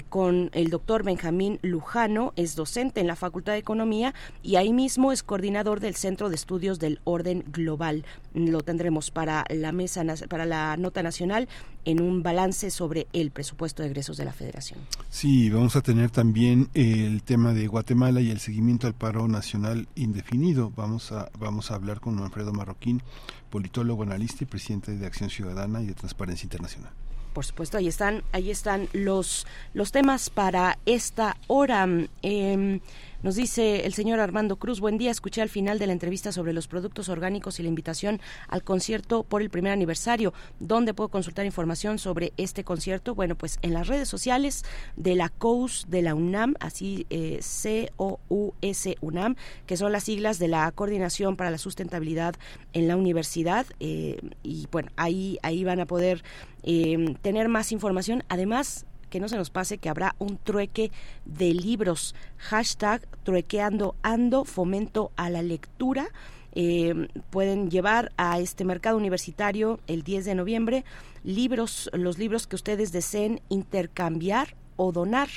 [0.09, 5.11] con el doctor Benjamín Lujano, es docente en la Facultad de Economía y ahí mismo
[5.11, 8.05] es coordinador del Centro de Estudios del Orden Global.
[8.33, 11.47] Lo tendremos para la mesa para la nota nacional
[11.83, 14.79] en un balance sobre el presupuesto de egresos de la Federación.
[15.09, 19.87] Sí, vamos a tener también el tema de Guatemala y el seguimiento al paro nacional
[19.95, 20.71] indefinido.
[20.75, 23.01] Vamos a vamos a hablar con Alfredo Marroquín,
[23.49, 26.91] politólogo, analista y presidente de Acción Ciudadana y de Transparencia Internacional
[27.33, 31.85] por supuesto ahí están ahí están los los temas para esta hora
[32.23, 32.79] eh,
[33.25, 36.53] nos dice el señor Armando Cruz, buen día, escuché al final de la entrevista sobre
[36.53, 40.31] los productos orgánicos y la invitación al concierto por el primer aniversario.
[40.59, 43.15] ¿Dónde puedo consultar información sobre este concierto?
[43.15, 44.63] Bueno, pues en las redes sociales
[44.95, 50.47] de la COUS de la UNAM, así eh, C-O-U-S UNAM, que son las siglas de
[50.47, 52.35] la Coordinación para la Sustentabilidad
[52.73, 53.65] en la Universidad.
[53.79, 56.23] Eh, y bueno, ahí, ahí van a poder
[56.61, 58.23] eh, tener más información.
[58.29, 58.85] Además,
[59.15, 60.91] que no se nos pase que habrá un trueque
[61.23, 62.15] de libros.
[62.35, 66.09] Hashtag truequeando ando, fomento a la lectura.
[66.53, 70.83] eh, pueden llevar a este mercado universitario el 10 de noviembre
[71.23, 75.29] libros, los libros que ustedes deseen intercambiar o donar.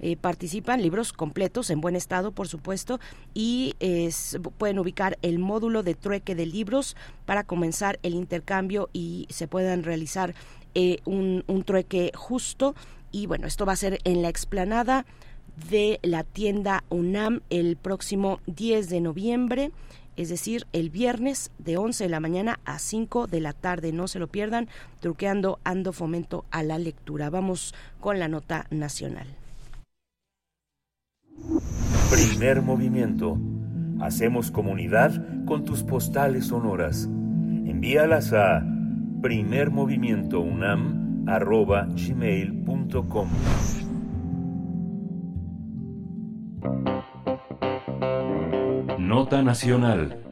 [0.00, 2.98] Eh, participan libros completos en buen estado, por supuesto,
[3.34, 3.76] y
[4.58, 9.84] pueden ubicar el módulo de trueque de libros para comenzar el intercambio y se puedan
[9.84, 10.34] realizar
[10.74, 12.74] eh, un, un trueque justo.
[13.12, 15.06] Y bueno, esto va a ser en la explanada
[15.70, 19.70] de la tienda UNAM el próximo 10 de noviembre
[20.16, 23.92] es decir, el viernes de 11 de la mañana a 5 de la tarde.
[23.92, 24.68] No se lo pierdan,
[25.00, 27.30] truqueando ando fomento a la lectura.
[27.30, 29.26] Vamos con la nota nacional.
[32.10, 33.38] Primer movimiento.
[34.00, 37.04] Hacemos comunidad con tus postales sonoras.
[37.04, 38.62] Envíalas a
[41.24, 43.28] primermovimientounam.gmail.com
[48.98, 50.31] Nota Nacional.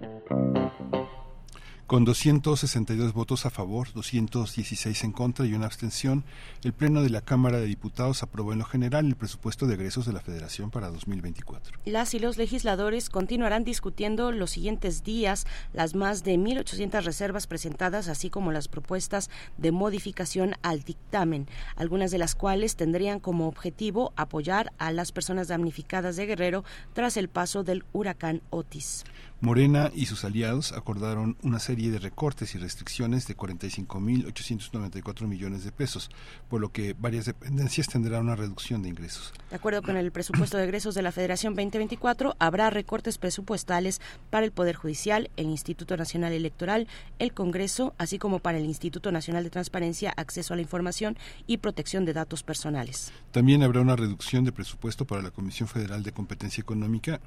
[1.91, 6.23] Con 262 votos a favor, 216 en contra y una abstención,
[6.63, 10.07] el Pleno de la Cámara de Diputados aprobó en lo general el presupuesto de egresos
[10.07, 11.81] de la Federación para 2024.
[11.87, 18.07] Las y los legisladores continuarán discutiendo los siguientes días las más de 1.800 reservas presentadas,
[18.07, 19.29] así como las propuestas
[19.59, 25.49] de modificación al dictamen, algunas de las cuales tendrían como objetivo apoyar a las personas
[25.49, 26.63] damnificadas de Guerrero
[26.93, 29.03] tras el paso del huracán Otis.
[29.43, 35.73] Morena y sus aliados acordaron una serie de recortes y restricciones de 45.894 millones de
[35.73, 36.11] pesos,
[36.51, 39.33] por lo que varias dependencias tendrán una reducción de ingresos.
[39.49, 44.45] De acuerdo con el presupuesto de egresos de la Federación 2024, habrá recortes presupuestales para
[44.45, 46.87] el Poder Judicial, el Instituto Nacional Electoral,
[47.19, 51.17] el Congreso, así como para el Instituto Nacional de Transparencia, Acceso a la Información
[51.47, 53.11] y Protección de Datos Personales.
[53.31, 57.21] También habrá una reducción de presupuesto para la Comisión Federal de Competencia Económica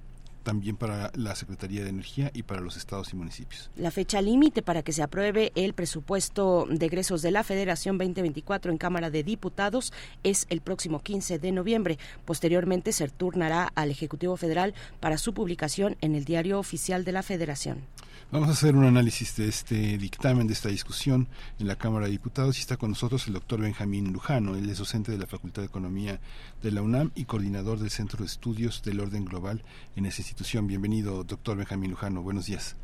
[0.44, 3.72] también para la Secretaría de Energía y para los estados y municipios.
[3.76, 8.72] La fecha límite para que se apruebe el presupuesto de egresos de la Federación 2024
[8.72, 11.98] en Cámara de Diputados es el próximo 15 de noviembre.
[12.26, 17.24] Posteriormente se turnará al Ejecutivo Federal para su publicación en el Diario Oficial de la
[17.24, 17.82] Federación.
[18.34, 21.28] Vamos a hacer un análisis de este dictamen, de esta discusión
[21.60, 24.56] en la Cámara de Diputados y está con nosotros el doctor Benjamín Lujano.
[24.56, 26.20] Él es docente de la Facultad de Economía
[26.64, 29.64] de la UNAM y coordinador del Centro de Estudios del Orden Global
[29.96, 30.66] en esa institución.
[30.66, 32.24] Bienvenido, doctor Benjamín Lujano.
[32.24, 32.76] Buenos días.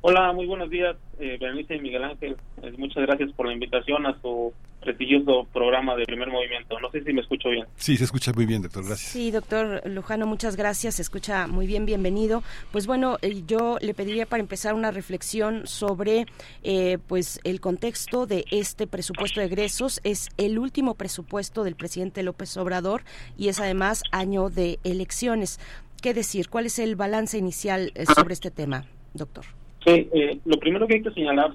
[0.00, 2.36] Hola, muy buenos días, eh, Berenice y Miguel Ángel.
[2.62, 4.52] Eh, muchas gracias por la invitación a su
[4.86, 6.78] prestigioso programa de primer movimiento.
[6.80, 7.66] No sé si me escucho bien.
[7.76, 8.86] Sí, se escucha muy bien, doctor.
[8.86, 9.10] Gracias.
[9.10, 10.96] Sí, doctor Lujano, muchas gracias.
[10.96, 12.42] Se escucha muy bien, bienvenido.
[12.72, 16.26] Pues bueno, eh, yo le pediría para empezar una reflexión sobre
[16.62, 20.00] eh, pues el contexto de este presupuesto de egresos.
[20.04, 23.02] Es el último presupuesto del presidente López Obrador
[23.36, 25.58] y es además año de elecciones.
[26.06, 26.48] ¿Qué decir?
[26.48, 29.44] ¿Cuál es el balance inicial eh, sobre este tema, doctor?
[29.84, 31.54] Sí, eh, lo primero que hay que señalar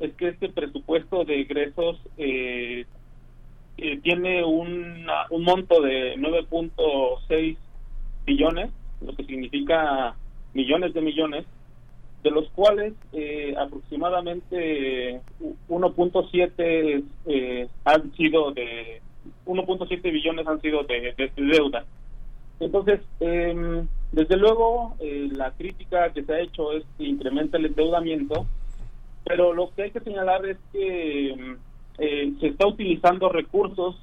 [0.00, 2.86] es que este presupuesto de egresos eh,
[3.76, 7.56] eh, tiene un monto de 9.6
[8.26, 8.70] billones,
[9.00, 10.16] lo que significa
[10.54, 11.46] millones de millones,
[12.24, 15.20] de los cuales eh, aproximadamente
[15.68, 19.00] 1.7 eh, han sido de
[19.46, 21.84] 1.7 billones han sido de, de deuda.
[22.60, 27.66] Entonces, eh, desde luego, eh, la crítica que se ha hecho es que incrementa el
[27.66, 28.46] endeudamiento,
[29.24, 31.56] pero lo que hay que señalar es que
[31.98, 33.96] eh, se está utilizando recursos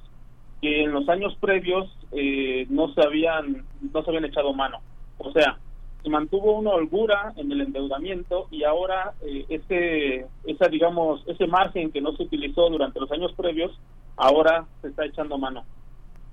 [0.60, 4.78] que en los años previos eh, no se habían no se habían echado mano.
[5.18, 5.58] O sea,
[6.02, 11.90] se mantuvo una holgura en el endeudamiento y ahora eh, ese esa digamos ese margen
[11.90, 13.72] que no se utilizó durante los años previos
[14.16, 15.64] ahora se está echando mano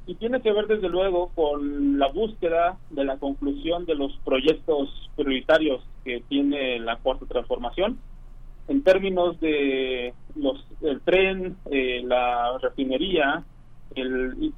[0.09, 4.89] y tiene que ver desde luego con la búsqueda de la conclusión de los proyectos
[5.15, 7.99] prioritarios que tiene la cuarta transformación
[8.69, 13.43] en términos de los el tren, eh, la refinería,
[13.93, 14.51] el,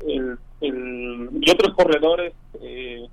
[0.62, 3.10] el, y otros corredores eh,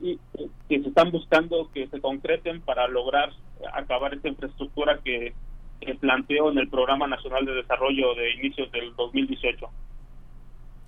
[0.00, 3.30] que se están buscando que se concreten para lograr
[3.74, 5.34] acabar esta infraestructura que,
[5.82, 9.68] que planteó en el Programa Nacional de Desarrollo de inicios del 2018.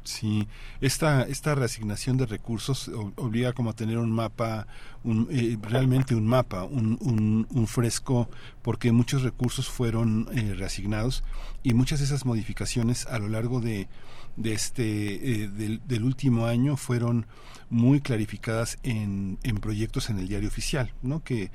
[0.02, 0.48] Sí,
[0.80, 4.66] esta, esta reasignación de recursos obliga como a tener un mapa,
[5.04, 8.30] un, eh, realmente un mapa, un, un, fresco,
[8.62, 11.22] porque muchos recursos fueron eh, reasignados
[11.62, 13.88] y muchas de esas modificaciones a lo largo de,
[14.36, 17.26] de este, eh, del, del, último año fueron
[17.68, 21.22] muy clarificadas en, en proyectos en el diario oficial, ¿no?
[21.22, 21.50] Que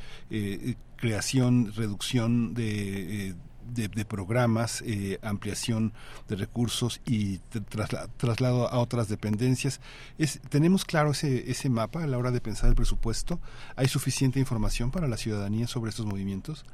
[0.97, 3.35] creación, reducción de
[3.73, 5.93] de, programas, eh, ampliación
[6.27, 7.39] de recursos y
[7.69, 9.81] trasla- traslado a otras dependencias.
[10.17, 13.39] Es, ¿Tenemos claro ese, ese mapa a la hora de pensar el presupuesto?
[13.75, 16.65] ¿Hay suficiente información para la ciudadanía sobre estos movimientos?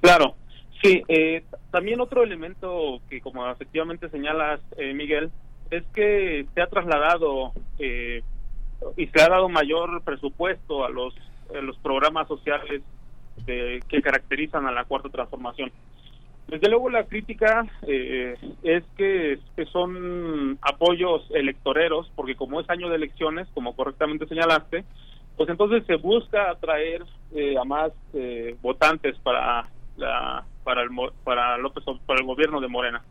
[0.00, 0.36] Claro,
[0.82, 1.02] sí.
[1.08, 5.30] eh, también otro elemento que, como efectivamente señalas, eh, Miguel,
[5.70, 8.22] es que se ha trasladado eh,
[8.96, 11.14] y se ha dado mayor presupuesto a los,
[11.56, 12.82] a los programas sociales
[13.46, 15.72] de- que caracterizan a la cuarta transformación.
[16.48, 19.38] Desde luego la crítica eh, es que,
[19.72, 24.84] son apoyos electoreros, porque como es año de elecciones, como correctamente señalaste,
[25.36, 27.04] pues entonces se busca atraer
[27.34, 30.90] eh, a más eh, votantes para la para el
[31.24, 33.02] para López para el gobierno de Morena.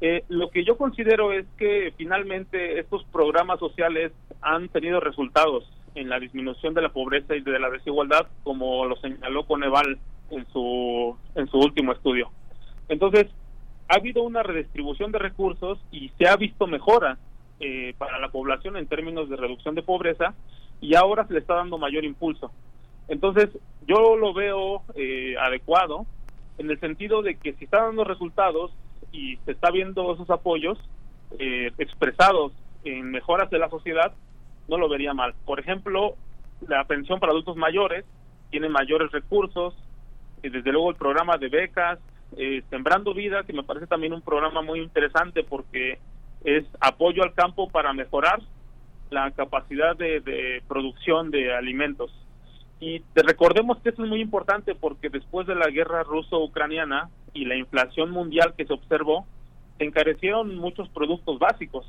[0.00, 5.64] Eh, lo que yo considero es que finalmente estos programas sociales han tenido resultados
[5.94, 9.98] en la disminución de la pobreza y de la desigualdad, como lo señaló Coneval
[10.30, 12.30] en su en su último estudio.
[12.88, 13.26] Entonces,
[13.88, 17.18] ha habido una redistribución de recursos y se ha visto mejora
[17.60, 20.34] eh, para la población en términos de reducción de pobreza
[20.80, 22.50] y ahora se le está dando mayor impulso.
[23.08, 23.50] Entonces,
[23.86, 26.06] yo lo veo eh, adecuado
[26.58, 28.72] en el sentido de que si está dando resultados
[29.12, 30.78] y se está viendo esos apoyos
[31.38, 32.52] eh, expresados
[32.84, 34.12] en mejoras de la sociedad,
[34.68, 35.34] no lo vería mal.
[35.44, 36.14] Por ejemplo,
[36.66, 38.04] la pensión para adultos mayores
[38.50, 39.74] tiene mayores recursos,
[40.42, 41.98] y desde luego el programa de becas,
[42.36, 45.98] eh, Sembrando Vida, que me parece también un programa muy interesante porque
[46.44, 48.40] es apoyo al campo para mejorar
[49.10, 52.10] la capacidad de, de producción de alimentos.
[52.80, 57.44] Y te recordemos que eso es muy importante porque después de la guerra ruso-ucraniana y
[57.44, 59.26] la inflación mundial que se observó,
[59.78, 61.86] se encarecieron muchos productos básicos.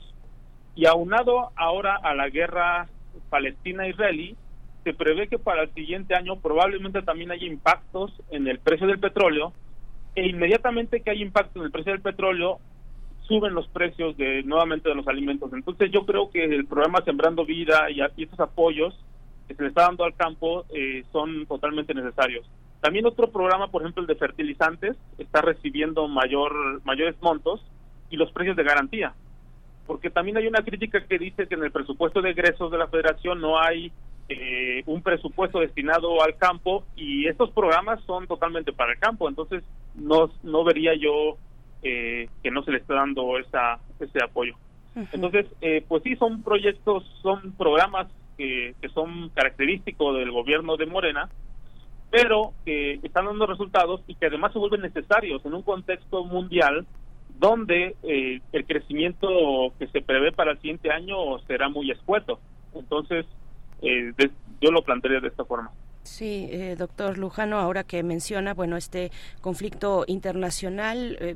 [0.76, 2.88] Y aunado ahora a la guerra
[3.30, 4.36] palestina-israelí,
[4.84, 9.00] se prevé que para el siguiente año probablemente también haya impactos en el precio del
[9.00, 9.54] petróleo
[10.16, 12.60] e inmediatamente que hay impacto en el precio del petróleo
[13.28, 15.52] suben los precios de nuevamente de los alimentos.
[15.54, 18.94] Entonces yo creo que el programa Sembrando Vida y, estos apoyos
[19.48, 22.46] que se le está dando al campo eh, son totalmente necesarios.
[22.82, 27.66] También otro programa, por ejemplo, el de fertilizantes, está recibiendo mayor mayores montos
[28.10, 29.14] y los precios de garantía.
[29.88, 32.88] Porque también hay una crítica que dice que en el presupuesto de egresos de la
[32.88, 33.92] federación no hay
[34.30, 39.28] eh, un presupuesto destinado al campo y estos programas son totalmente para el campo.
[39.28, 39.64] Entonces
[39.96, 41.38] no, no vería yo
[41.82, 44.56] eh, que no se le está dando esa, ese apoyo.
[45.12, 50.86] Entonces, eh, pues sí, son proyectos, son programas que, que son característicos del gobierno de
[50.86, 51.30] Morena,
[52.12, 56.86] pero que están dando resultados y que además se vuelven necesarios en un contexto mundial
[57.40, 62.40] donde eh, el crecimiento que se prevé para el siguiente año será muy escueto.
[62.76, 63.26] Entonces,
[63.84, 64.32] eh, de-
[64.62, 65.72] yo lo plantearía de esta forma.
[66.04, 71.36] Sí, eh, doctor Lujano, ahora que menciona, bueno, este conflicto internacional, eh,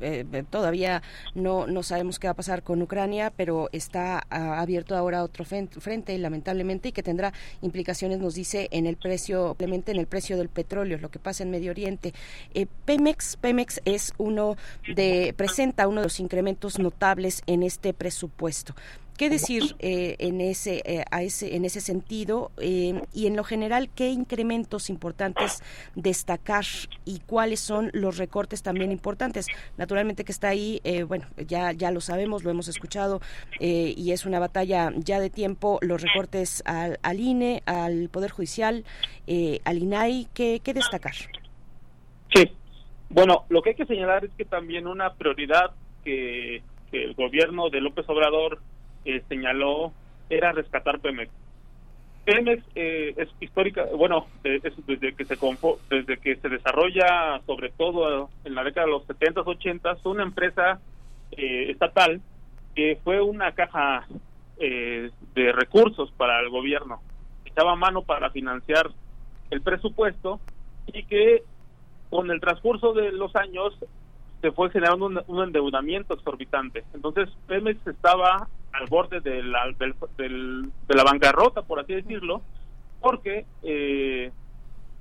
[0.00, 1.02] eh, eh, todavía
[1.34, 5.44] no, no sabemos qué va a pasar con Ucrania, pero está ah, abierto ahora otro
[5.44, 10.36] frente, lamentablemente, y que tendrá implicaciones, nos dice, en el precio, simplemente en el precio
[10.36, 12.14] del petróleo, lo que pasa en Medio Oriente.
[12.54, 14.56] Eh, Pemex, Pemex es uno
[14.94, 18.74] de, presenta uno de los incrementos notables en este presupuesto.
[19.16, 23.44] ¿Qué decir eh, en ese eh, a ese en ese sentido eh, y en lo
[23.44, 25.62] general qué incrementos importantes
[25.94, 26.64] destacar
[27.04, 29.46] y cuáles son los recortes también importantes?
[29.76, 33.20] Naturalmente que está ahí, eh, bueno ya ya lo sabemos, lo hemos escuchado
[33.60, 38.32] eh, y es una batalla ya de tiempo los recortes al, al INE, al Poder
[38.32, 38.84] Judicial,
[39.64, 41.14] al INAI, ¿qué, qué destacar?
[42.34, 42.50] Sí.
[43.10, 45.70] Bueno, lo que hay que señalar es que también una prioridad
[46.02, 48.60] que el gobierno de López Obrador
[49.04, 49.92] eh, señaló
[50.30, 51.30] era rescatar Pemex.
[52.24, 55.36] Pemex eh, es histórica, bueno, de- es desde que se
[55.90, 60.80] desde que se desarrolla, sobre todo en la década de los 70s, 80s, una empresa
[61.32, 62.20] eh, estatal
[62.74, 64.06] que fue una caja
[64.58, 67.02] eh, de recursos para el gobierno.
[67.44, 68.90] Echaba mano para financiar
[69.50, 70.40] el presupuesto
[70.86, 71.42] y que
[72.10, 73.74] con el transcurso de los años
[74.44, 76.84] se fue generando un, endeudamiento exorbitante.
[76.92, 82.42] Entonces Pemex estaba al borde de la, del- del- de la bancarrota, por así decirlo,
[83.00, 84.30] porque eh,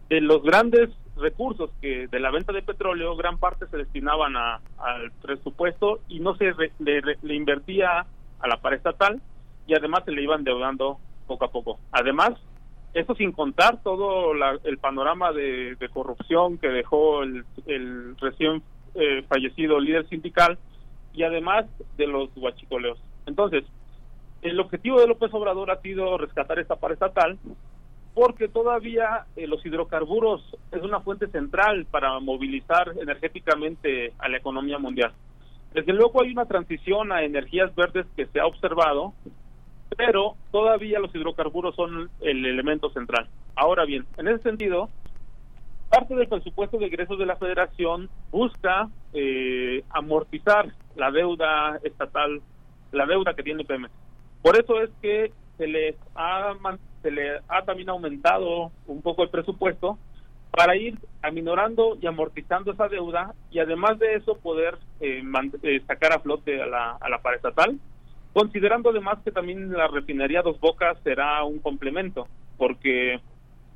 [0.07, 4.61] de los grandes recursos que de la venta de petróleo, gran parte se destinaban a-
[4.77, 8.05] al presupuesto y no se re- le, le invertía
[8.39, 9.21] a la par estatal
[9.67, 11.79] y además se le iban endeudando poco a poco.
[11.91, 12.31] Además,
[12.93, 18.63] eso sin contar todo la- el panorama de, de corrupción que dejó el, el recién
[18.95, 20.57] eh, fallecido líder sindical
[21.13, 21.65] y además
[21.97, 22.99] de los huachicoleos.
[23.25, 23.63] Entonces,
[24.41, 27.37] el objetivo de López Obrador ha sido rescatar esta estatal
[28.13, 30.41] porque todavía eh, los hidrocarburos
[30.71, 35.13] es una fuente central para movilizar energéticamente a la economía mundial.
[35.73, 39.13] Desde luego hay una transición a energías verdes que se ha observado,
[39.97, 43.27] pero todavía los hidrocarburos son el elemento central.
[43.55, 44.89] Ahora bien, en ese sentido,
[45.89, 52.41] parte del presupuesto de egresos de la Federación busca eh, amortizar la deuda estatal,
[52.91, 53.93] la deuda que tiene Pemex.
[54.41, 56.53] Por eso es que se les ha
[57.01, 59.97] se le ha también aumentado un poco el presupuesto
[60.51, 65.23] para ir aminorando y amortizando esa deuda y además de eso poder eh,
[65.63, 67.79] eh, sacar a flote a la, a la paraestatal,
[68.33, 72.27] considerando además que también la refinería Dos Bocas será un complemento,
[72.57, 73.19] porque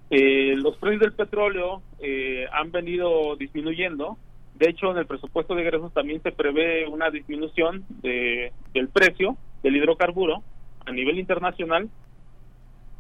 [0.09, 4.17] eh, los precios del petróleo eh, han venido disminuyendo.
[4.55, 9.37] De hecho, en el presupuesto de egresos también se prevé una disminución de, del precio
[9.63, 10.43] del hidrocarburo
[10.85, 11.89] a nivel internacional.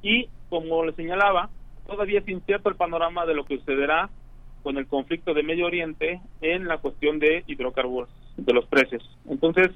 [0.01, 1.49] Y como le señalaba,
[1.87, 4.09] todavía es incierto el panorama de lo que sucederá
[4.61, 9.17] con el conflicto de Medio Oriente en la cuestión de hidrocarburos, de los precios.
[9.29, 9.69] Entonces,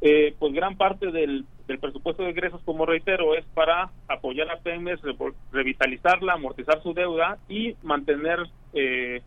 [0.00, 4.56] eh, pues gran parte del, del presupuesto de egresos, como reitero, es para apoyar a
[5.02, 5.14] re-
[5.52, 8.38] revitalizarla, amortizar su deuda y mantener
[8.72, 9.22] eh,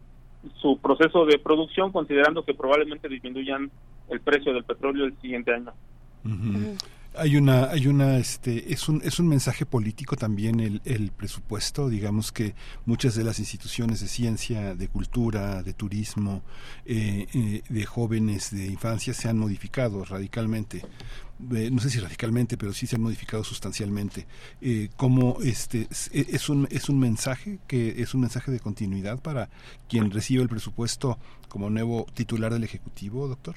[0.62, 3.72] su proceso de producción, considerando que probablemente disminuyan
[4.10, 5.72] el precio del petróleo el siguiente año.
[6.26, 6.78] Ujú.
[7.16, 11.88] Hay una, hay una, este, es un, es un mensaje político también el, el presupuesto.
[11.88, 16.42] Digamos que muchas de las instituciones de ciencia, de cultura, de turismo,
[16.86, 20.82] eh, eh, de jóvenes, de infancia se han modificado radicalmente.
[21.52, 24.26] Eh, no sé si radicalmente, pero sí se han modificado sustancialmente.
[24.62, 29.20] Eh, ¿Cómo este es, es un es un mensaje que es un mensaje de continuidad
[29.22, 29.50] para
[29.88, 33.56] quien recibe el presupuesto como nuevo titular del ejecutivo, doctor?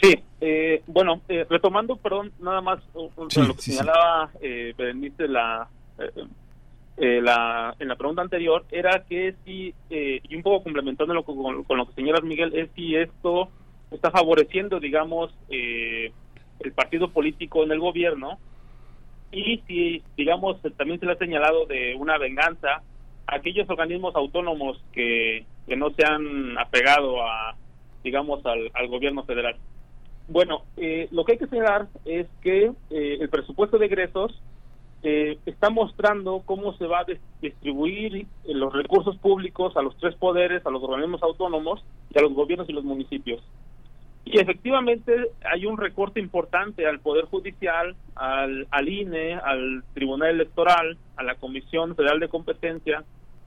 [0.00, 2.80] Sí, eh, bueno, eh, retomando, perdón, nada más
[3.28, 3.76] Sí, lo que sí, sí.
[3.76, 5.68] señalaba eh, Berenice la,
[5.98, 6.10] eh,
[6.96, 11.22] eh, la, en la pregunta anterior, era que si, eh, y un poco complementando lo,
[11.22, 13.48] con, con lo que señalas Miguel, es si esto
[13.90, 16.12] está favoreciendo, digamos, eh,
[16.60, 18.38] el partido político en el gobierno
[19.32, 22.82] y si, digamos, también se le ha señalado de una venganza
[23.26, 27.54] a aquellos organismos autónomos que, que no se han apegado a,
[28.02, 29.56] digamos, al, al gobierno federal.
[30.30, 34.40] Bueno, eh, lo que hay que señalar es que eh, el presupuesto de egresos
[35.02, 37.06] eh, está mostrando cómo se va a
[37.42, 41.84] distribuir eh, los recursos públicos a los tres poderes, a los organismos autónomos
[42.14, 43.42] y a los gobiernos y los municipios.
[44.24, 50.96] Y efectivamente hay un recorte importante al Poder Judicial, al, al INE, al Tribunal Electoral,
[51.16, 53.02] a la Comisión Federal de Competencia,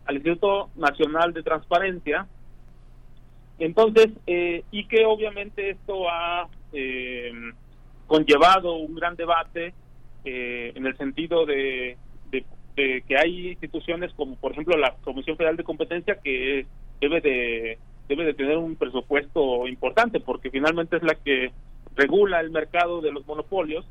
[0.05, 2.27] al Instituto Nacional de Transparencia.
[3.57, 7.31] Entonces, eh, y que obviamente esto ha eh,
[8.07, 9.73] conllevado un gran debate
[10.25, 11.97] eh, en el sentido de,
[12.31, 12.45] de-
[13.07, 16.65] que hay instituciones como, por ejemplo, la Comisión Federal de Competencia que
[16.99, 17.77] debe de
[18.07, 21.51] debe de tener un presupuesto importante porque finalmente es la que
[21.95, 23.85] regula el mercado de los monopolios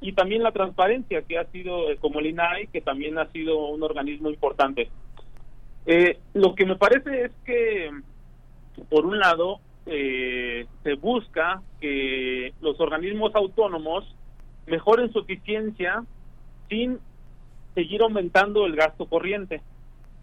[0.00, 3.66] y también la transparencia que ha sido eh, como el INAI que también ha sido
[3.68, 4.88] un organismo importante.
[5.86, 7.90] Eh, lo que me parece es que
[8.88, 14.04] por un lado, eh, se busca que los organismos autónomos
[14.66, 16.04] mejoren su eficiencia
[16.68, 16.98] sin
[17.74, 19.60] seguir aumentando el gasto corriente.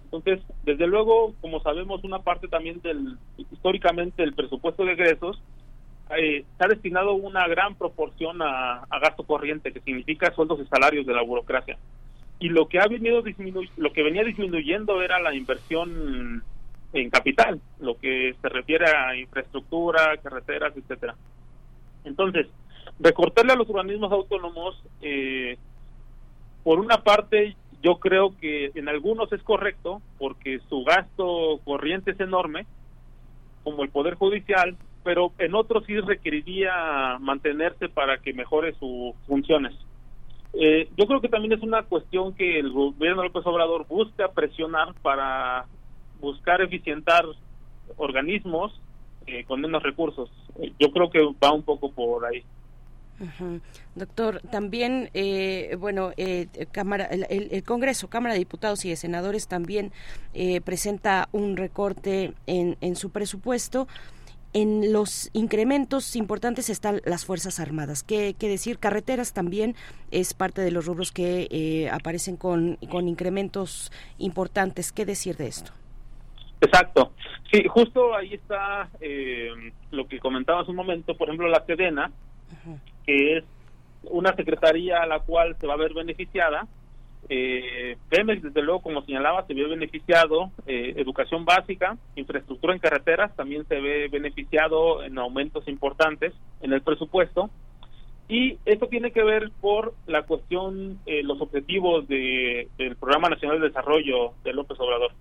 [0.04, 5.42] Entonces, desde luego, como sabemos, una parte también del históricamente el presupuesto de egresos
[6.18, 10.66] eh, se ha destinado una gran proporción a, a gasto corriente, que significa sueldos y
[10.66, 11.78] salarios de la burocracia.
[12.40, 16.44] Y lo que ha venido disminu- lo que venía disminuyendo era la inversión
[16.94, 21.16] en capital, lo que se refiere a infraestructura, carreteras, etcétera.
[22.04, 22.48] Entonces,
[23.00, 25.58] recortarle a los organismos autónomos, eh,
[26.64, 32.20] por una parte, yo creo que en algunos es correcto, porque su gasto corriente es
[32.20, 32.66] enorme,
[33.64, 39.74] como el Poder Judicial, pero en otros sí requeriría mantenerse para que mejore sus funciones.
[40.54, 44.94] Eh, yo creo que también es una cuestión que el gobierno López Obrador busca presionar
[45.02, 45.66] para
[46.20, 47.26] buscar eficientar
[47.98, 48.80] organismos
[49.28, 50.30] eh, con menos recursos.
[50.62, 52.44] Eh, yo creo que va un poco por ahí.
[53.96, 59.48] Doctor, también, eh, bueno, eh, Cámara, el, el- Congreso, Cámara de Diputados y de Senadores
[59.50, 59.92] también
[60.34, 63.88] eh, presenta un recorte en, en su presupuesto.
[64.54, 68.04] En los incrementos importantes están las Fuerzas Armadas.
[68.04, 68.80] ¿Qué, qué decir?
[68.80, 69.76] Carreteras también
[70.12, 74.92] es parte de los rubros que eh, aparecen con, con incrementos importantes.
[74.94, 75.72] ¿Qué decir de esto?
[76.62, 77.14] Exacto.
[77.52, 79.50] Sí, justo ahí está eh,
[79.92, 82.12] lo que comentaba hace un momento, por ejemplo, la Sedena,
[83.06, 83.44] que es
[84.04, 86.68] una secretaría a la cual se va a ver beneficiada
[87.28, 93.36] Eh, Pemex, desde luego, como señalaba, se vio beneficiado eh, educación básica, infraestructura en carreteras,
[93.36, 97.50] también se ve beneficiado en aumentos importantes en el presupuesto.
[98.30, 103.60] Y esto tiene que ver por la cuestión, eh, los objetivos de, del Programa Nacional
[103.60, 105.12] de Desarrollo de López Obrador.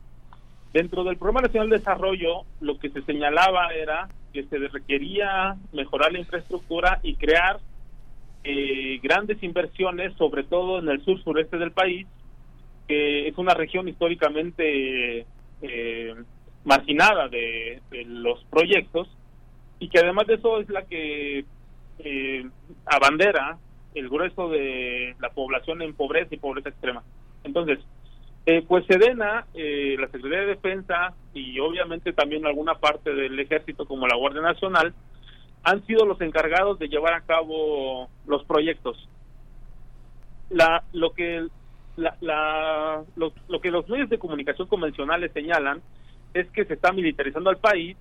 [0.73, 6.13] Dentro del Programa Nacional de Desarrollo, lo que se señalaba era que se requería mejorar
[6.13, 7.59] la infraestructura y crear
[8.45, 12.07] eh, grandes inversiones, sobre todo en el sur sureste del país,
[12.87, 15.27] que es una región históricamente
[15.63, 16.15] eh,
[16.65, 19.09] marginada de, de, los proyectos
[19.79, 21.45] y que además de eso es la que
[21.99, 22.47] eh,
[22.87, 23.59] abandera
[23.95, 27.03] el grueso de la población en pobreza y pobreza extrema.
[27.45, 27.79] Entonces,
[28.51, 33.85] eh, pues Sedena, eh, la Secretaría de Defensa y obviamente también alguna parte del ejército
[33.85, 34.95] como la Guardia Nacional
[35.65, 39.07] han sido los encargados de llevar a cabo los proyectos.
[40.49, 41.47] La, lo que
[41.99, 45.83] la, la, lo, que los medios de comunicación convencionales señalan
[46.33, 47.99] es que se está militarizando al país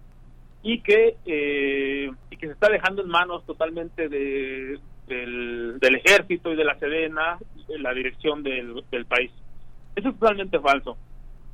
[0.63, 6.53] y que eh, y que se está dejando en manos totalmente de, del, del ejército
[6.53, 7.37] y de la Sedena
[7.67, 9.31] la dirección del, del país.
[9.97, 10.95] Eso es totalmente falso.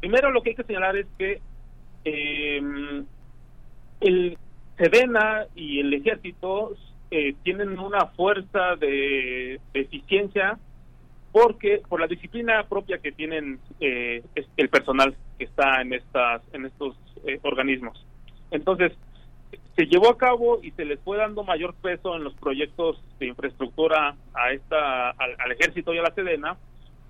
[0.01, 1.41] Primero lo que hay que señalar es que
[2.03, 2.61] eh,
[4.01, 4.37] el
[4.77, 6.75] Sedena y el ejército
[7.09, 10.59] eh, tienen una fuerza de, eficiencia
[11.31, 14.21] porque por la disciplina propia que tienen eh,
[14.57, 18.05] el personal que está en estas en estos eh, organismos.
[18.51, 18.91] Entonces
[19.77, 23.27] se llevó a cabo y se les fue dando mayor peso en los proyectos de
[23.27, 26.57] infraestructura a esta al, al ejército y a la Sedena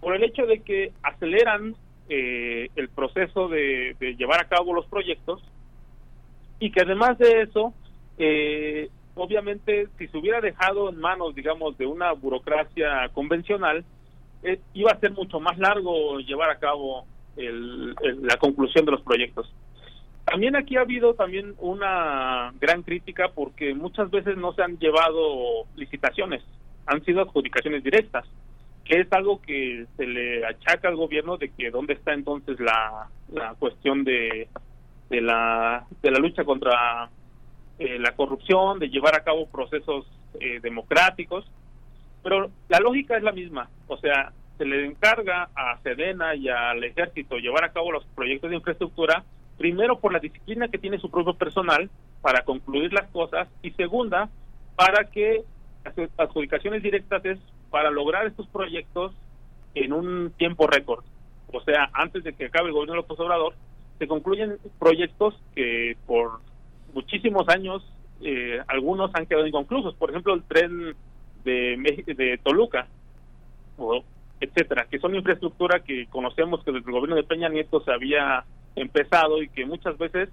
[0.03, 1.75] por el hecho de que aceleran
[2.09, 5.41] eh, el proceso de, de, llevar a cabo los proyectos
[6.59, 7.73] y que además de eso,
[8.17, 13.85] eh, obviamente, si se hubiera dejado en manos, digamos, de una burocracia convencional,
[14.43, 17.05] eh, iba a ser mucho más largo llevar a cabo
[17.37, 19.51] el, la conclusión de los proyectos.
[20.25, 25.65] También aquí ha habido también una gran crítica porque muchas veces no se han llevado
[25.75, 26.43] licitaciones,
[26.85, 28.25] han sido adjudicaciones directas
[28.85, 33.07] que es algo que se le achaca al gobierno de que dónde está entonces la,
[33.31, 34.47] la cuestión de,
[35.09, 37.09] de la de la lucha contra
[37.79, 40.05] eh, la corrupción, de llevar a cabo procesos
[40.39, 41.45] eh, democráticos,
[42.21, 46.83] pero la lógica es la misma, o sea, se le encarga a Sedena y al
[46.83, 49.23] ejército llevar a cabo los proyectos de infraestructura,
[49.57, 51.89] primero por la disciplina que tiene su propio personal
[52.21, 54.29] para concluir las cosas y segunda
[54.75, 55.43] para que
[55.83, 57.39] las adjudicaciones directas es
[57.73, 59.13] para lograr estos proyectos
[59.73, 61.03] en un tiempo récord.
[61.51, 63.55] O sea, antes de que acabe el gobierno de López Obrador,
[63.97, 66.33] se concluyen proyectos que por
[66.93, 67.83] muchísimos años
[68.21, 69.95] eh, algunos han quedado inconclusos.
[69.95, 70.93] Por ejemplo, el tren
[71.43, 72.85] de, de Toluca,
[73.79, 74.03] o
[74.39, 78.43] etcétera, que son infraestructura que conocemos que desde el gobierno de Peña Nieto se había
[78.75, 80.29] empezado y que muchas veces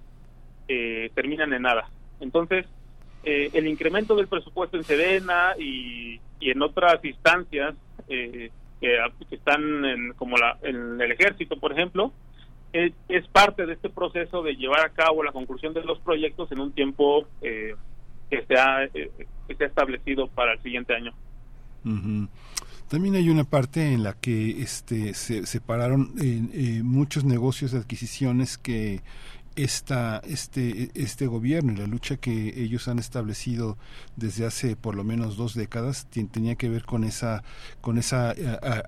[0.67, 1.89] eh, terminan en nada.
[2.19, 2.67] Entonces,
[3.23, 7.75] eh, el incremento del presupuesto en Sedena y, y en otras instancias
[8.07, 8.97] eh, que,
[9.35, 12.11] están en, como la, en el ejército, por ejemplo,
[12.73, 12.93] es,
[13.31, 16.71] parte de este proceso de llevar a cabo la conclusión de los proyectos en un
[16.71, 17.75] tiempo eh,
[18.29, 19.11] que, se ha, eh,
[19.47, 21.13] que se ha establecido para el siguiente año.
[21.85, 22.27] Uh.
[22.87, 28.57] También hay una parte en la que este, se separaron eh, muchos negocios de adquisiciones
[28.57, 28.99] que
[29.55, 33.77] esta, este, este gobierno y la lucha que ellos han establecido
[34.15, 37.43] desde hace por lo menos dos décadas tenía que ver con esa,
[37.81, 38.33] con esa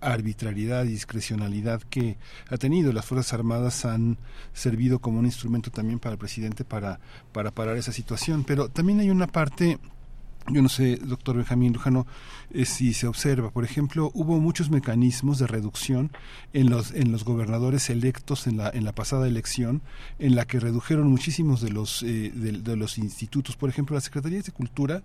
[0.01, 2.17] arbitrariedad y discrecionalidad que
[2.49, 2.93] ha tenido.
[2.93, 4.17] Las Fuerzas Armadas han
[4.53, 6.99] servido como un instrumento también para el presidente para,
[7.31, 8.43] para parar esa situación.
[8.43, 9.79] Pero también hay una parte
[10.49, 12.05] yo no sé, doctor Benjamín Lujano,
[12.51, 16.11] eh, si se observa, por ejemplo, hubo muchos mecanismos de reducción
[16.51, 19.81] en los en los gobernadores electos en la en la pasada elección,
[20.19, 24.45] en la que redujeron muchísimos de los eh, de, los institutos, por ejemplo, las secretarías
[24.45, 25.03] de cultura,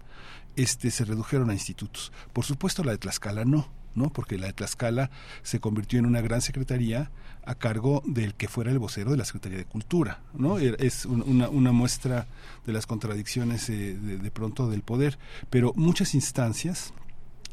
[0.56, 2.12] este se redujeron a institutos.
[2.32, 3.68] Por supuesto, la de Tlaxcala no.
[3.98, 4.10] ¿No?
[4.10, 5.10] porque la de Tlaxcala
[5.42, 7.10] se convirtió en una gran secretaría
[7.44, 10.20] a cargo del que fuera el vocero de la Secretaría de Cultura.
[10.34, 10.58] ¿no?
[10.58, 12.26] Es una, una muestra
[12.66, 15.18] de las contradicciones eh, de, de, pronto del poder,
[15.50, 16.92] pero muchas instancias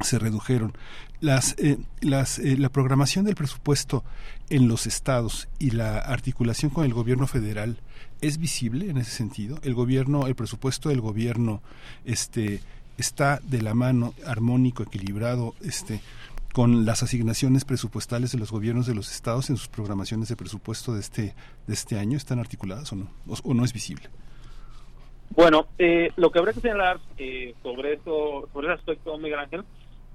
[0.02, 0.74] se redujeron.
[1.22, 4.04] Las, eh, las, eh, la programación del presupuesto
[4.50, 7.80] en los estados y la articulación con el gobierno federal
[8.22, 9.60] es visible en ese sentido.
[9.64, 11.62] El gobierno, el presupuesto del gobierno,
[12.04, 12.62] este
[12.98, 16.02] está de la mano, armónico, equilibrado, este,
[16.56, 20.94] con las asignaciones presupuestales de los gobiernos de los estados en sus programaciones de presupuesto
[20.94, 21.36] de este
[21.68, 23.10] de este año están articuladas o no
[23.44, 24.07] o, no es visible
[25.32, 29.65] bueno eh, lo que habría que señalar eh, sobre eso sobre ese aspecto Miguel Ángel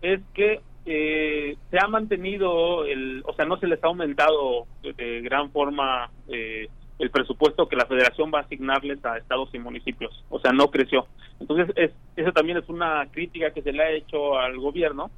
[0.01, 4.95] es que eh, se ha mantenido, el, o sea, no se les ha aumentado de,
[4.95, 6.69] de gran forma eh,
[6.99, 10.71] el presupuesto que la federación va a asignarles a estados y municipios, o sea, no
[10.71, 11.07] creció.
[11.39, 15.11] Entonces, es, eso también es una crítica que se le ha hecho al gobierno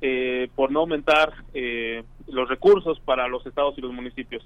[0.00, 4.44] eh, por no aumentar eh, los recursos para los estados y los municipios.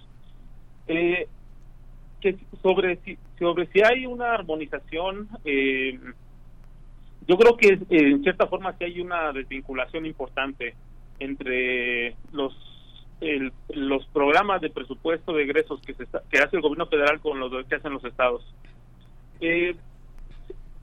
[0.86, 1.28] Eh,
[2.20, 5.98] que sobre si, sobre si hay una armonización, eh,
[7.26, 10.74] yo creo que eh, en cierta forma sí hay una desvinculación importante
[11.20, 12.54] entre los
[13.20, 17.18] el- los programas de presupuesto de egresos que se está- que hace el gobierno federal
[17.20, 18.44] con los que hacen los estados.
[19.40, 19.74] Eh,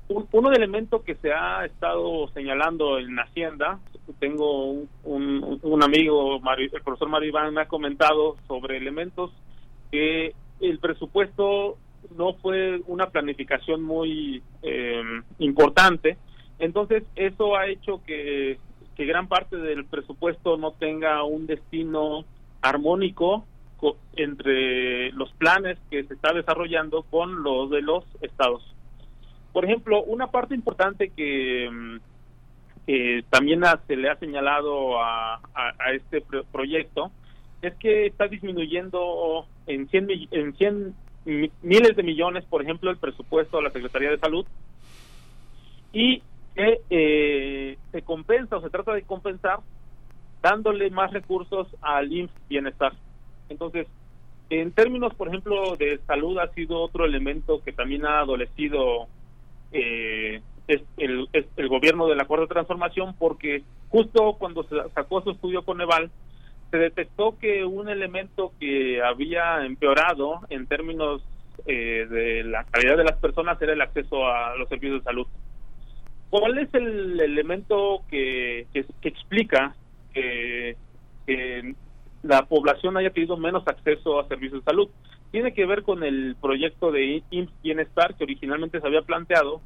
[0.09, 3.79] un, uno de elementos que se ha estado señalando en Hacienda,
[4.19, 9.31] tengo un, un- un amigo, Mario- el profesor Mario Iván, me ha comentado sobre elementos
[9.91, 11.77] que el presupuesto
[12.15, 15.01] no fue una planificación muy eh,
[15.39, 16.17] importante,
[16.59, 18.59] entonces eso ha hecho que,
[18.95, 22.23] que gran parte del presupuesto no tenga un destino
[22.61, 23.45] armónico
[23.77, 28.63] co- entre los planes que se está desarrollando con los de los estados.
[29.55, 31.97] Por ejemplo, una parte importante que, mm,
[32.85, 37.09] que también se le ha señalado a, a- a este pro- proyecto
[37.61, 42.91] es que está disminuyendo en 100, mi- en 100 mi- miles de millones, por ejemplo,
[42.91, 44.45] el presupuesto de la Secretaría de Salud
[45.93, 46.21] y
[46.53, 49.59] que eh, se compensa o se trata de compensar
[50.41, 52.91] dándole más recursos al IMSS Bienestar.
[53.47, 53.87] Entonces,
[54.49, 59.07] en términos, por ejemplo, de salud ha sido otro elemento que también ha adolecido
[59.77, 65.21] eh, es el, es el gobierno de la Cuarta Transformación porque justo cuando se sacó
[65.21, 66.09] su estudio con Eval
[66.71, 71.21] se detectó que un elemento que había empeorado en términos
[71.67, 75.27] eh, de la calidad de las personas era el acceso a los servicios de salud.
[76.29, 79.75] ¿Cuál es el elemento que, que, que explica
[80.13, 80.77] que,
[81.27, 81.75] que
[82.23, 84.89] la población haya tenido menos acceso a servicios de salud?
[85.35, 89.59] Tiene que ver con el proyecto de IMSS Bienestar que originalmente se había planteado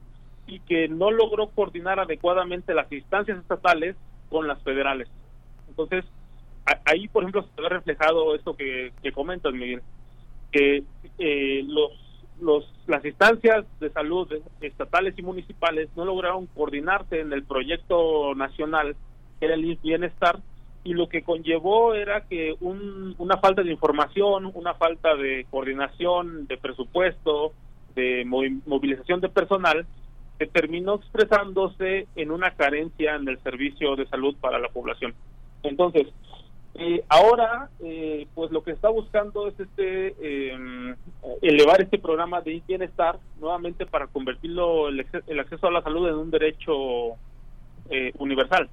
[0.47, 3.95] y que no logró coordinar adecuadamente las instancias estatales
[4.31, 5.07] con las federales.
[5.67, 6.05] Entonces,
[6.85, 9.83] ahí, por ejemplo, se ve reflejado esto que, que comentas, Miguel,
[10.51, 10.85] que
[11.19, 11.91] eh, los,
[12.41, 14.27] los, las instancias de salud
[14.61, 18.95] estatales y municipales no lograron coordinarse en el proyecto nacional,
[19.39, 20.39] que era el IMSS Bienestar,
[20.89, 26.47] y lo que conllevó era que un, una falta de información, una falta de coordinación,
[26.47, 27.53] de presupuesto,
[27.93, 29.85] de movi- movilización de personal,
[30.39, 35.13] que terminó expresándose en una carencia en el servicio de salud para la población.
[35.61, 36.07] Entonces,
[36.73, 40.95] eh, ahora, eh, pues lo que está buscando es este eh,
[41.41, 46.15] elevar este programa de bienestar nuevamente para convertirlo el, el acceso a la salud en
[46.15, 46.73] un derecho
[47.91, 48.69] eh, universal.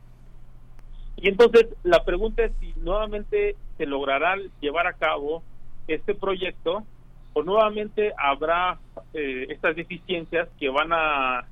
[1.17, 5.43] Y entonces la pregunta es si nuevamente se logrará llevar a cabo
[5.89, 6.85] este proyecto
[7.33, 8.79] o nuevamente habrá
[9.15, 11.47] eh, estas deficiencias que van a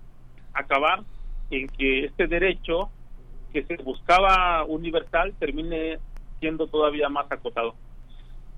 [0.53, 1.03] acabar
[1.51, 2.91] en que este derecho
[3.53, 5.99] que se buscaba universal termine
[6.41, 7.74] siendo todavía más acotado.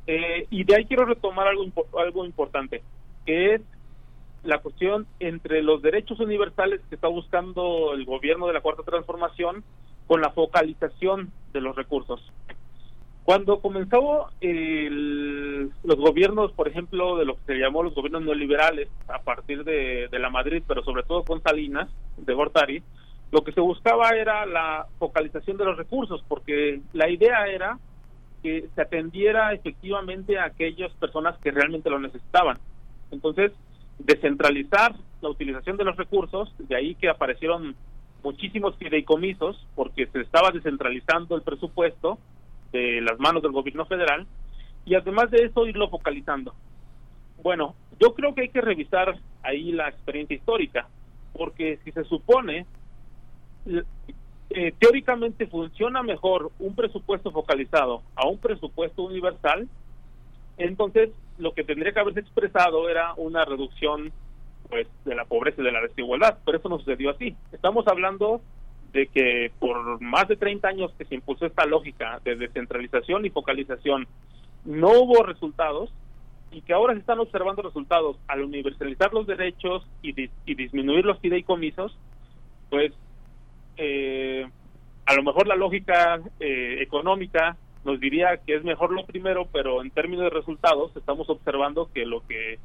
[0.07, 1.65] Eh, y de ahí quiero retomar algo,
[1.99, 2.83] algo importante,
[3.25, 3.63] que es
[4.45, 9.65] la cuestión entre los derechos universales que está buscando el gobierno de la Cuarta Transformación
[10.07, 12.21] con la focalización de los recursos.
[13.25, 18.89] Cuando comenzó el- los gobiernos, por ejemplo, de lo que se llamó los gobiernos neoliberales,
[19.09, 21.89] a partir de, de la Madrid, pero sobre todo con Salinas,
[22.19, 22.83] de Gortari,
[23.33, 27.79] lo que se buscaba era la focalización de los recursos, porque la idea era
[28.45, 32.59] que se atendiera efectivamente a aquellas personas que realmente lo necesitaban.
[33.11, 33.51] Entonces,
[33.99, 37.75] descentralizar la utilización de los recursos, de ahí que aparecieron
[38.27, 42.19] muchísimos fideicomisos, porque se estaba descentralizando el presupuesto
[42.73, 44.27] de las manos del gobierno federal,
[44.85, 46.53] y además de eso irlo focalizando.
[47.41, 50.89] Bueno, yo creo que hay que revisar ahí la experiencia histórica,
[51.35, 52.67] porque si se supone
[54.51, 59.69] eh, teóricamente funciona mejor un presupuesto focalizado a un presupuesto universal,
[60.59, 64.11] entonces lo que tendría que haberse expresado era una reducción
[64.69, 67.35] pues de la pobreza y de la desigualdad, pero eso no sucedió así.
[67.53, 68.41] Estamos hablando
[68.93, 73.31] de que por más de 30 años que se impulsó esta lógica de descentralización y
[73.31, 74.07] focalización,
[74.65, 75.93] no hubo resultados
[76.51, 81.05] y que ahora se están observando resultados al universalizar los derechos y, dis- y disminuir
[81.05, 81.97] los fideicomisos,
[82.71, 82.93] pues
[83.77, 84.47] eh,
[85.05, 89.83] a lo mejor la lógica eh, económica nos diría que es mejor lo primero, pero
[89.83, 92.59] en términos de resultados estamos observando que lo que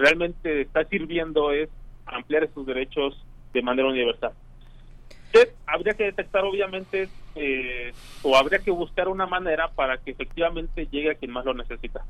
[0.00, 1.68] realmente está sirviendo es
[2.06, 3.22] ampliar estos derechos
[3.52, 4.32] de manera universal.
[5.66, 11.10] habría que detectar obviamente eh, o habría que buscar una manera para que efectivamente llegue
[11.10, 12.04] a quien más lo necesita.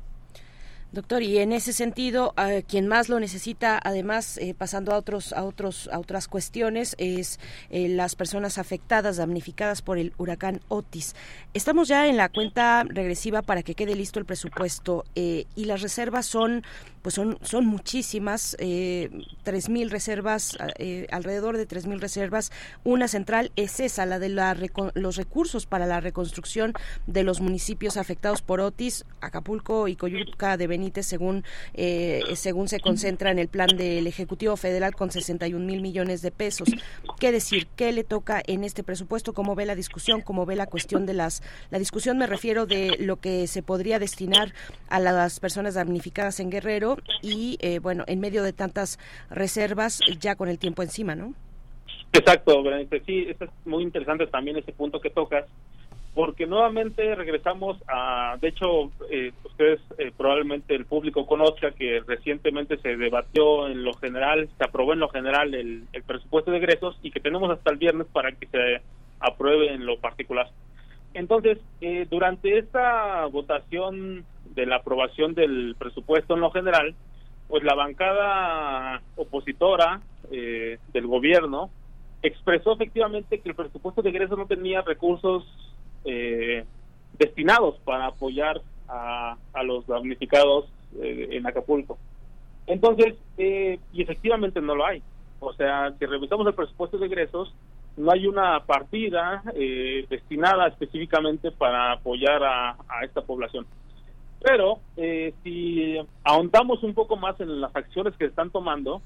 [0.91, 5.31] Doctor, y en ese sentido, a quien más lo necesita, además, eh, pasando a otros,
[5.31, 7.39] a otros, a otras cuestiones, es
[7.69, 11.15] eh, las personas afectadas, damnificadas por el huracán Otis.
[11.53, 15.81] Estamos ya en la cuenta regresiva para que quede listo el presupuesto eh, y las
[15.81, 16.61] reservas son,
[17.01, 18.55] pues son, son muchísimas,
[19.43, 20.57] tres mil reservas,
[21.11, 22.51] alrededor de tres mil reservas.
[22.83, 24.55] Una central es esa, la de la
[24.93, 26.73] los recursos para la reconstrucción
[27.07, 32.79] de los municipios afectados por Otis, Acapulco y Coyuca de Benítez según, eh, según se
[32.79, 36.69] concentra en el plan del Ejecutivo Federal con 61 mil millones de pesos.
[37.19, 37.67] ¿Qué decir?
[37.75, 39.33] ¿Qué le toca en este presupuesto?
[39.33, 40.21] ¿Cómo ve la discusión?
[40.21, 41.41] ¿Cómo ve la cuestión de las...
[41.69, 44.53] La discusión me refiero de lo que se podría destinar
[44.89, 46.90] a las personas damnificadas en Guerrero
[47.21, 48.99] y, eh, bueno, en medio de tantas
[49.29, 51.33] reservas ya con el tiempo encima, ¿no?
[52.13, 52.63] Exacto,
[53.05, 55.45] Sí, es muy interesante también ese punto que tocas
[56.13, 62.77] porque nuevamente regresamos a, de hecho, eh, ustedes eh, probablemente el público conozca que recientemente
[62.77, 67.11] se debatió en lo general, se aprobó en lo general el, presupuesto de egresos y
[67.11, 68.81] que tenemos hasta el viernes para que se
[69.19, 70.49] apruebe en lo particular.
[71.13, 74.25] Entonces, eh, durante esta votación
[74.55, 76.95] de la aprobación del presupuesto en lo general,
[77.47, 81.69] pues la bancada opositora del gobierno
[82.23, 85.43] expresó efectivamente que el presupuesto de egresos no tenía recursos
[86.05, 86.65] eh,
[87.17, 90.65] destinados para apoyar a, los damnificados
[91.01, 91.97] eh, en Acapulco.
[92.67, 95.01] Entonces, eh, y efectivamente no lo hay.
[95.39, 97.53] O sea, si revisamos el presupuesto de egresos,
[97.97, 103.65] no hay una partida eh, destinada específicamente para apoyar a, esta población.
[104.41, 104.79] Pero
[105.43, 109.01] si ahondamos un poco más en las acciones que se están tomando,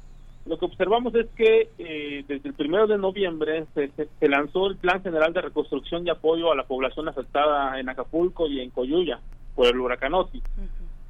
[0.45, 5.02] lo que observamos es que eh, desde el primero de noviembre se, lanzó el Plan
[5.02, 9.20] General de Reconstrucción y Apoyo a la población afectada en Acapulco y en Coyuya
[9.56, 10.44] por el huracán Oti.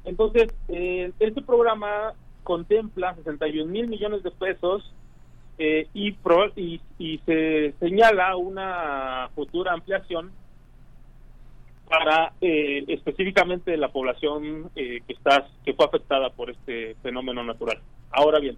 [0.04, 4.90] Entonces, eh, este programa contempla 61 mil millones de pesos
[5.58, 6.14] eh, y,
[6.98, 10.30] y, se señala una futura ampliación
[11.88, 17.78] para específicamente la población que está que fue afectada por este fenómeno natural.
[18.10, 18.56] Ahora bien,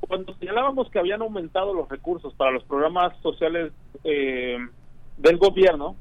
[0.00, 3.72] cuando señalábamos que habían aumentado los recursos para los programas sociales
[4.04, 4.58] eh,
[5.18, 5.96] del gobierno,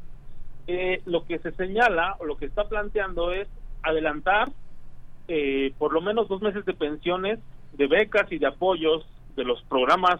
[0.67, 3.47] eh, lo que se señala o lo que está planteando es
[3.83, 4.49] adelantar
[5.27, 7.39] eh, por lo menos dos meses de pensiones,
[7.73, 9.05] de becas y de apoyos
[9.39, 10.19] de los programas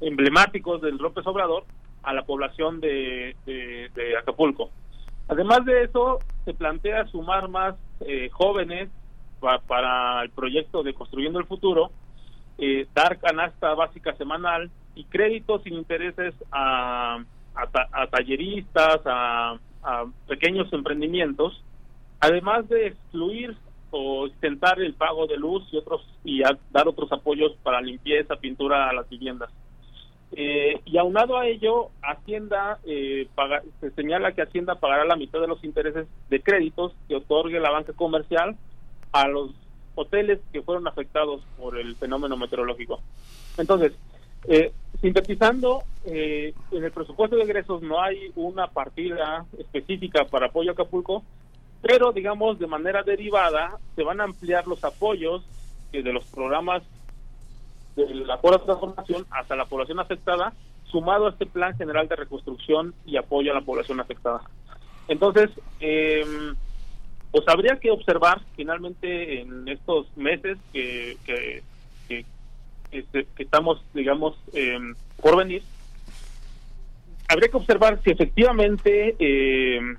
[0.00, 1.64] emblemáticos del López Obrador
[2.02, 3.34] a la población de,
[4.18, 4.70] Acapulco.
[5.28, 7.74] Además de eso, se plantea sumar más
[8.30, 8.88] jóvenes
[9.66, 11.90] para el proyecto de Construyendo el Futuro,
[12.58, 17.18] eh, dar canasta básica semanal y créditos sin intereses a,
[17.54, 19.58] a, talleristas, a,
[20.26, 21.62] pequeños emprendimientos,
[22.18, 23.56] además de excluir
[23.96, 28.90] o extentar el pago de luz y otros y dar otros apoyos para limpieza, pintura
[28.90, 29.50] a las viviendas.
[30.32, 33.26] Eh, y aunado a ello, Hacienda eh,
[33.80, 37.70] se señala que Hacienda pagará la mitad de los intereses de créditos que otorgue la
[37.70, 38.56] banca comercial
[39.12, 39.52] a los
[39.94, 43.00] hoteles que fueron afectados por el fenómeno meteorológico.
[43.56, 43.92] Entonces,
[44.48, 50.70] eh, sintetizando, eh, en el presupuesto de egresos no hay una partida específica para apoyo
[50.70, 51.24] a Acapulco,
[51.86, 55.44] pero digamos de manera derivada se van a ampliar los apoyos
[55.92, 56.82] que de los programas
[57.94, 60.52] de la transformación hasta la población afectada,
[60.90, 64.42] sumado a este plan general de reconstrucción y apoyo a la población afectada.
[65.08, 65.50] Entonces,
[65.80, 66.24] eh,
[67.30, 71.62] pues habría que observar finalmente en estos meses que, que,
[72.08, 72.24] que,
[73.38, 75.62] estamos, digamos, em, por venir,
[77.28, 79.96] habría que observar si efectivamente em,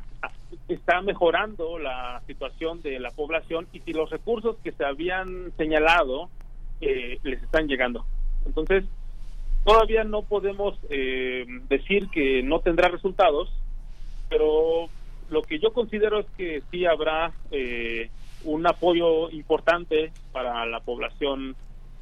[0.67, 6.29] está mejorando la situación de la población y si los recursos que se habían señalado
[6.81, 8.05] eh, les están llegando.
[8.45, 8.85] Entonces,
[9.65, 13.51] todavía no podemos em, decir que no tendrá resultados,
[14.29, 14.89] pero
[15.29, 18.09] lo que yo considero es que sí habrá eh,
[18.43, 21.55] un apoyo importante para la población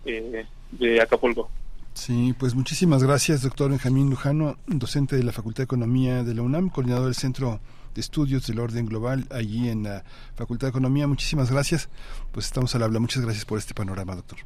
[0.06, 1.50] eh, de Acapulco.
[1.94, 6.42] Sí, pues muchísimas gracias, doctor Benjamín Lujano, docente de la Facultad de Economía de la
[6.42, 7.62] UNAM, coordinador del Centro
[8.02, 10.04] Estudios del Orden Global allí en la
[10.36, 11.08] Facultad de Economía.
[11.08, 11.90] Muchísimas gracias.
[12.32, 13.00] Pues estamos al habla.
[13.00, 14.40] Muchas gracias por este panorama, doctor.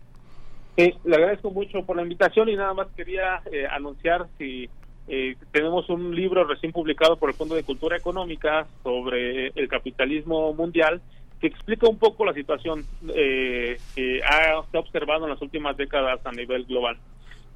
[0.77, 4.69] le agradezco mucho por la invitación y nada más quería eh, anunciar si
[5.07, 10.53] eh, tenemos un libro recién publicado por el Fondo de Cultura Económica sobre el capitalismo
[10.53, 11.01] mundial
[11.39, 12.85] que explica un poco la situación
[13.15, 16.97] eh, que se ha observado en las últimas décadas a nivel global.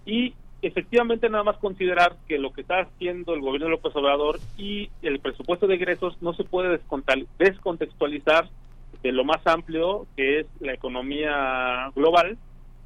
[0.06, 0.34] Y
[0.64, 4.90] efectivamente nada más considerar que lo que está haciendo el gobierno de López Obrador y
[5.02, 6.80] el presupuesto de egresos no se puede
[7.38, 8.49] descontextualizar
[9.03, 12.38] de lo más amplio que es la economía global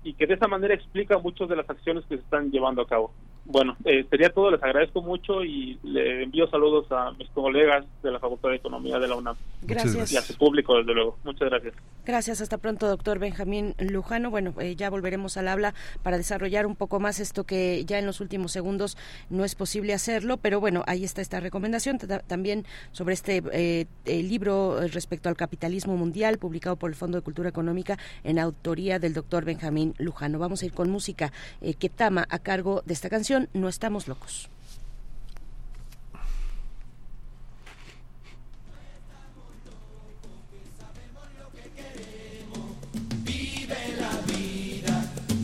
[0.03, 2.87] y que de esa manera explica muchas de las acciones que se están llevando a
[2.87, 3.11] cabo.
[3.49, 8.11] Bueno, eh, sería todo, les agradezco mucho y le envío saludos a mis colegas de
[8.11, 9.37] la Facultad de Economía de la UNAM.
[9.61, 9.95] Gracias.
[9.95, 10.11] gracias.
[10.11, 11.17] Y a su público, desde luego.
[11.23, 11.73] Muchas gracias.
[12.05, 14.29] Gracias, hasta pronto, doctor Benjamín Lujano.
[14.31, 18.05] Bueno, eh, ya volveremos al habla para desarrollar un poco más esto que ya en
[18.05, 18.97] los últimos segundos
[19.29, 23.85] no es posible hacerlo, pero bueno, ahí está esta recomendación Ta- también sobre este eh,
[24.05, 28.99] el libro respecto al capitalismo mundial publicado por el Fondo de Cultura Económica en autoría
[28.99, 30.37] del doctor Benjamín Lujano.
[30.37, 34.07] Vamos a ir con música eh, que tama a cargo de esta canción, No estamos
[34.07, 34.49] locos.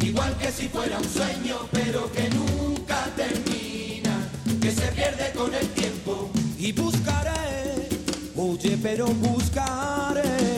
[0.02, 4.30] Igual que si fuera un sueño, pero que nunca termina,
[4.61, 6.30] que se pierde con el tiempo.
[6.57, 7.90] Y buscaré,
[8.36, 10.52] oye, pero buscaré.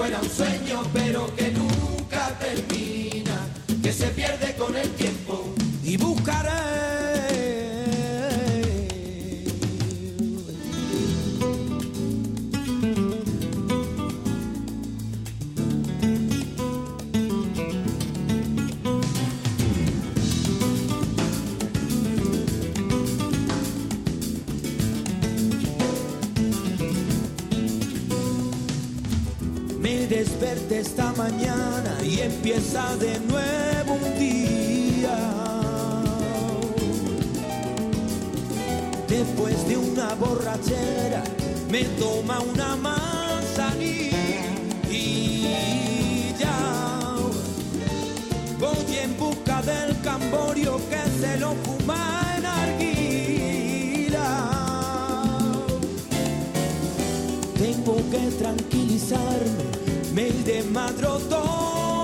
[0.00, 3.36] Fuera un sueño, pero que nunca termina,
[3.82, 5.54] que se pierde con el tiempo.
[5.84, 6.89] Y buscaré.
[30.20, 35.16] Desperté esta mañana y empieza de nuevo un día.
[39.08, 41.22] Después de una borrachera
[41.70, 44.10] me toma una manzanilla
[48.58, 54.28] voy en busca del camborio que se lo fuma en arguila.
[57.56, 59.79] Tengo que tranquilizarme,
[60.12, 61.99] me desmadro todos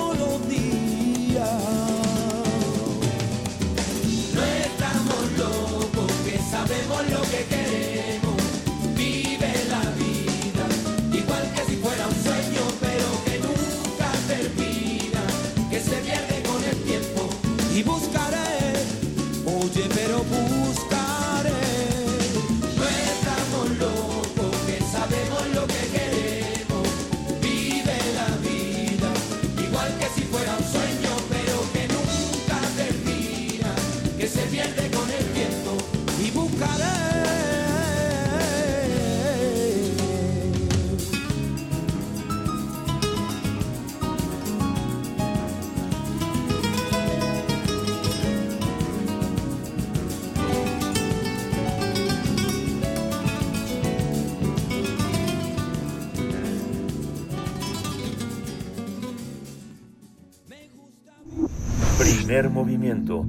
[62.27, 63.24] Primer movimiento.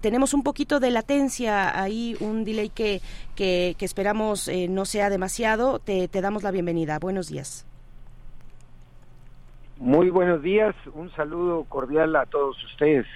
[0.02, 3.00] tenemos un poquito de latencia ahí, un delay que,
[3.34, 5.78] que, esperamos no sea demasiado.
[5.78, 6.98] te damos la bienvenida.
[6.98, 7.64] Buenos días.
[9.78, 13.06] Muy buenos días, un saludo cordial a todos ustedes.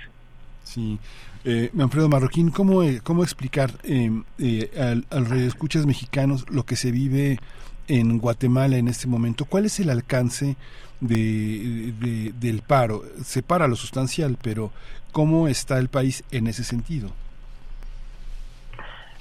[0.64, 0.98] Sí,
[1.44, 6.90] eh, Manfredo Marroquín, ¿cómo, eh, cómo explicar em, eh, al, al mexicanos lo que se
[6.90, 7.38] vive
[7.86, 9.44] en Guatemala en este momento?
[9.44, 10.56] ¿Cuál es el alcance
[11.00, 13.02] de, del paro?
[13.22, 14.72] Se para lo sustancial, pero
[15.12, 17.10] ¿cómo está el país en ese sentido?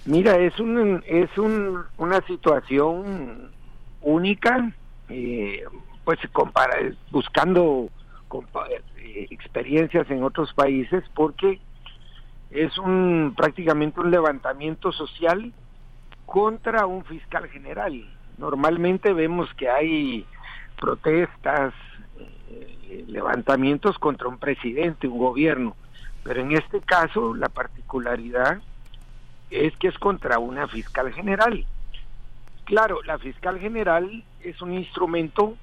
[0.05, 3.51] Mira, es, un, es un, una situación
[4.01, 4.71] única.
[5.09, 5.63] Eh,
[6.07, 6.77] pues compara,
[7.11, 7.89] buscando
[8.97, 11.59] eh, experiencias en otros países porque
[12.49, 15.51] es un prácticamente un levantamiento social
[16.25, 18.05] contra un fiscal general.
[18.37, 20.25] Normalmente vemos que hay
[20.79, 21.73] protestas,
[22.17, 25.75] eh, levantamientos contra un presidente, un gobierno,
[26.23, 28.61] pero en este caso la particularidad
[29.49, 31.65] es que es contra una fiscal general.
[32.63, 35.57] Claro, la fiscal general es un instrumento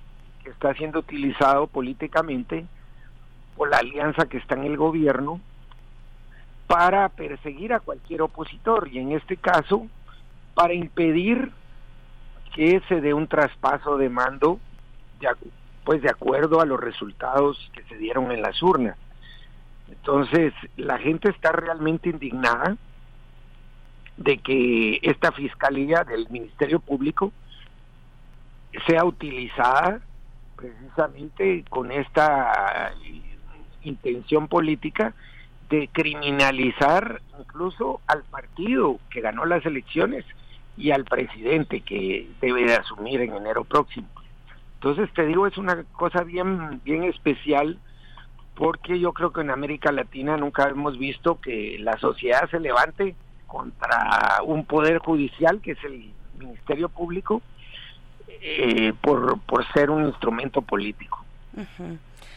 [0.44, 2.66] que está siendo utilizado políticamente
[3.56, 5.40] por la alianza que está en el gobierno
[6.66, 9.86] para perseguir a cualquier opositor y en este caso
[10.54, 11.50] para impedir
[12.54, 14.60] que se dé un traspaso de mando
[15.20, 15.28] de,
[15.84, 18.96] pues de acuerdo a los resultados que se dieron en las urnas.
[19.88, 22.76] Entonces, la gente está realmente indignada
[24.16, 27.32] de que esta fiscalía del Ministerio Público
[28.86, 30.00] sea utilizada
[30.56, 32.92] precisamente con esta
[33.82, 35.14] intención política
[35.68, 40.24] de criminalizar incluso al partido que ganó las elecciones
[40.76, 44.08] y al presidente que debe de asumir en enero próximo.
[44.74, 47.78] Entonces te digo, es una cosa bien, bien especial
[48.54, 53.16] porque yo creo que en América Latina nunca hemos visto que la sociedad se levante
[53.46, 57.42] contra un poder judicial que es el Ministerio Público
[58.46, 61.24] eh, por, por ser un instrumento político.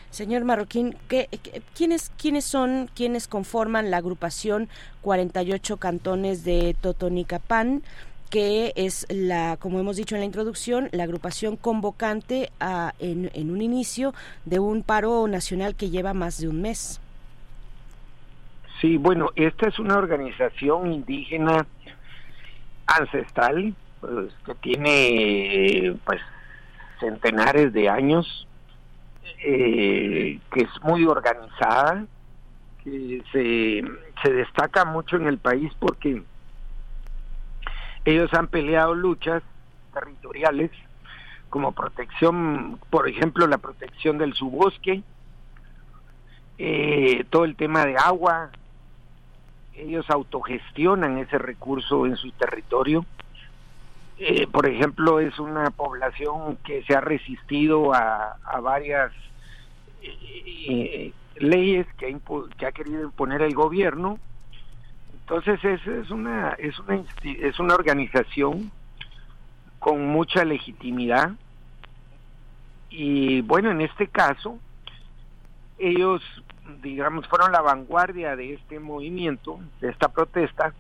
[0.09, 1.27] Señor Marroquín, ¿qué,
[1.75, 4.69] quiénes, ¿quiénes son quienes conforman la agrupación
[5.01, 7.83] 48 cantones de Totonicapán?
[8.29, 13.51] que es la, como hemos dicho en la introducción, la agrupación convocante a, en, en
[13.51, 14.13] un inicio
[14.43, 16.99] de un paro nacional que lleva más de un mes.
[18.81, 21.65] Sí, bueno, esta es una organización indígena
[22.85, 23.73] ancestral
[24.45, 26.21] que tiene pues
[26.99, 28.47] centenares de años,
[29.43, 32.05] eh, que es muy organizada,
[32.83, 33.83] que se,
[34.23, 36.23] se destaca mucho en el país porque
[38.05, 39.43] ellos han peleado luchas
[39.93, 40.71] territoriales
[41.49, 45.01] como protección, por ejemplo, la protección del subosque,
[46.57, 48.49] eh, todo el tema de agua,
[49.75, 53.05] ellos autogestionan ese recurso en su territorio
[54.19, 59.11] eh, por ejemplo, es una población que se ha resistido a, varias
[60.01, 62.17] eh, eh, leyes que,
[62.57, 64.17] que ha querido imponer el gobierno.
[65.21, 68.71] Entonces es, es una es una es una organización
[69.77, 71.31] con mucha legitimidad
[72.89, 74.57] y bueno en este caso
[75.77, 76.21] ellos
[76.81, 80.73] digamos fueron la vanguardia de este movimiento de esta protesta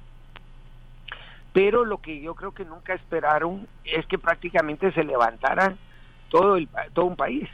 [1.57, 5.75] pero lo que yo creo que nunca esperaron es que prácticamente se levantara
[6.29, 7.49] todo el todo un país.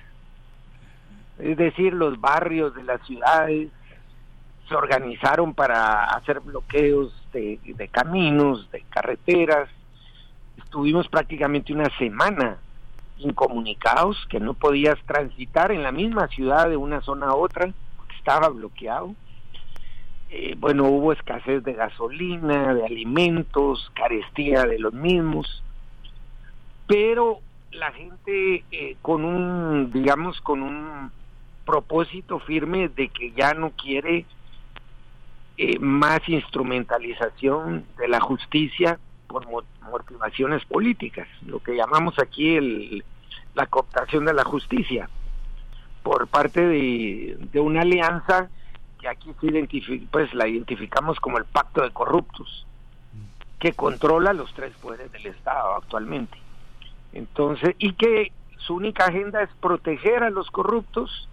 [1.39, 3.69] Es decir los barrios de las ciudades
[4.67, 9.69] se organizaron para hacer bloqueos de, de caminos de carreteras.
[10.57, 12.57] Estuvimos prácticamente una semana
[13.19, 18.17] incomunicados que no podías transitar en la misma ciudad de una zona a otra porque
[18.17, 19.15] estaba bloqueado
[20.35, 25.61] eh, bueno, hubo escasez de gasolina, de alimentos, carestía de los mismos,
[26.87, 27.37] pero
[27.69, 31.11] la gente eh, con un, digamos, con un
[31.65, 34.25] propósito firme de que ya no quiere
[35.57, 43.03] eh, más instrumentalización de la justicia por motivaciones políticas, lo que llamamos aquí el,
[43.53, 45.07] la cooptación de la justicia
[46.01, 48.49] por parte de, de una alianza
[49.03, 52.65] que aquí se pues la identificamos como el pacto de corruptos,
[53.59, 56.37] que controla los tres poderes del Estado actualmente.
[57.11, 61.27] Entonces, y que su única agenda es proteger a los corruptos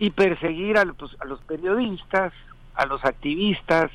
[0.00, 2.32] y perseguir a los, a los periodistas,
[2.74, 3.92] a los activistas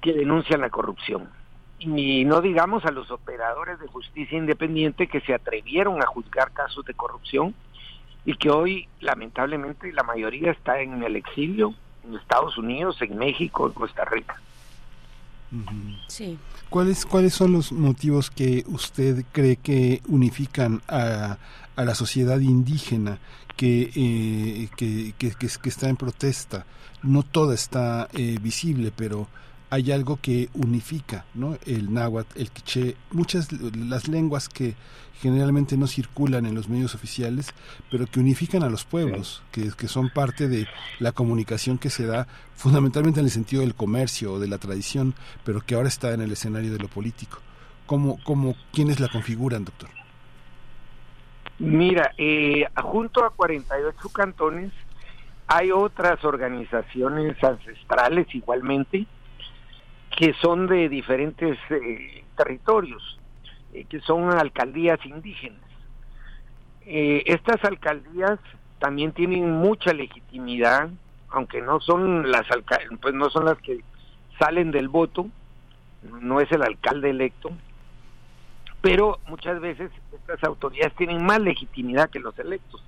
[0.00, 1.28] que denuncian la corrupción.
[1.80, 6.84] Y no digamos a los operadores de justicia independiente que se atrevieron a juzgar casos
[6.84, 7.56] de corrupción
[8.24, 11.74] y que hoy lamentablemente la mayoría está en el exilio
[12.04, 14.40] en Estados Unidos, en México, en Costa Rica.
[16.08, 16.38] Sí.
[16.70, 21.36] ¿Cuáles, ¿Cuáles son los motivos que usted cree que unifican a,
[21.76, 23.18] a la sociedad indígena
[23.56, 26.64] que, eh, que, que, que, está en protesta?
[27.02, 29.28] No toda está eh, visible, pero
[29.72, 31.56] hay algo que unifica, ¿no?
[31.64, 34.74] El náhuatl, el quiché, muchas las lenguas que
[35.22, 37.54] generalmente no circulan en los medios oficiales,
[37.90, 40.68] pero que unifican a los pueblos, que, que son parte de
[40.98, 45.14] la comunicación que se da fundamentalmente en el sentido del comercio o de la tradición,
[45.42, 47.38] pero que ahora está en el escenario de lo político.
[47.86, 49.88] ¿Cómo, cómo, ¿Quiénes la configuran, doctor?
[51.58, 54.70] Mira, eh, junto a 48 cantones
[55.46, 59.06] hay otras organizaciones ancestrales igualmente,
[60.16, 63.18] que son de diferentes eh, territorios,
[63.72, 65.60] eh, que son alcaldías indígenas.
[66.86, 68.38] Eh, estas alcaldías
[68.78, 70.90] también tienen mucha legitimidad,
[71.30, 72.46] aunque no son las
[73.00, 73.80] pues no son las que
[74.38, 75.28] salen del voto,
[76.20, 77.50] no es el alcalde electo,
[78.80, 82.82] pero muchas veces estas autoridades tienen más legitimidad que los electos.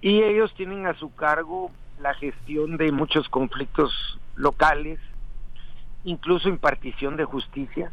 [0.00, 3.92] Y ellos tienen a su cargo la gestión de muchos conflictos
[4.36, 5.00] locales,
[6.06, 7.90] incluso impartición de justicia,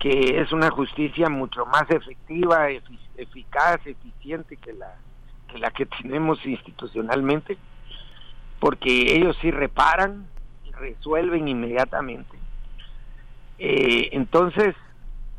[0.00, 2.68] que es una justicia mucho más efectiva,
[3.16, 4.94] eficaz, eficiente que la,
[5.48, 7.58] que la que tenemos institucionalmente,
[8.60, 10.26] porque ellos sí reparan
[10.64, 12.38] y resuelven inmediatamente.
[13.58, 14.76] Eh, entonces,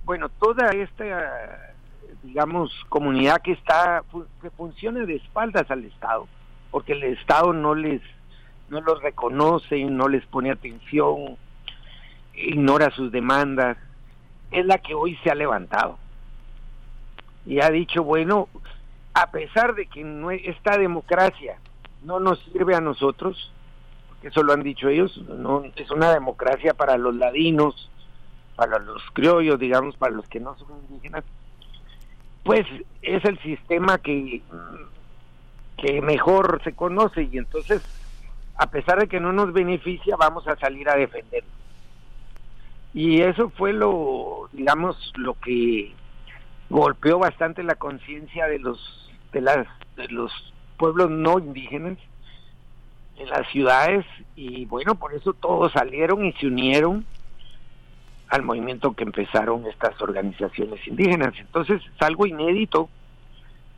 [0.03, 1.73] bueno, toda esta,
[2.21, 4.03] digamos, comunidad que está,
[4.41, 6.27] que funciona de espaldas al Estado,
[6.69, 8.01] porque el Estado no les
[8.69, 11.37] no los reconoce, no les pone atención,
[12.33, 13.77] ignora sus demandas,
[14.51, 15.97] es la que hoy se ha levantado.
[17.45, 18.47] Y ha dicho, bueno,
[19.13, 21.57] a pesar de que no, esta democracia
[22.03, 23.51] no nos sirve a nosotros,
[24.07, 27.89] porque eso lo han dicho ellos, no es una democracia para los ladinos,
[28.55, 31.23] para los criollos, digamos, para los que no son indígenas,
[32.43, 32.65] pues
[33.01, 34.41] es el sistema que,
[35.77, 37.81] que mejor se conoce y entonces
[38.55, 41.43] a pesar de que no nos beneficia, vamos a salir a defender.
[42.93, 45.93] Y eso fue lo, digamos, lo que
[46.69, 50.31] golpeó bastante la conciencia de los, de las, de los
[50.77, 51.97] pueblos no indígenas
[53.17, 54.05] en las ciudades
[54.35, 57.05] y bueno, por eso todos salieron y se unieron
[58.29, 61.33] al movimiento que empezaron estas organizaciones indígenas.
[61.37, 62.89] Entonces es algo inédito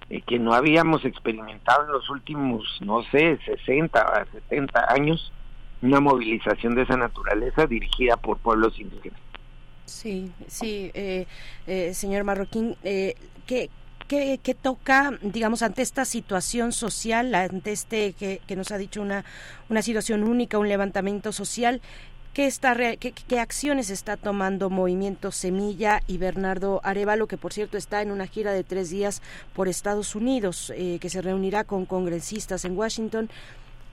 [0.09, 5.31] eh, que no habíamos experimentado en los últimos, no sé, 60 a 70 años,
[5.81, 9.19] una movilización de esa naturaleza dirigida por pueblos indígenas.
[9.85, 11.27] Sí, sí, eh,
[11.67, 13.15] eh, señor Marroquín, eh,
[13.45, 13.69] ¿qué,
[14.07, 19.01] qué, qué toca, digamos, ante esta situación social, ante este que, que nos ha dicho
[19.01, 19.23] una,
[19.69, 21.81] una situación única, un levantamiento social?
[22.35, 28.01] ¿Qué, está, qué, acciones está tomando Movimiento Semilla y Bernardo Arevalo, que por cierto está
[28.01, 29.21] en una gira de tres días
[29.53, 33.29] por Estados Unidos, eh, que se reunirá con congresistas en Washington?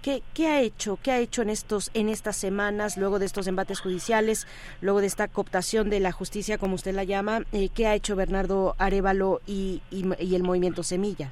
[0.03, 0.99] ¿Qué, ¿Qué, ha hecho?
[1.01, 4.49] ¿Qué ha hecho en estos en estas semanas, luego de estos embates judiciales,
[4.81, 7.43] luego de esta cooptación de la justicia, como usted la llama?
[7.53, 11.31] Eh, ¿Qué ha hecho Bernardo Arevalo y, y el movimiento Semilla?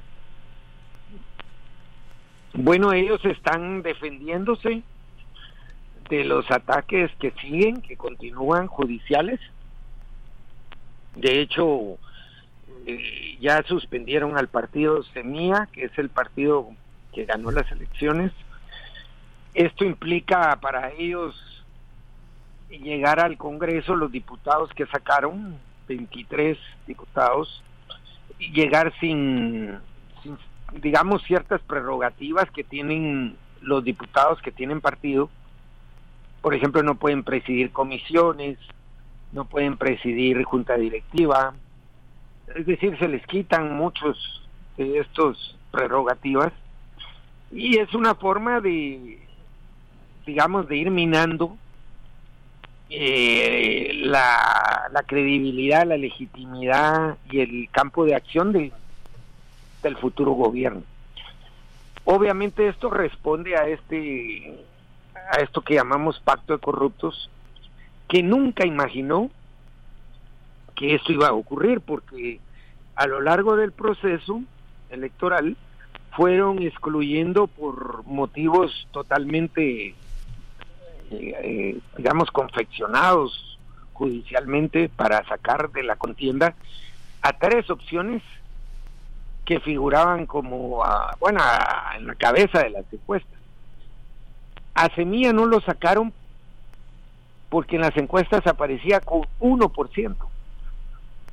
[2.53, 4.83] Bueno, ellos están defendiéndose,
[6.11, 9.39] de los ataques que siguen, que continúan judiciales.
[11.15, 11.97] De hecho,
[12.85, 16.67] eh, ya suspendieron al partido Semía, que es el partido
[17.13, 18.33] que ganó las elecciones.
[19.53, 21.33] Esto implica para ellos
[22.69, 25.57] llegar al Congreso, los diputados que sacaron,
[25.87, 26.57] 23
[26.87, 27.63] diputados,
[28.37, 29.77] llegar sin,
[30.23, 30.37] sin
[30.81, 35.29] digamos, ciertas prerrogativas que tienen los diputados que tienen partido
[36.41, 38.57] por ejemplo, no pueden presidir comisiones,
[39.31, 41.53] no pueden presidir junta directiva,
[42.55, 44.47] es decir, se les quitan muchos
[44.77, 46.51] de estos prerrogativas
[47.51, 49.19] y es una forma de,
[50.25, 51.57] digamos, de ir minando
[52.89, 58.71] eh, la, la, credibilidad, la legitimidad y el campo de acción de,
[59.83, 60.83] del futuro gobierno.
[62.03, 64.65] Obviamente esto responde a este
[65.29, 67.29] a esto que llamamos pacto de corruptos,
[68.07, 69.29] que nunca imaginó
[70.75, 72.39] que esto iba a ocurrir, porque
[72.95, 74.41] a lo largo del proceso
[74.89, 75.55] electoral
[76.15, 79.95] fueron excluyendo por motivos totalmente, eh,
[81.11, 83.59] eh, digamos, confeccionados
[83.93, 86.55] judicialmente para sacar de la contienda
[87.21, 88.23] a tres opciones
[89.45, 91.39] que figuraban como, a, bueno,
[91.95, 93.40] en la cabeza de las encuestas.
[94.73, 96.13] A Semilla no lo sacaron
[97.49, 100.15] porque en las encuestas aparecía con 1%.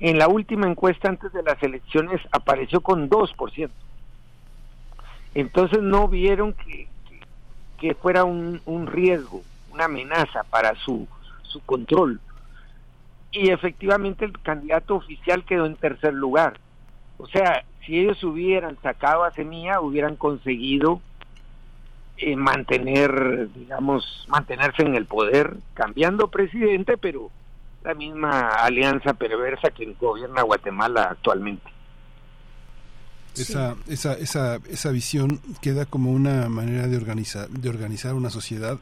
[0.01, 3.71] En la última encuesta antes de las elecciones apareció con 2%.
[5.35, 7.21] Entonces no vieron que, que,
[7.79, 9.43] que fuera un, un riesgo,
[9.73, 11.07] una amenaza para su,
[11.43, 12.21] su control.
[13.31, 16.59] Y efectivamente el candidato oficial quedó en tercer lugar.
[17.19, 21.01] O sea, si ellos hubieran sacado a Semilla, hubieran conseguido
[22.19, 27.31] eh, mantener, digamos, mantenerse en el poder, cambiando presidente, pero
[27.85, 31.71] la misma alianza perversa que gobierna Guatemala actualmente.
[33.37, 38.79] Esa, esa, esa, esa visión queda como una manera de organizar, de organizar una sociedad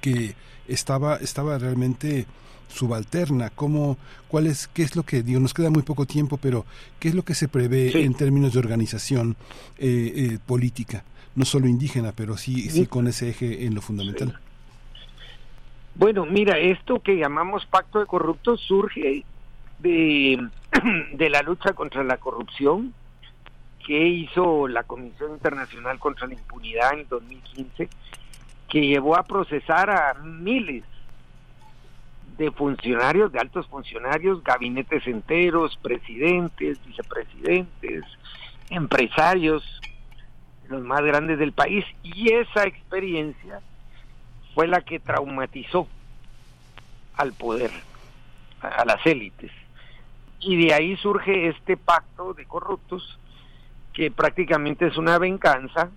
[0.00, 0.34] que
[0.66, 2.26] estaba, estaba realmente
[2.68, 3.50] subalterna.
[3.50, 3.96] ¿Cómo,
[4.28, 6.64] cuál es, ¿Qué es lo que, digo, nos queda muy poco tiempo, pero
[6.98, 8.00] qué es lo que se prevé Sí.
[8.00, 9.36] en términos de organización
[9.78, 11.04] eh, eh, política?
[11.34, 14.38] No solo indígena, pero sí, sí con ese eje en lo fundamental.
[15.94, 19.24] Bueno, mira, esto que llamamos pacto de corruptos surge
[19.78, 20.48] de,
[21.12, 22.94] de la lucha contra la corrupción
[23.86, 27.88] que hizo la Comisión Internacional contra la Impunidad en 2015,
[28.68, 30.84] que llevó a procesar a miles
[32.38, 38.04] de funcionarios, de altos funcionarios, gabinetes enteros, presidentes, vicepresidentes,
[38.70, 39.62] empresarios,
[40.70, 43.60] los más grandes del país, y esa experiencia
[44.54, 45.86] fue la que traumatizó
[47.16, 47.70] al poder,
[48.62, 49.50] a, las élites.
[50.40, 53.18] Y de ahí surge este pacto de corruptos,
[53.92, 55.90] que prácticamente es una venganza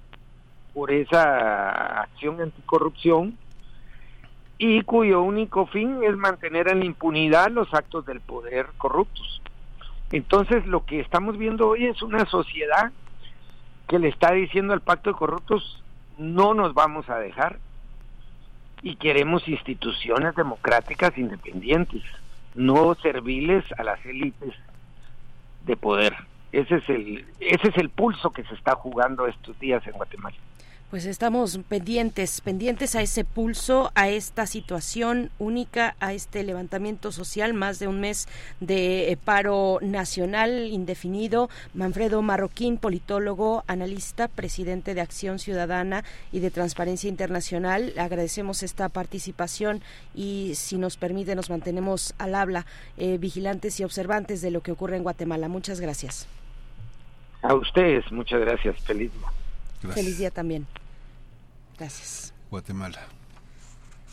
[0.73, 3.37] por esa acción anticorrupción
[4.57, 9.41] y cuyo único fin es mantener en la impunidad los actos del poder corruptos.
[10.11, 12.91] Entonces lo que estamos viendo hoy es una sociedad
[13.87, 15.83] que le está diciendo al pacto de corruptos
[16.17, 17.59] no nos vamos a dejar
[18.81, 22.03] y queremos instituciones democráticas independientes,
[22.53, 24.53] no serviles a las élites
[25.65, 26.15] de poder.
[26.51, 30.35] Ese es el ese es el pulso que se está jugando estos días en Guatemala.
[30.93, 37.55] Pues estamos pendientes, pendientes a ese pulso, a esta situación única, a este levantamiento social,
[37.55, 38.27] más de un mes
[38.59, 41.49] de eh, paro nacional indefinido.
[41.73, 47.93] Manfredo Marroquín, politólogo, analista, presidente de Acción Ciudadana y de Transparencia Internacional.
[47.97, 49.81] Agradecemos esta participación
[50.13, 52.67] y si nos permite nos mantenemos al habla,
[52.97, 55.47] eh, vigilantes y observantes de lo que ocurre en Guatemala.
[55.47, 56.27] Muchas gracias.
[57.41, 58.79] A ustedes, muchas gracias.
[58.83, 59.91] Feliz día.
[59.91, 60.67] Feliz día también.
[61.83, 62.33] Gracias.
[62.49, 63.01] Guatemala.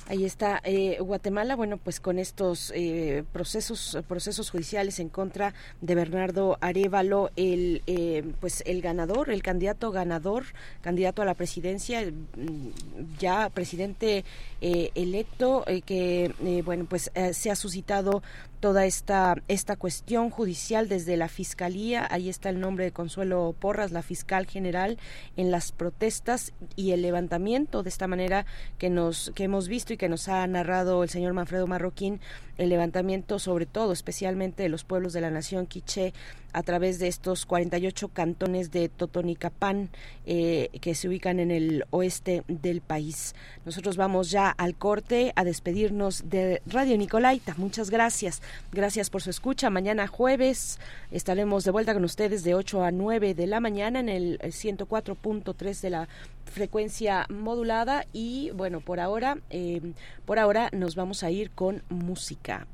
[0.08, 5.94] Ahí está eh, Guatemala, bueno, pues con estos eh, procesos procesos judiciales en contra de
[5.94, 10.46] Bernardo Arevalo, el eh, pues el ganador, el candidato ganador,
[10.80, 14.24] candidato a la presidencia, mm, ya presidente
[14.60, 16.34] eh, electo, eh, que
[16.64, 18.24] bueno, pues se ha suscitado
[18.60, 22.06] toda esta esta cuestión judicial desde la fiscalía.
[22.10, 24.98] Ahí está el nombre de Consuelo Porras la fiscal general
[25.36, 28.46] en las protestas y el levantamiento de esta manera
[28.78, 32.20] que nos que hemos visto y que nos ha narrado el señor Manfredo Marroquín
[32.58, 36.12] el levantamiento sobre todo especialmente de los pueblos de la nación quiché
[36.52, 39.90] a través de estos 48 cantones de Totonicapán
[40.26, 43.34] eh, que se ubican en el oeste del país.
[43.64, 47.54] Nosotros vamos ya al corte a despedirnos de Radio Nicolaita.
[47.56, 48.42] Muchas gracias.
[48.72, 49.70] Gracias por su escucha.
[49.70, 50.78] Mañana jueves
[51.10, 55.80] estaremos de vuelta con ustedes de 8 a 9 de la mañana en el 104.3
[55.80, 56.08] de la
[56.44, 59.80] frecuencia modulada y bueno, por ahora, eh,
[60.26, 62.66] por ahora nos vamos a ir con música.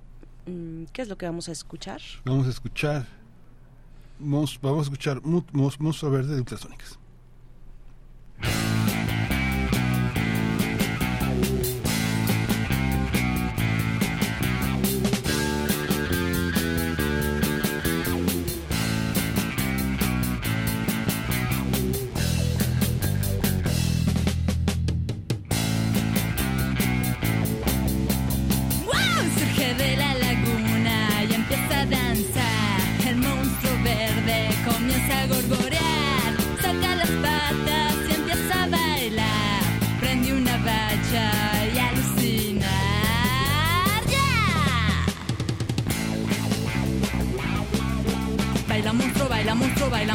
[0.47, 2.01] Mm, ¿Qué es lo que vamos a escuchar?
[2.25, 3.07] Vamos a escuchar
[4.19, 6.99] Mons- vamos a escuchar Monstruo Verde de Ultrasónicas.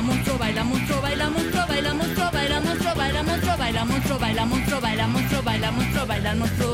[0.02, 4.46] Baila monstruo, baila monstruo, baila monstruo, baila monstruo, baila monstruo, baila monstruo, baila monstruo, baila
[4.46, 6.72] monstruo, baila monstruo, baila monstruo, baila monstruo,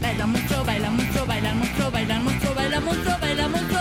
[0.00, 3.73] baila monstruo, baila monstruo, baila monstruo, baila monstruo, baila monstruo, baila monstruo,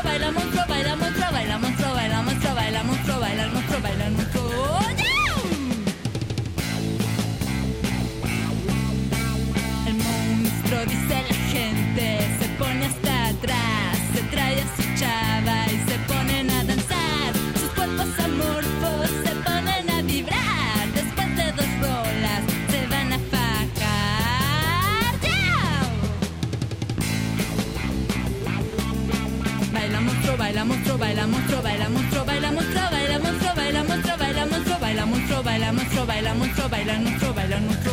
[31.03, 35.73] baila monstruo, baila monstruo, baila monstruo, baila monstruo, baila monstruo, baila monstruo, baila monstruo, baila
[35.73, 37.92] monstruo, baila monstruo, baila monstruo, baila monstruo,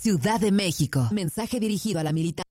[0.00, 1.08] Ciudad de México.
[1.12, 2.50] Mensaje dirigido a la militancia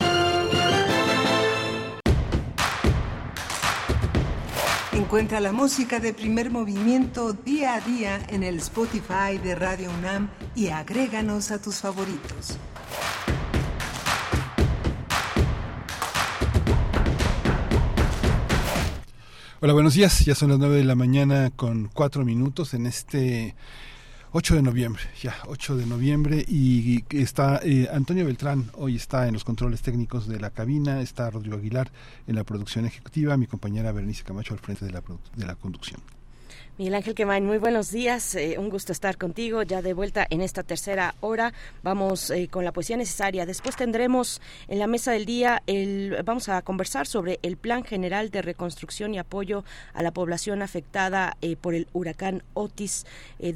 [5.11, 10.29] Encuentra la música de primer movimiento día a día en el Spotify de Radio UNAM
[10.55, 12.57] y agréganos a tus favoritos.
[19.59, 20.23] Hola, buenos días.
[20.23, 23.53] Ya son las 9 de la mañana con cuatro minutos en este
[24.33, 29.33] 8 de noviembre, ya 8 de noviembre y está eh, Antonio Beltrán, hoy está en
[29.33, 31.91] los controles técnicos de la cabina, está Rodrigo Aguilar
[32.27, 35.03] en la producción ejecutiva, mi compañera Bernice Camacho al frente de la,
[35.35, 35.99] de la conducción.
[36.77, 38.33] Miguel Ángel Quemain, muy buenos días.
[38.33, 41.53] Eh, un gusto estar contigo ya de vuelta en esta tercera hora.
[41.83, 43.45] Vamos eh, con la poesía necesaria.
[43.45, 48.31] Después tendremos en la mesa del día, el, vamos a conversar sobre el Plan General
[48.31, 53.05] de Reconstrucción y Apoyo a la población afectada eh, por el huracán Otis.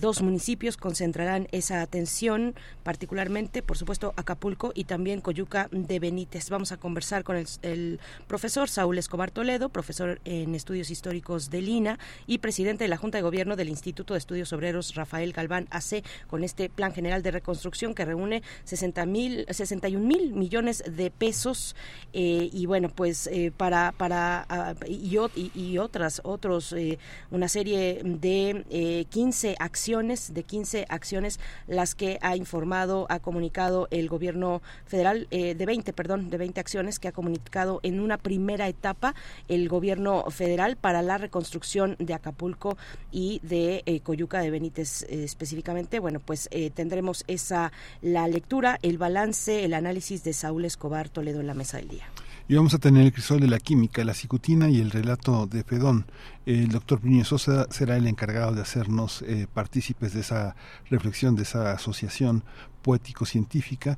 [0.02, 6.50] dos municipios concentrarán esa atención, particularmente, por supuesto, Acapulco y también Coyuca de Benítez.
[6.50, 11.98] Vamos a conversar con el, profesor Saúl Escobar Toledo, profesor en estudios históricos de Lina
[12.28, 16.04] y presidente de la Junta de Gobierno del Instituto de Estudios Obreros Rafael Galván AC
[16.28, 21.76] con este Plan General de Reconstrucción que reúne 60 mil, 61 mil millones de pesos
[22.14, 25.18] eh, y bueno, pues eh, para, para ah, y,
[25.56, 27.00] y, otras, otros, eh,
[27.32, 34.10] una serie de 15 acciones, de 15 acciones las que ha informado, ha comunicado el
[34.10, 39.16] gobierno federal, de 20, perdón, de 20 acciones que ha comunicado en una primera etapa
[39.48, 42.78] el gobierno federal para la reconstrucción de Acapulco
[43.12, 48.80] y de eh, Coyuca de Benítez eh, específicamente, bueno, pues eh, tendremos esa la lectura,
[48.82, 52.06] el balance, el análisis de Saúl Escobar Toledo en la mesa del día.
[52.48, 55.64] Y vamos a tener el crisol de la química, la cicutina y el relato de
[55.64, 56.06] Fedón.
[56.46, 60.56] El doctor Plinio Sosa será el encargado de hacernos partícipes de esa
[60.92, 62.44] reflexión, de esa asociación
[62.84, 63.98] poético-científica.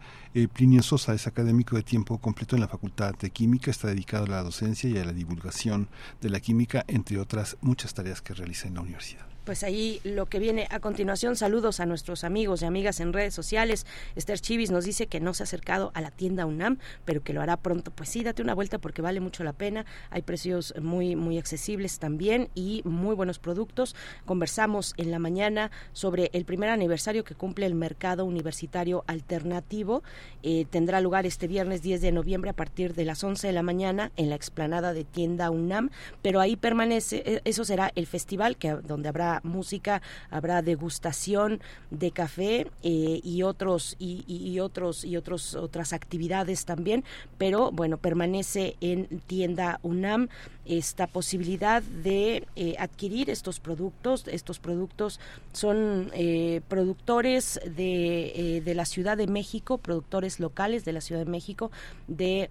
[0.54, 4.30] Plinio Sosa es académico de tiempo completo en la Facultad de Química, está dedicado a
[4.30, 5.90] la docencia y a la divulgación
[6.22, 10.26] de la química, entre otras muchas tareas que realiza en la universidad pues ahí lo
[10.26, 11.38] que viene a continuación.
[11.38, 13.86] Saludos a nuestros amigos y amigas en redes sociales.
[14.18, 17.32] Esther Chivis nos dice que no se ha acercado a la tienda UNAM, pero que
[17.32, 17.90] lo hará pronto.
[17.92, 19.86] Pues sí, date una vuelta porque vale mucho la pena.
[20.10, 23.96] Hay precios muy, muy accesibles también y muy buenos productos.
[24.26, 30.04] Conversamos en la mañana sobre el primer aniversario que cumple el mercado universitario alternativo.
[30.44, 33.64] Eh, tendrá lugar este viernes 10 de noviembre a partir de las 11 de la
[33.64, 35.90] mañana en la explanada de tienda UNAM,
[36.22, 41.62] pero ahí permanece, e, eso será el festival que donde habrá música, habrá degustación
[41.92, 47.04] de café eh, y otros y, otros y otros otras actividades también,
[47.38, 50.30] pero bueno permanece en tienda UNAM
[50.66, 54.28] esta posibilidad de eh, adquirir estos productos.
[54.28, 55.20] Estos productos
[55.54, 61.32] son eh, productores de, de, la Ciudad de México, productores locales de la Ciudad de
[61.32, 61.72] México,
[62.08, 62.50] de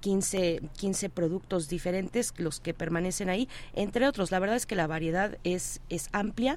[0.00, 4.30] 15, mm, 15 productos diferentes, los que permanecen ahí, entre otros.
[4.30, 6.56] La verdad es que la variedad es, es amplia amplia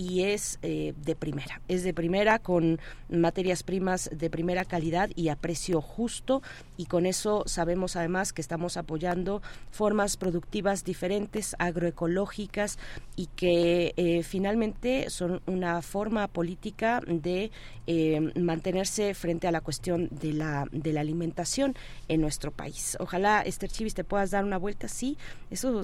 [0.00, 1.60] y es eh, de primera.
[1.68, 6.40] Es de primera con materias primas de primera calidad y a precio justo
[6.78, 12.78] y con eso sabemos además que estamos apoyando formas productivas diferentes, agroecológicas
[13.14, 17.50] y que eh, finalmente son una forma política de
[17.86, 21.74] eh, mantenerse frente a la cuestión de la, de la alimentación
[22.08, 22.96] en nuestro país.
[23.00, 24.88] Ojalá, Esther Chivis, te puedas dar una vuelta.
[24.88, 25.18] Sí,
[25.50, 25.82] eso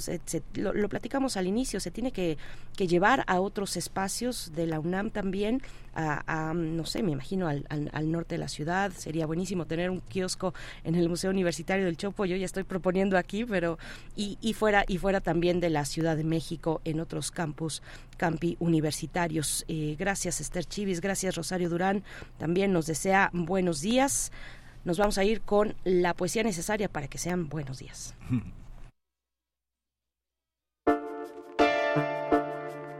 [0.54, 2.38] lo, platicamos al inicio, se tiene que,
[2.76, 4.05] que llevar a otros espacios
[4.54, 5.62] de la UNAM también,
[5.94, 8.92] a, no sé, me imagino al, norte de la ciudad.
[8.92, 10.54] Sería buenísimo tener un kiosco
[10.84, 12.24] en el Museo Universitario del Chopo.
[12.24, 13.78] Yo ya estoy proponiendo aquí, pero
[14.14, 17.82] y, y fuera y fuera también de la Ciudad de México en otros campus
[18.16, 19.64] campi universitarios.
[19.68, 22.04] Eh, gracias Esther Chivis, gracias Rosario Durán.
[22.38, 24.32] También nos desea buenos días.
[24.84, 28.14] Nos vamos a ir con la poesía necesaria para que sean buenos días.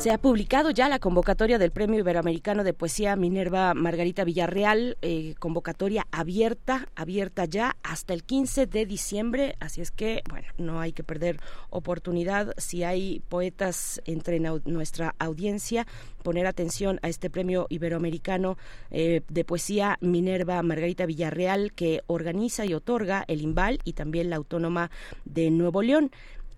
[0.00, 5.34] Se ha publicado ya la convocatoria del Premio Iberoamericano de Poesía Minerva Margarita Villarreal, eh,
[5.38, 10.94] convocatoria abierta, abierta ya hasta el 15 de diciembre, así es que, bueno, no hay
[10.94, 15.86] que perder oportunidad si hay poetas entre nuestra audiencia,
[16.22, 18.56] poner atención a este Premio Iberoamericano
[18.90, 24.36] eh, de Poesía Minerva Margarita Villarreal que organiza y otorga el IMBAL y también la
[24.36, 24.90] Autónoma
[25.26, 26.10] de Nuevo León.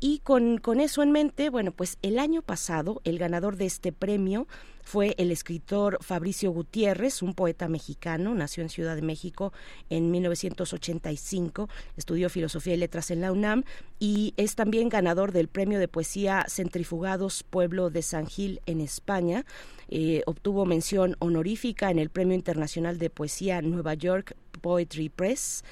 [0.05, 3.93] Y con, con eso en mente, bueno, pues el año pasado el ganador de este
[3.93, 4.49] premio
[4.83, 9.53] fue el escritor Fabricio Gutiérrez, un poeta mexicano, nació en Ciudad de México
[9.91, 13.63] en 1985, estudió filosofía y letras en la UNAM
[14.01, 19.47] y es también ganador del premio de poesía Centrifugados Pueblo de San Gil en España.
[19.89, 25.65] Eh, obtuvo mención honorífica en el Premio Internacional de Poesía Nueva York Poetry Press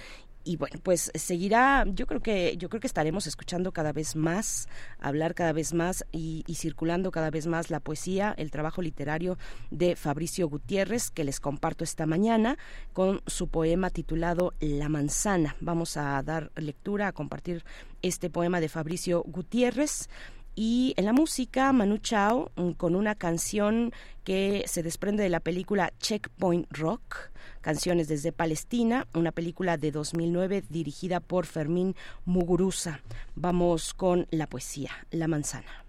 [0.44, 4.68] y bueno pues seguirá yo creo que yo creo que estaremos escuchando cada vez más
[4.98, 9.38] hablar cada vez más y, circulando cada vez más la poesía el trabajo literario
[9.70, 12.58] de Fabricio Gutiérrez que les comparto esta mañana
[12.92, 15.56] con su poema titulado La manzana.
[15.60, 17.64] Vamos a dar lectura a compartir
[18.02, 20.08] este poema de Fabricio Gutiérrez
[20.54, 23.92] y en la música Manu Chao mm, con una canción
[24.24, 30.64] que se desprende de la película Checkpoint Rock Canciones desde Palestina, una película de 2009
[30.70, 31.94] dirigida por Fermín
[32.24, 33.00] Muguruza.
[33.34, 35.84] Vamos con la poesía, La manzana.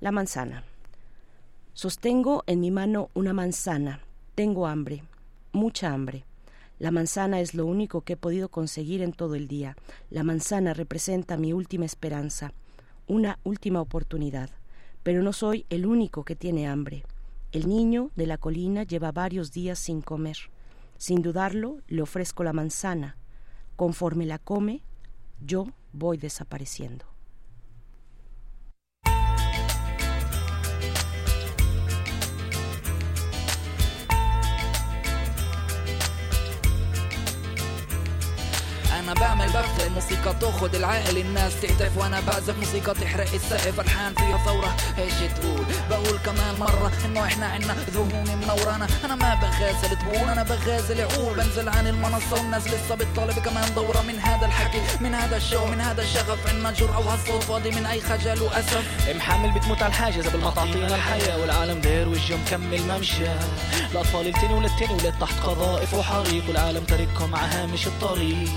[0.00, 0.64] La manzana.
[1.74, 4.00] Sostengo en mi mano una manzana.
[4.34, 5.02] Tengo hambre,
[5.52, 6.24] mucha hambre.
[6.78, 9.76] La manzana es lo único que he podido conseguir en todo el día.
[10.08, 12.54] La manzana representa mi última esperanza,
[13.10, 14.50] una última oportunidad.
[15.02, 17.02] Pero no soy el único que tiene hambre.
[17.50, 20.36] El niño de la colina lleva varios días sin comer.
[20.96, 23.16] Sin dudarlo, le ofrezco la manzana.
[23.74, 24.82] Conforme la come,
[25.44, 27.09] yo voy desapareciendo.
[39.20, 44.76] بعمل بفتح الموسيقى تاخد العقل الناس تهتف وأنا بعزف موسيقى تحرق السقف الحان فيها ثورة.
[44.98, 50.42] إيش تقول؟ بقول كمان مرة إنه إحنا عنا ذهون منورانا أنا ما بغازل تقول أنا
[50.42, 51.36] بغازل عقول.
[51.36, 54.00] بنزل عن المنصة والناس لسه بتطالب كمان دورة.
[54.00, 58.00] من هذا الحكي من هذا الشو من هذا الشغف عنا جرأة وهالصوت فاضي من أي
[58.00, 58.84] خجل وأسف.
[59.16, 63.32] محمل بتموت على الحاجز قبل ما تعطينا الحياة والعالم داير وجه مكمل ممشى.
[63.92, 68.50] الأطفال التاني وللتاني ولاد تحت قذائف وحريق والعالم تاركهم على هامش الطريق.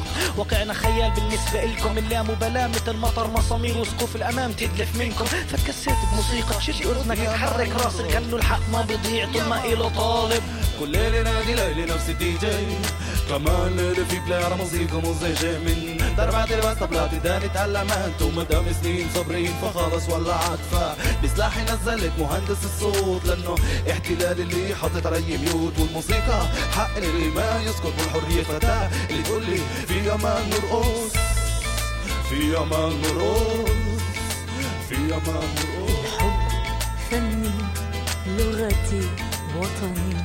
[0.54, 1.98] واقعنا خيال بالنسبة إلكم.
[1.98, 5.26] اللامبالاة مثل مطر مسامير وسقوف الأمام تدلف منكم.
[5.26, 8.16] فكسيت بموسيقى شد أذنك تحرك راسك.
[8.16, 10.44] غنوا الحق ما بيضيع طول ما إله طالب؟
[10.80, 12.78] كل ليلة نادي ليلي نفس الدي جي.
[13.30, 15.98] كمان ليلة في بلاي على موسيقى مزعجة من.
[16.18, 20.60] دربات البس طبلات داني تعلمت ومدام سنين صابرين فخلص ولعت
[21.24, 23.56] بسلاحي نزلت مهندس الصوت لأنه
[23.92, 25.80] احتلال اللي حطت علي ميوت.
[25.80, 28.90] والموسيقى حق اللي ما يسكت والحرية فتاة.
[29.10, 31.14] اللي تقول لي في أمان نرقص
[32.30, 33.72] في أمان نرقص
[34.90, 36.40] في أمان نرقص حب
[37.12, 37.52] فني
[38.38, 39.02] لغتي
[39.58, 40.16] وطني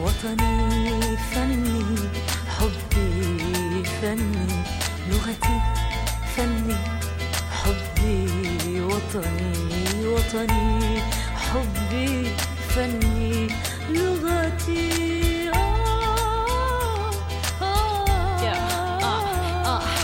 [0.00, 1.84] وطني فني
[2.58, 4.46] حبي فني
[5.10, 5.60] لغتي
[6.36, 6.76] فني
[7.62, 11.00] حبي وطني وطني
[11.36, 12.26] حبي
[12.74, 13.48] فني
[13.90, 14.90] لغتي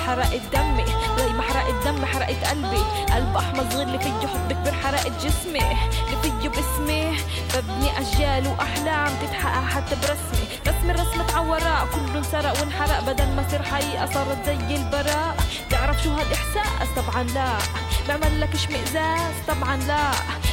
[0.07, 0.85] حرقت دمي.
[1.19, 2.83] زي ما حرقت دمي؟ حرقت قلبي.
[3.13, 5.61] قلب أحمر صغير اللي فيه حب كبير حرقت جسمي.
[5.61, 7.17] اللي فيه باسمي
[7.55, 10.47] ببني أجيال وأحلام تتحقق حتى برسمي.
[10.69, 13.01] رسمي رسمة عوراء كله انسرق وانحرق.
[13.01, 15.37] بدل ما صير حقيقة صارت زي البراء
[15.71, 17.59] تعرف شو هالإحساس؟ طبعا لا.
[18.09, 20.11] بعمل لك اشمئزاز طبعا لا.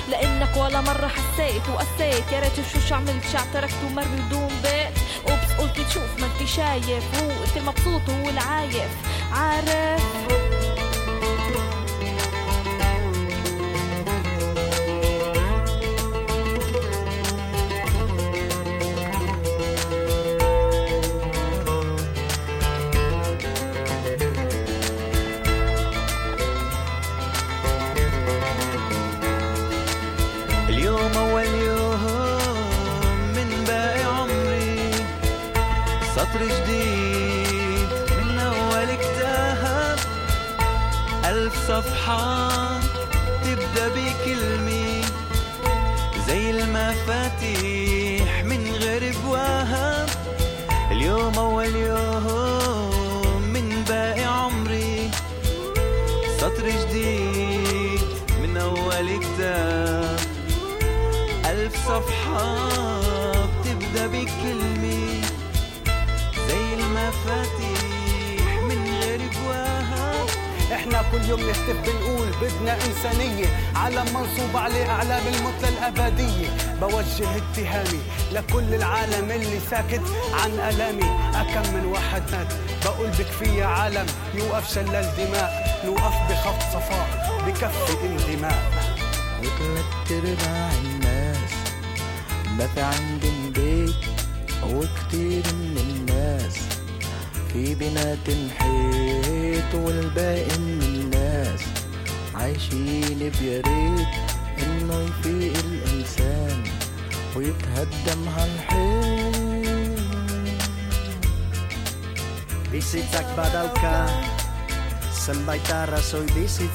[0.09, 2.31] لأنك ولا مرة حسيت وقسيت.
[2.31, 4.92] يا ريت شو شو عملت شعب تركت ومر بدون بيت.
[5.79, 7.03] تشوف ما انت شايف.
[7.21, 8.91] هو انت المبسوط وهو العايف
[9.33, 10.42] عارف؟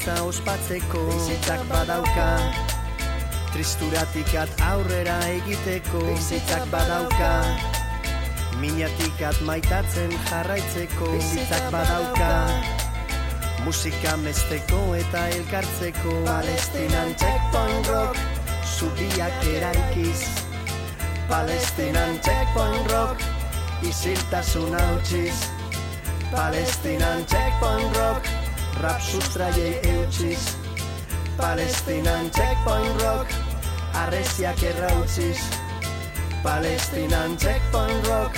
[0.09, 2.39] Bizitza ospatzeko Bizitzak badauka.
[3.53, 7.45] Tristuratik at aurrera egiteko Bizitzak badauka.
[8.61, 12.49] Minatik at maitatzen jarraitzeko Bizitzak badauka.
[13.65, 18.17] Musika mesteko eta elkartzeko Palestinan checkpoint rock
[18.65, 20.25] Zubiak eraikiz.
[21.29, 23.21] Palestinan checkpoint rock
[23.85, 25.45] Isiltasun hautsiz
[26.33, 28.38] Palestinan checkpoint rock
[28.81, 30.57] Rapsud traiei eutsis.
[31.37, 33.33] Palestinan checkpoint rock.
[33.95, 35.39] Arresiak errautsiz
[36.43, 38.38] Palestinan checkpoint rock.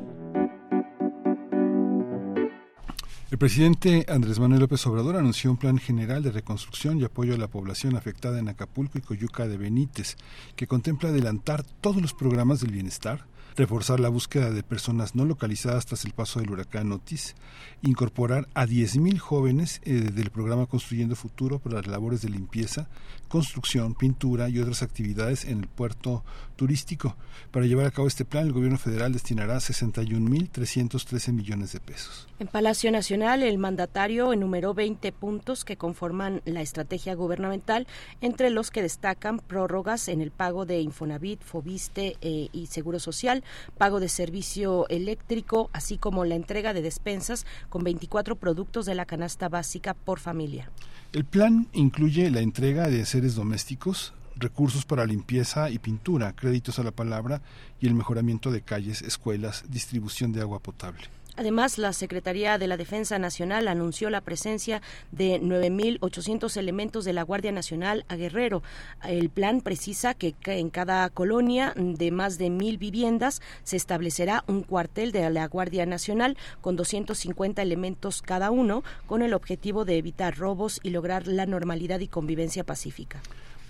[3.31, 7.37] El presidente Andrés Manuel López Obrador anunció un plan general de reconstrucción y apoyo a
[7.37, 10.17] la población afectada en Acapulco y Coyuca de Benítez,
[10.57, 13.25] que contempla adelantar todos los programas del bienestar,
[13.55, 17.35] reforzar la búsqueda de personas no localizadas tras el paso del huracán Otis,
[17.81, 22.89] incorporar a 10.000 jóvenes eh, del programa Construyendo Futuro para las labores de limpieza,
[23.31, 26.25] construcción, pintura y otras actividades en el puerto
[26.57, 27.15] turístico.
[27.51, 32.27] Para llevar a cabo este plan, el gobierno federal destinará 61.313 millones de pesos.
[32.39, 37.87] En Palacio Nacional, el mandatario enumeró 20 puntos que conforman la estrategia gubernamental,
[38.19, 43.45] entre los que destacan prórrogas en el pago de Infonavit, Fobiste eh, y Seguro Social,
[43.77, 49.05] pago de servicio eléctrico, así como la entrega de despensas con 24 productos de la
[49.05, 50.69] canasta básica por familia.
[51.13, 56.83] El plan incluye la entrega de seres domésticos, recursos para limpieza y pintura, créditos a
[56.83, 57.41] la palabra
[57.81, 61.03] y el mejoramiento de calles, escuelas, distribución de agua potable.
[61.37, 64.81] Además, la Secretaría de la Defensa Nacional anunció la presencia
[65.11, 68.63] de 9.800 elementos de la Guardia Nacional a Guerrero.
[69.03, 74.63] El plan precisa que en cada colonia de más de mil viviendas se establecerá un
[74.63, 80.37] cuartel de la Guardia Nacional con 250 elementos cada uno, con el objetivo de evitar
[80.37, 83.21] robos y lograr la normalidad y convivencia pacífica.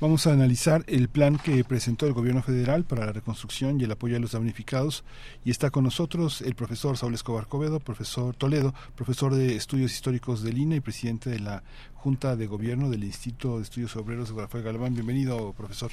[0.02, 3.92] Vamos a analizar el plan que presentó el gobierno federal para la reconstrucción y el
[3.92, 5.04] apoyo a los damnificados.
[5.46, 10.42] Y está con nosotros el profesor Saúl Escobar Covedo, profesor Toledo, profesor de estudios históricos
[10.42, 11.62] del INA y presidente de la
[11.94, 14.96] Junta de Gobierno del Instituto de Estudios Obreros de Rafael Galván.
[14.96, 15.92] Bienvenido, profesor.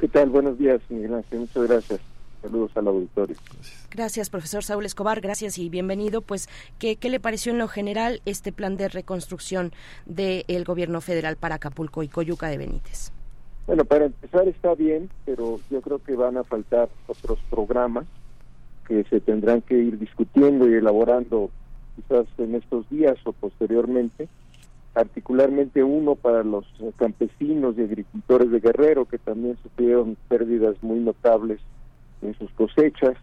[0.00, 0.30] ¿Qué tal?
[0.30, 1.40] Buenos días, Miguel Ángel.
[1.40, 2.00] Muchas gracias.
[2.40, 3.36] Saludos al auditorio.
[3.52, 3.88] Gracias.
[3.90, 5.20] gracias, profesor Saúl Escobar.
[5.20, 6.22] Gracias y bienvenido.
[6.22, 6.48] Pues,
[6.78, 9.72] ¿qué, ¿qué, le pareció en lo general este plan de reconstrucción
[10.06, 13.12] del gobierno federal para Acapulco y Coyuca de Benítez?
[13.66, 18.06] Bueno, para empezar está bien, pero yo creo que van a faltar otros programas
[18.86, 21.50] que se tendrán que ir discutiendo y elaborando
[21.96, 24.28] quizás en estos días o posteriormente,
[24.92, 26.64] particularmente uno para los
[26.94, 31.60] campesinos y agricultores de Guerrero que también sufrieron pérdidas muy notables
[32.22, 33.16] en sus cosechas.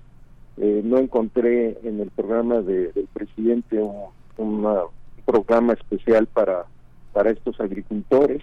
[0.58, 4.68] Eh, no encontré en el programa de, del presidente un, un
[5.26, 6.66] programa especial para,
[7.14, 8.42] para estos agricultores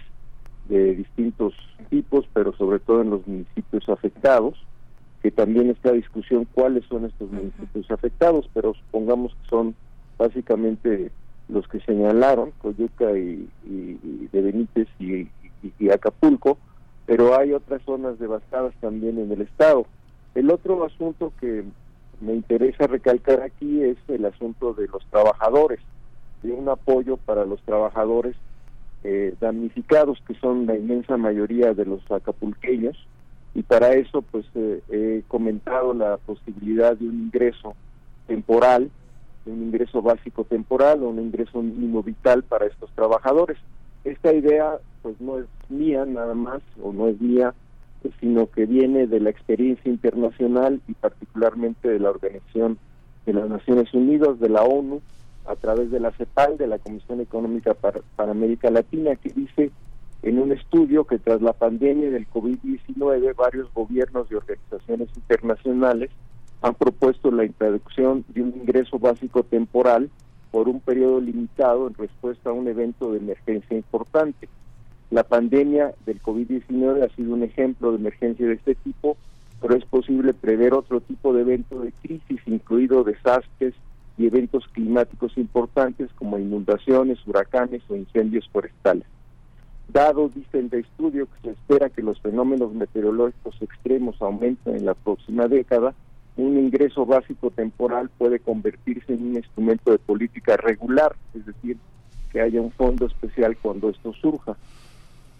[0.69, 1.53] de distintos
[1.89, 4.55] tipos, pero sobre todo en los municipios afectados,
[5.21, 9.75] que también está discusión cuáles son estos municipios afectados, pero supongamos que son
[10.17, 11.11] básicamente
[11.47, 15.27] los que señalaron, Coyuca y, y, y de Benítez y,
[15.79, 16.57] y, Acapulco,
[17.05, 19.85] pero hay otras zonas devastadas también en el estado.
[20.33, 21.65] El otro asunto que
[22.21, 25.79] me interesa recalcar aquí es el asunto de los trabajadores,
[26.41, 28.35] de un apoyo para los trabajadores
[29.03, 32.97] eh, damnificados, que son la inmensa mayoría de los acapulqueños,
[33.53, 37.75] y para eso pues eh, he comentado la posibilidad de un ingreso
[38.27, 38.89] temporal,
[39.45, 43.57] un ingreso básico temporal o un ingreso mínimo vital para estos trabajadores.
[44.03, 47.53] Esta idea pues no es mía nada más o no es mía,
[48.19, 52.77] sino que viene de la experiencia internacional y particularmente de la Organización
[53.25, 55.01] de las Naciones Unidas, de la ONU,
[55.45, 59.71] a través de la CEPAL, de la Comisión Económica para, América Latina, que dice
[60.23, 66.11] en un estudio que tras la pandemia del COVID-19 varios gobiernos y organizaciones internacionales
[66.61, 70.11] han propuesto la introducción de un ingreso básico temporal
[70.51, 74.47] por un periodo limitado en respuesta a un evento de emergencia importante.
[75.09, 79.17] La pandemia del COVID-19 ha sido un ejemplo de emergencia de este tipo,
[79.59, 83.73] pero es posible prever otro tipo de evento de crisis, incluido desastres
[84.21, 89.05] y eventos climáticos importantes como inundaciones, huracanes o incendios forestales.
[89.91, 94.93] Dado, dice el estudio, que se espera que los fenómenos meteorológicos extremos aumenten en la
[94.93, 95.95] próxima década,
[96.37, 101.77] un ingreso básico temporal puede convertirse en un instrumento de política regular, es decir,
[102.31, 104.55] que haya un fondo especial cuando esto surja.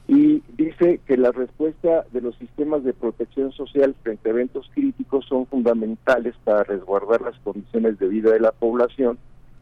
[0.07, 5.25] Y dice que la respuesta de los sistemas de protección social frente a eventos críticos
[5.25, 9.17] son fundamentales para resguardar las condiciones de vida de la población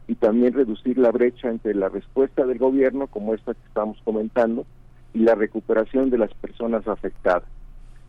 [0.08, 4.66] y también reducir la brecha entre la respuesta del gobierno, como esta que estamos comentando,
[5.14, 7.44] y la recuperación de las personas afectadas.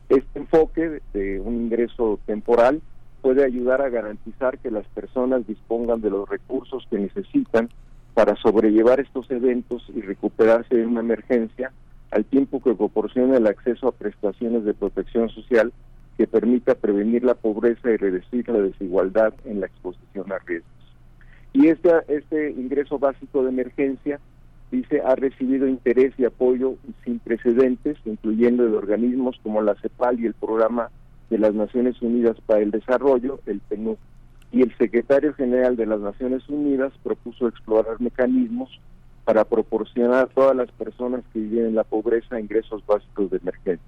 [0.09, 2.81] Este enfoque de un ingreso temporal
[3.21, 7.69] puede ayudar a garantizar que las personas dispongan de los recursos que necesitan
[8.13, 11.71] para sobrellevar estos eventos y recuperarse de una emergencia,
[12.11, 15.71] al tiempo que proporciona el acceso a prestaciones de protección social
[16.17, 20.69] que permita prevenir la pobreza y reducir la desigualdad en la exposición a riesgos.
[21.53, 24.19] Y este, este ingreso básico de emergencia
[24.71, 30.27] dice, ha recibido interés y apoyo sin precedentes, incluyendo de organismos como la CEPAL y
[30.27, 30.89] el Programa
[31.29, 33.97] de las Naciones Unidas para el Desarrollo, el PNUD.
[34.53, 38.79] Y el secretario general de las Naciones Unidas propuso explorar mecanismos
[39.23, 43.87] para proporcionar a todas las personas que viven en la pobreza ingresos básicos de emergencia.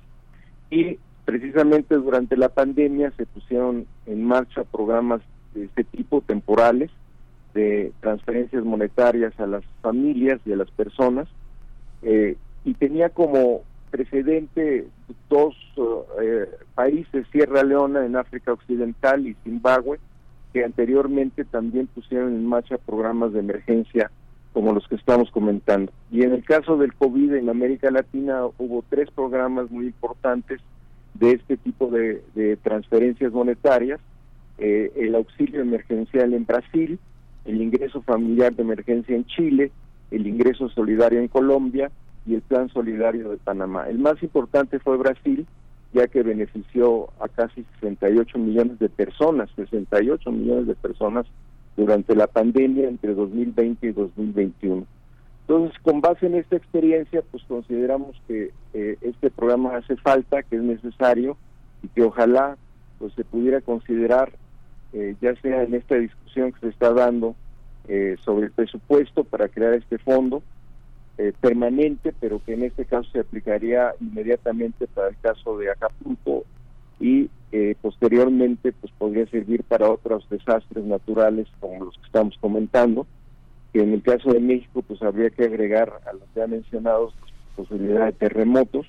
[0.70, 5.22] Y precisamente durante la pandemia se pusieron en marcha programas
[5.54, 6.92] de este tipo temporales
[7.54, 11.28] de transferencias monetarias a las familias y a las personas
[12.02, 12.36] eh,
[12.66, 13.62] y tenía como
[13.92, 14.88] precedente
[15.30, 15.56] dos
[16.22, 20.00] eh, países, Sierra Leona en África Occidental y Zimbabue,
[20.52, 24.12] que anteriormente también pusieron en marcha programas de emergencia
[24.54, 25.92] como los que estamos comentando.
[26.12, 30.62] Y en el caso del COVID en América Latina hubo tres programas muy importantes
[31.16, 34.00] de este tipo de, transferencias monetarias,
[34.58, 37.00] eh, el auxilio emergencial en Brasil,
[37.46, 39.72] el ingreso familiar de emergencia en Chile,
[40.12, 41.92] el ingreso solidario en Colombia
[42.26, 43.90] y el plan solidario de Panamá.
[43.90, 45.46] El más importante fue Brasil,
[45.94, 51.26] ya que benefició a casi 68 millones de personas, 68 millones de personas
[51.76, 54.86] durante la pandemia entre 2020 y 2021.
[55.42, 60.56] Entonces, con base en esta experiencia, pues consideramos que eh, este programa hace falta, que
[60.56, 61.38] es necesario
[61.82, 62.58] y que ojalá
[62.98, 64.32] pues se pudiera considerar,
[64.94, 67.36] eh, ya sea en esta discusión que se está dando
[67.90, 70.44] eh, sobre el presupuesto para crear este fondo
[71.42, 76.44] permanente, pero que en este caso se aplicaría inmediatamente para el caso de Acapulco
[77.00, 77.30] y
[77.82, 83.06] posteriormente pues podría servir para otros desastres naturales como los que estamos comentando
[83.74, 87.34] que en el caso de México pues habría que agregar a los ya mencionados pues,
[87.68, 88.86] posibilidad de terremotos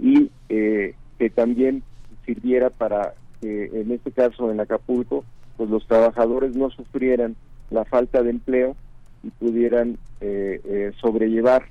[0.00, 1.82] y eh, que también
[2.24, 5.24] sirviera para que en este caso en Acapulco
[5.56, 7.36] pues los trabajadores no sufrieran
[7.70, 8.76] la falta de empleo
[9.22, 11.66] y pudieran eh, eh, sobrellevar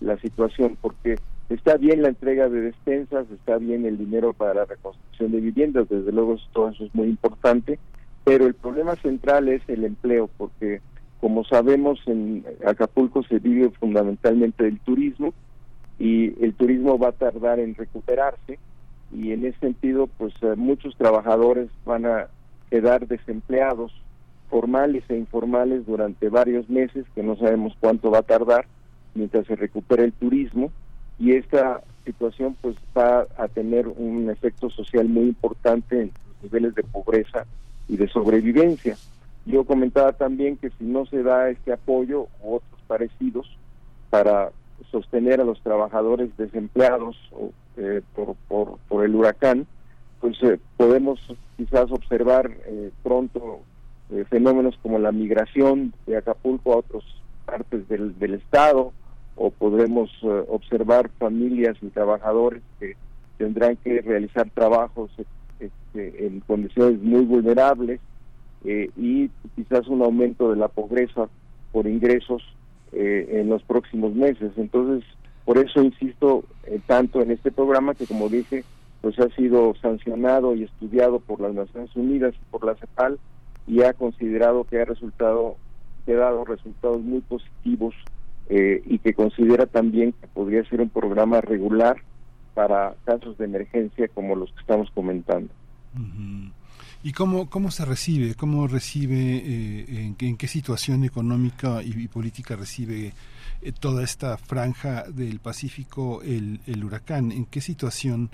[0.00, 1.16] la situación porque
[1.48, 5.88] está bien la entrega de despensas, está bien el dinero para la reconstrucción de viviendas,
[5.88, 7.78] desde luego todo eso es muy importante,
[8.24, 10.80] pero el problema central es el empleo porque
[11.22, 15.32] como sabemos, en Acapulco se vive fundamentalmente del turismo
[15.96, 18.58] y el turismo va a tardar en recuperarse
[19.12, 22.26] y en ese sentido, pues eh, muchos trabajadores van a
[22.70, 23.92] quedar desempleados
[24.50, 28.66] formales e informales durante varios meses, que no sabemos cuánto va a tardar
[29.14, 30.72] mientras se recupera el turismo
[31.18, 36.74] y esta situación pues va a tener un efecto social muy importante en los niveles
[36.74, 37.46] de pobreza
[37.88, 38.96] y de sobrevivencia.
[39.44, 43.56] Yo comentaba también que si no se da este apoyo u otros parecidos
[44.10, 44.50] para
[44.90, 47.16] sostener a los trabajadores desempleados
[47.76, 48.36] eh, por,
[48.88, 49.66] por, el huracán,
[50.20, 51.20] pues eh, podemos
[51.56, 53.60] quizás observar eh, pronto
[54.28, 57.02] fenómenos como la migración de Acapulco a otras
[57.46, 58.92] partes del estado
[59.36, 62.96] o podremos eh, observar familias y trabajadores que
[63.38, 65.10] tendrán que realizar trabajos
[65.58, 68.00] este, en condiciones muy vulnerables
[68.64, 71.28] eh, y quizás un aumento de la pobreza
[71.72, 72.42] por ingresos
[72.92, 74.52] eh, en los próximos meses.
[74.56, 75.04] Entonces,
[75.44, 76.44] por eso insisto
[76.86, 78.64] tanto en este programa que, como dije,
[79.00, 83.18] pues ha sido sancionado y estudiado por las Naciones Unidas y por la CEPAL
[83.66, 85.56] y ha considerado que ha resultado
[86.06, 87.94] que ha dado resultados muy positivos
[88.48, 91.96] eh, y que considera también que podría ser un programa regular
[92.54, 95.52] para casos de emergencia como los que estamos comentando.
[97.04, 98.34] ¿Y cómo, cómo se recibe?
[98.34, 103.12] ¿Cómo recibe, eh, en, qué situación económica y, política recibe
[103.60, 107.32] eh, toda esta franja del Pacífico el, el, huracán?
[107.32, 108.30] ¿En qué situación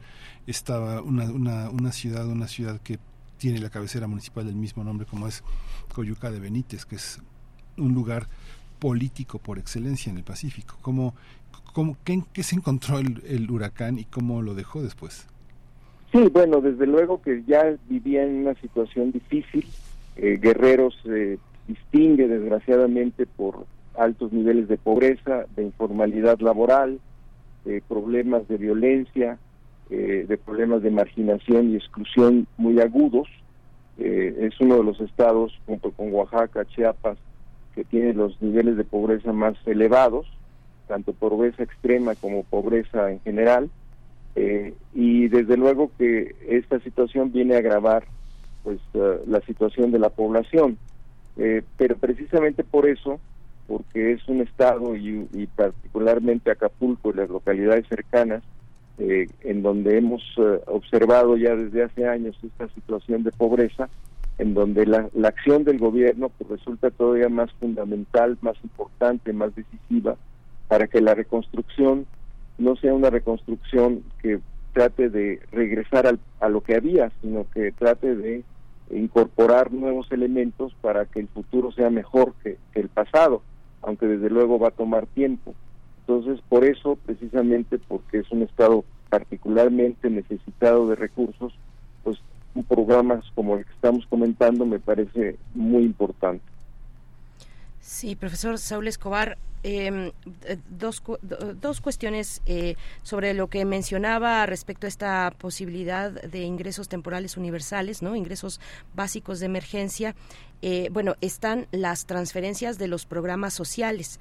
[0.46, 2.98] estaba una, una, una ciudad, una ciudad que
[3.38, 5.42] tiene la cabecera municipal del mismo nombre como es
[5.94, 7.20] Coyuca de Benítez, que es
[7.78, 8.28] un lugar
[8.78, 10.76] político por excelencia en el Pacífico?
[10.82, 11.14] ¿Cómo,
[11.72, 15.26] cómo, qué, se encontró el, el huracán y cómo lo dejó después?
[16.12, 19.66] Sí, bueno, desde luego que ya vivía en una situación difícil.
[20.16, 23.66] Eh, Guerrero se distingue desgraciadamente por
[23.96, 26.98] altos niveles de pobreza, de informalidad laboral,
[27.64, 29.38] de problemas de violencia,
[29.90, 33.28] eh, de problemas de marginación y exclusión muy agudos.
[33.98, 37.18] Eh, es uno de los estados, junto con Oaxaca, Chiapas,
[37.78, 40.26] que tiene los niveles de pobreza más elevados,
[40.88, 43.70] tanto pobreza extrema como pobreza en general.
[44.34, 48.02] Eh, y desde luego que esta situación viene a agravar
[48.64, 50.76] pues uh, la situación de la población
[51.36, 53.20] eh, pero precisamente por eso
[53.66, 58.42] porque es un estado y, y particularmente Acapulco y las localidades cercanas
[58.98, 63.88] eh, en donde hemos uh, observado ya desde hace años esta situación de pobreza
[64.38, 69.54] en donde la, la acción del gobierno pues, resulta todavía más fundamental, más importante, más
[69.54, 70.16] decisiva
[70.68, 72.06] para que la reconstrucción
[72.58, 74.40] no sea una reconstrucción que
[74.72, 78.44] trate de regresar al, a lo que había, sino que trate de
[78.90, 83.42] incorporar nuevos elementos para que el futuro sea mejor que, que, el pasado,
[83.82, 85.54] aunque desde luego va a tomar tiempo.
[86.00, 91.52] Entonces, por eso, precisamente porque es un Estado particularmente necesitado de recursos,
[92.02, 92.18] pues
[92.58, 96.44] un programa como el que estamos comentando me parece muy importante.
[97.80, 100.10] Sí, profesor Saúl Escobar, em,
[100.44, 101.02] eh, dos,
[101.60, 108.02] dos cuestiones eh, sobre lo que mencionaba respecto a esta posibilidad de ingresos temporales universales,
[108.02, 108.14] ¿no?
[108.14, 108.60] Ingresos
[108.94, 110.14] básicos de emergencia.
[110.60, 114.20] Eh, bueno, están las transferencias de los programas sociales.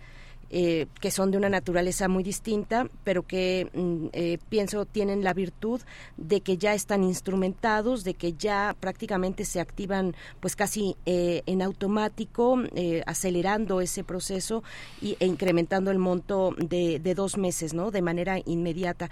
[0.49, 5.33] Eh, que son de una naturaleza muy distinta, pero que mm, eh, pienso tienen la
[5.33, 5.81] virtud
[6.15, 11.61] de que ya están instrumentados, de que ya prácticamente se activan pues casi eh, en
[11.61, 12.57] automático,
[13.05, 14.63] acelerando ese proceso
[15.01, 17.91] y, e incrementando el monto de, de, dos meses, ¿no?
[17.91, 19.09] De manera inmediata.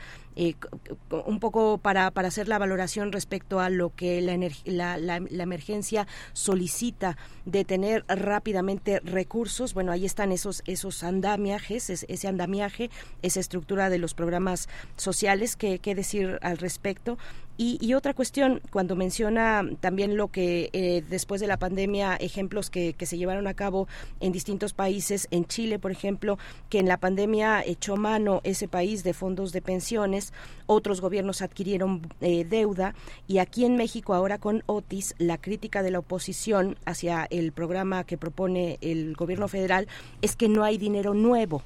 [1.09, 4.21] un poco para, hacer la valoración respecto a lo que
[4.65, 12.27] la, la, emergencia solicita de tener rápidamente recursos, bueno, ahí están esos, esos andamiajes, ese
[12.27, 12.89] andamiaje,
[13.21, 17.17] esa estructura de los programas sociales, ¿qué, qué decir al respecto?
[17.57, 22.93] Y, otra cuestión, cuando menciona también lo que eh, después de la pandemia, ejemplos que,
[22.93, 23.87] que, se llevaron a cabo
[24.19, 26.37] en distintos países, en Chile, por ejemplo,
[26.69, 30.33] que en la pandemia echó mano ese país de fondos de pensiones,
[30.65, 32.93] otros gobiernos adquirieron eh, deuda.
[33.25, 38.03] Y aquí en México ahora con Otis, la crítica de la oposición hacia el programa
[38.03, 39.87] que propone el gobierno federal
[40.21, 41.63] es que no hay dinero nuevo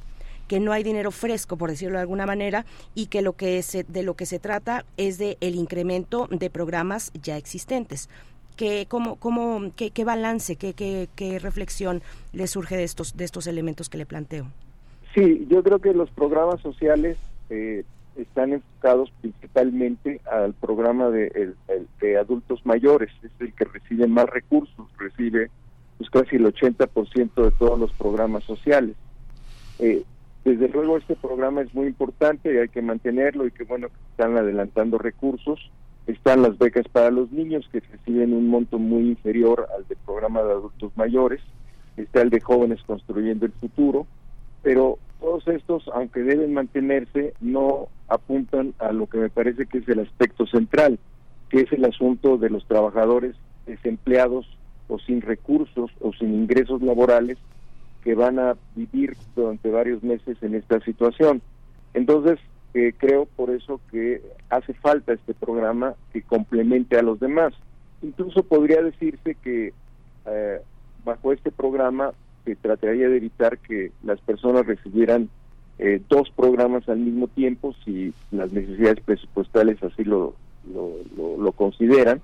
[0.49, 4.03] que no hay dinero fresco, por decirlo de alguna manera, y que lo que de
[4.03, 8.09] lo que se trata es de el incremento de programas ya existentes.
[8.57, 12.01] ¿Qué, cómo, cómo, qué, qué balance, qué, qué, qué reflexión
[12.33, 14.47] le surge de estos, de estos elementos que le planteo?
[15.13, 17.17] Sí, yo creo que los programas sociales
[17.49, 17.83] eh,
[18.17, 21.55] están enfocados principalmente al programa de, el,
[22.01, 25.51] de, adultos mayores, es el que recibe más recursos, recibe
[25.99, 28.95] pues, casi el 80% de todos los programas sociales.
[29.77, 30.03] Eh,
[30.45, 33.95] desde luego este programa es muy importante y hay que mantenerlo y que bueno que
[34.11, 35.59] están adelantando recursos.
[36.07, 40.41] Están las becas para los niños que reciben un monto muy inferior al del programa
[40.41, 41.41] de adultos mayores.
[41.97, 44.07] Está el de jóvenes construyendo el futuro.
[44.63, 49.89] Pero todos estos, aunque deben mantenerse, no apuntan a lo que me parece que es
[49.89, 50.97] el aspecto central,
[51.49, 53.35] que es el asunto de los trabajadores
[53.67, 54.47] desempleados
[54.87, 57.37] o sin recursos o sin ingresos laborales
[58.03, 61.41] que van a vivir durante varios meses en esta situación.
[61.93, 62.39] Entonces,
[62.73, 67.53] eh, creo por eso que hace falta este programa que complemente a los demás.
[68.01, 69.73] Incluso podría decirse que
[70.25, 70.61] eh,
[71.03, 72.13] bajo este programa
[72.45, 75.29] se trataría de evitar que las personas recibieran
[75.79, 80.35] eh, dos programas al mismo tiempo si las necesidades presupuestales así lo,
[80.73, 80.91] lo,
[81.37, 82.21] lo, consideran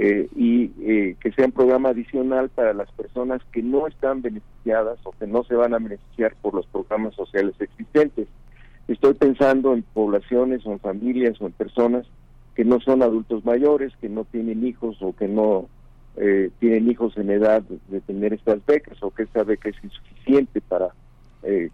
[0.00, 4.98] eh, y eh, que sea un programa adicional para las personas que no están beneficiadas
[5.02, 8.28] o que no se van a beneficiar por los programas sociales existentes.
[8.86, 12.06] Estoy pensando en poblaciones o en familias o en personas
[12.54, 15.68] que no son adultos mayores, que no tienen hijos o que no
[16.16, 20.60] eh, tienen hijos en edad de tener estas becas o que esta beca es insuficiente
[20.60, 20.88] para
[21.42, 21.70] eh,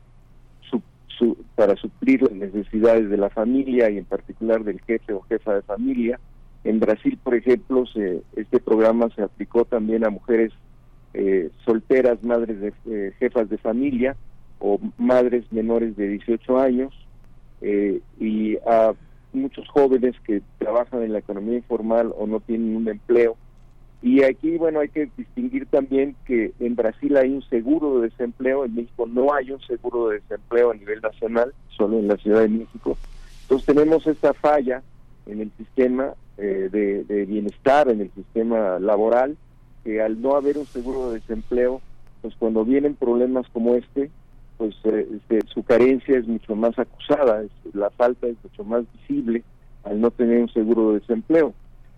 [1.19, 5.55] su, para suplir las necesidades de la familia y en particular del jefe o jefa
[5.55, 6.19] de familia.
[6.65, 10.53] En Brasil, por ejemplo, se, este programa se aplicó también a mujeres
[11.13, 14.17] eh, solteras, madres de eh, jefas de familia
[14.59, 16.93] o madres menores de 18 años
[17.61, 18.95] eh, y a
[19.33, 23.37] muchos jóvenes que trabajan en la economía informal o no tienen un empleo
[24.05, 28.67] y aquí, bueno, hay que distinguir también que en Brasil hay un seguro de desempleo,
[28.67, 32.43] en México no hay un seguro de desempleo a nivel nacional, solo en la Ciudad
[32.43, 32.99] de México.
[33.45, 34.83] Entonces tenemos esta falla
[35.25, 39.37] en el sistema eh, de, bienestar, en el sistema laboral,
[39.85, 41.81] que al no haber un seguro de desempleo,
[42.23, 44.11] pues cuando vienen problemas como este,
[44.57, 49.43] pues eh, este, su carencia es mucho más acusada, la falta es mucho más visible
[49.85, 51.55] al no tener un seguro de desempleo.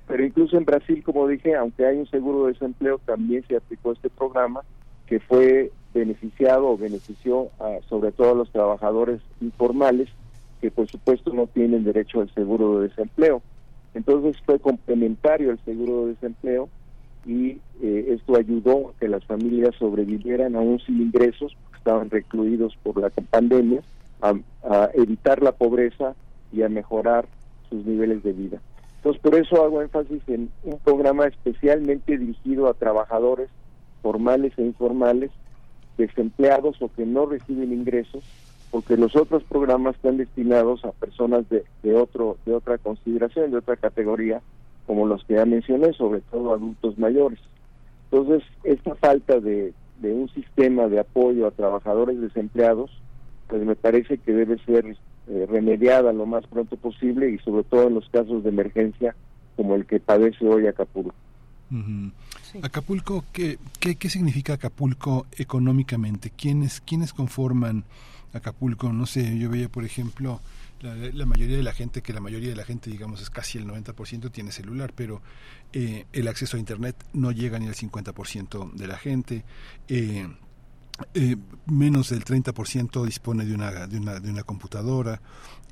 [0.07, 3.93] Pero incluso en Brasil, como dije, aunque hay un seguro de desempleo, también se aplicó
[3.93, 4.63] este programa
[5.07, 10.09] que fue beneficiado o benefició a, sobre todo a los trabajadores informales
[10.61, 13.43] que por supuesto no tienen derecho al seguro de desempleo.
[13.97, 16.69] Entonces fue complementario el seguro de desempleo
[17.25, 22.77] y eh, esto ayudó a que las familias sobrevivieran aún sin ingresos, porque estaban recluidos
[22.83, 23.83] por la pandemia,
[24.21, 26.15] a evitar la pobreza
[26.53, 27.27] y a mejorar
[27.71, 28.61] sus niveles de vida.
[28.97, 33.49] Entonces, por eso hago énfasis en un programa especialmente dirigido a trabajadores
[34.03, 35.31] formales e informales,
[35.97, 38.25] desempleados o que no reciben ingresos,
[38.77, 43.57] porque los otros programas están destinados a personas de, de, otro, de otra consideración, de
[43.57, 44.43] otra categoría,
[44.87, 47.39] como los que ya mencioné, sobre todo adultos mayores.
[48.11, 49.73] Entonces, esta falta de,
[50.03, 52.91] de un sistema de apoyo a trabajadores desempleados,
[53.49, 54.95] pues me parece que debe ser
[55.29, 59.17] eh, remediada lo más pronto posible y sobre todo en los casos de emergencia
[59.57, 61.15] como el que padece hoy Acapulco.
[62.61, 66.31] Acapulco, ¿qué, ¿qué, qué, significa Acapulco económicamente?
[66.31, 67.85] ¿Quiénes, ¿Quiénes conforman
[68.37, 68.93] Acapulco?
[68.93, 70.41] No sé, yo veía, por ejemplo,
[70.81, 73.67] la, mayoría de la gente, que la mayoría de la gente, digamos, es casi el
[73.67, 75.23] 90% tiene celular, pero
[75.73, 79.45] eh, el acceso a Internet no llega ni al 50% de la gente.
[79.89, 80.29] Eh,
[81.13, 85.21] eh, menos del 30% dispone de una, de una, de una computadora.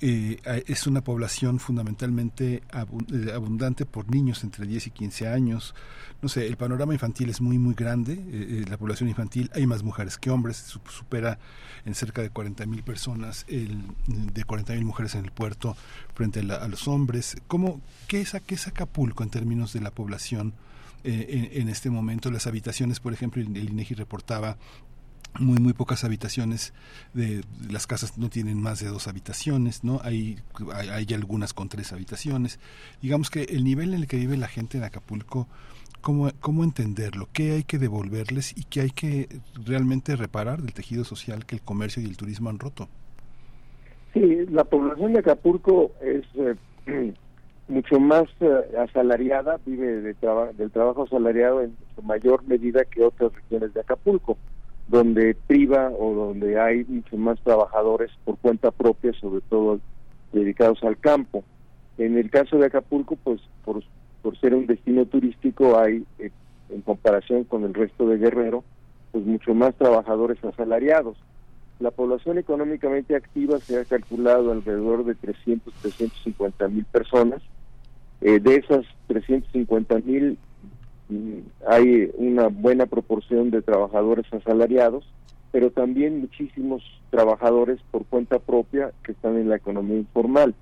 [0.01, 5.75] Eh, es una población fundamentalmente eh, abundante por niños entre 10 y 15 años.
[6.20, 8.65] No sé, el panorama infantil es muy, muy grande.
[8.69, 10.57] la población infantil, hay más mujeres que hombres,
[10.89, 11.39] supera
[11.86, 15.77] en cerca de 40 mil personas, el, de 40 mil mujeres en el puerto
[16.15, 17.36] frente a, los hombres.
[17.47, 20.53] ¿Cómo, qué, es, ¿Qué es Acapulco en términos de la población?
[21.07, 22.31] en, en, este momento.
[22.31, 24.57] Las habitaciones, por ejemplo, el INEGI reportaba
[25.41, 26.73] muy muy pocas habitaciones
[27.13, 30.39] de las casas no tienen más de dos habitaciones no hay,
[30.73, 32.61] hay, algunas con tres habitaciones.
[33.03, 35.49] Digamos que el nivel en el que vive la gente en Acapulco
[36.01, 39.29] cómo cómo entenderlo qué hay que devolverles y qué hay que
[39.65, 42.89] realmente reparar del tejido social que el comercio y el turismo han roto
[44.13, 47.15] sí la población de Acapulco es eh,
[47.69, 50.15] mucho más eh, asalariada vive de
[50.59, 54.37] del trabajo asalariado en mayor medida que otras regiones de Acapulco
[54.89, 59.81] donde priva o donde hay muchos más trabajadores por cuenta propia, sobre todo
[60.33, 61.45] dedicados al campo.
[61.97, 63.83] En el caso de Acapulco, pues por,
[64.23, 66.31] por ser un destino turístico hay, eh,
[66.71, 68.65] en comparación con el resto de Guerrero,
[69.13, 71.17] pues mucho más trabajadores asalariados.
[71.81, 77.43] La población económicamente activa se ha calculado alrededor de 300, 350 mil personas.
[78.21, 80.39] Eh, de esas 350 mil,
[81.66, 85.05] hay una buena proporción de trabajadores asalariados,
[85.52, 90.55] pero también muchísimos trabajadores por cuenta propia que están en la economía informal.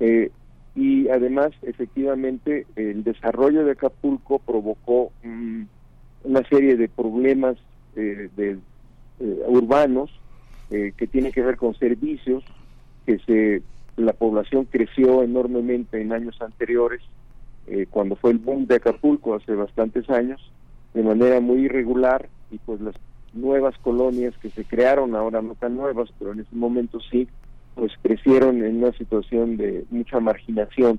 [0.00, 0.30] Eh,
[0.74, 5.12] y además, efectivamente, el desarrollo de Acapulco provocó
[6.24, 7.56] una serie de problemas
[7.96, 8.58] eh, de,
[9.20, 10.10] eh, urbanos
[10.70, 12.44] que tienen que ver con servicios,
[13.04, 13.62] que se
[13.96, 17.02] la población creció enormemente en años anteriores
[17.70, 20.40] eh, cuando fue el boom de Acapulco hace bastantes años,
[20.92, 22.96] de manera muy irregular y pues las
[23.32, 27.28] nuevas colonias que se crearon, ahora no tan nuevas, pero en ese momento sí,
[27.76, 30.98] pues crecieron en una situación de mucha marginación.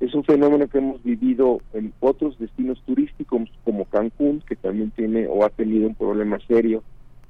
[0.00, 5.28] Es un fenómeno que hemos vivido en otros destinos turísticos como Cancún, que también tiene
[5.28, 6.82] o ha tenido un problema serio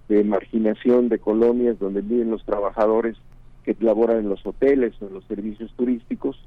[0.09, 3.19] de marginación de colonias donde viven los trabajadores
[3.65, 6.39] que laboran en los hoteles o en los servicios turísticos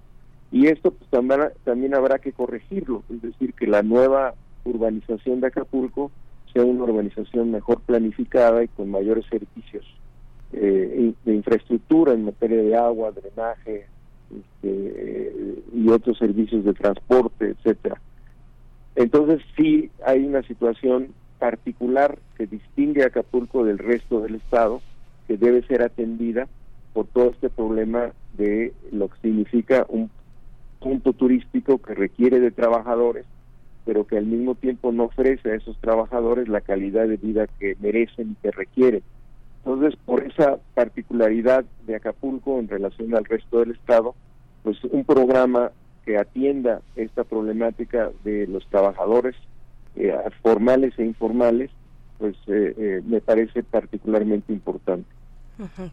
[0.52, 4.34] y esto pues también, también habrá que corregirlo, es decir, que la nueva
[4.66, 6.12] urbanización de Acapulco
[6.54, 9.86] sea una urbanización mejor planificada y con mayores servicios
[10.54, 13.86] eh, de infraestructura en materia de agua, drenaje
[14.30, 18.02] este, y otros servicios de transporte, etcétera.
[18.96, 24.82] Entonces sí hay una situación particular que distingue Acapulco del resto del estado
[25.28, 26.48] que debe ser atendida
[26.94, 30.10] por todo este problema de lo que significa un
[30.82, 33.26] punto turístico que requiere de trabajadores,
[33.86, 37.78] pero que al mismo tiempo no ofrece a esos trabajadores la calidad de vida que
[37.80, 39.04] merecen y que requieren.
[39.64, 44.16] Entonces, por esa particularidad de Acapulco en relación al resto del estado,
[44.64, 45.72] pues un programa
[46.04, 49.36] que atienda esta problemática de los trabajadores
[49.96, 51.70] eh, formales e informales,
[52.18, 55.21] pues eh, eh, me parece particularmente importante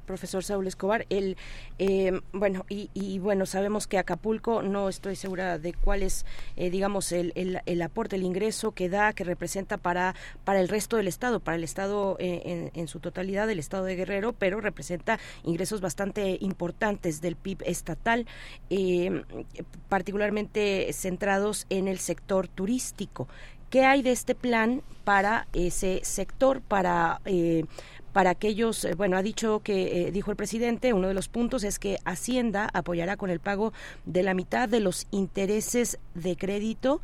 [0.07, 1.07] profesor Saúl Escobar.
[1.11, 1.37] El,
[1.79, 7.13] eh, bueno, y, bueno, sabemos que Acapulco, no estoy segura de cuál es, eh, digamos,
[7.13, 10.15] el, el, aporte, el ingreso que da, que representa para,
[10.45, 13.97] para el resto del Estado, para el Estado eh, en, su totalidad, el Estado de
[13.97, 18.27] Guerrero, pero representa ingresos bastante importantes del PIB estatal,
[19.89, 23.29] particularmente centrados en el sector turístico.
[23.71, 27.21] ¿Qué hay de este plan para ese sector, para
[28.13, 31.65] para aquellos, eh, bueno, ha dicho que, eh, dijo el presidente, uno de los puntos
[31.65, 33.73] es que Hacienda apoyará con el pago
[34.05, 37.01] de la mitad de los intereses de crédito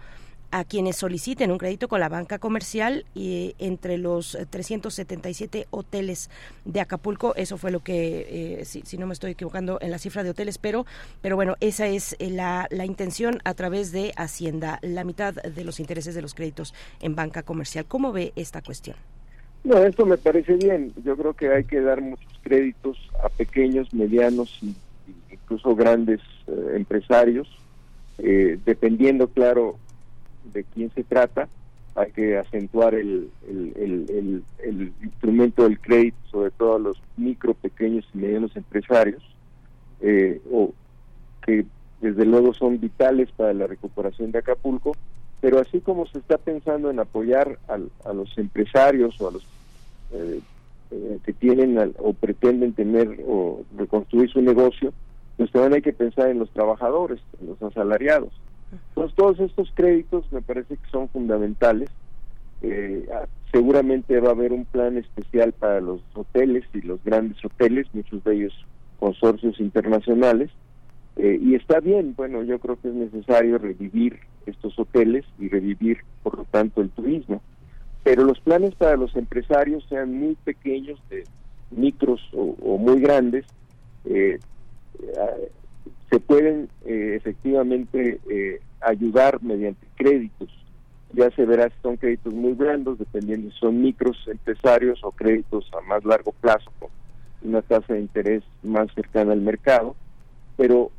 [0.55, 6.31] a quienes soliciten un crédito con la banca comercial y entre los 377 hoteles
[6.65, 7.35] de Acapulco.
[7.35, 10.59] Eso fue lo que, eh, si, no me estoy equivocando en la cifra de hoteles,
[10.59, 10.87] pero,
[11.21, 15.81] pero bueno, esa es la, la intención a través de Hacienda, la mitad de los
[15.81, 17.87] intereses de los créditos en banca comercial.
[17.87, 18.97] ¿Cómo ve esta cuestión?
[19.65, 20.93] No, esto me parece bien.
[21.03, 24.75] Yo creo que hay que dar muchos créditos a pequeños, medianos e
[25.33, 27.49] incluso grandes eh, empresarios,
[28.19, 29.77] eh, dependiendo, claro,
[30.53, 31.49] de quién se trata.
[31.95, 38.05] Hay que acentuar el, el, el, instrumento del crédito, sobre todo a los micro, pequeños
[38.13, 39.23] y medianos empresarios,
[40.01, 40.75] eh, o
[41.47, 41.65] que
[42.01, 44.97] desde luego son vitales para la recuperación de Acapulco,
[45.41, 49.47] pero así como se está pensando en apoyar a los empresarios o a los
[50.15, 50.41] eh,
[50.91, 54.93] eh, que tienen o pretenden tener o reconstruir su negocio,
[55.37, 58.31] pues también hay que pensar en los trabajadores, en los asalariados.
[58.91, 61.91] Entonces todos estos créditos me parece que son fundamentales.
[62.63, 67.45] Eh, ah, seguramente va a haber un plan especial para los hoteles y los grandes
[67.45, 68.67] hoteles, muchos de ellos
[68.99, 70.51] consorcios internacionales,
[71.17, 76.39] y está bien, bueno, yo creo que es necesario revivir estos hoteles y revivir, por
[76.39, 77.41] lo tanto, el turismo
[78.05, 81.25] pero los planes para los empresarios sean muy pequeños, de
[81.71, 83.47] micros o, muy grandes,
[84.05, 84.39] eh,
[85.01, 85.51] eh,
[86.11, 88.21] se pueden eh, efectivamente
[88.83, 90.51] ayudar mediante créditos.
[91.15, 95.71] Ya se verá si son créditos muy grandes, dependiendo si son micros empresarios o créditos
[95.73, 96.91] a más largo plazo, con
[97.43, 99.97] una tasa de interés más cercana al mercado,
[100.59, 100.91] pero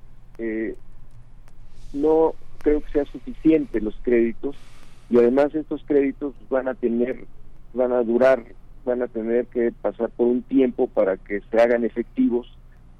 [1.94, 2.34] no
[2.66, 4.56] creo que sea suficiente los créditos
[5.12, 7.26] y además estos créditos van a tener,
[7.76, 8.44] van a durar,
[8.84, 12.52] van a tener que pasar por un tiempo para que se hagan efectivos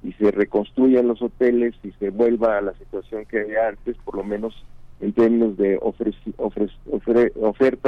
[0.04, 4.14] y se reconstruyan los hoteles y se vuelva a la situación que había antes, por
[4.14, 4.54] lo menos
[5.00, 6.20] en términos de oferta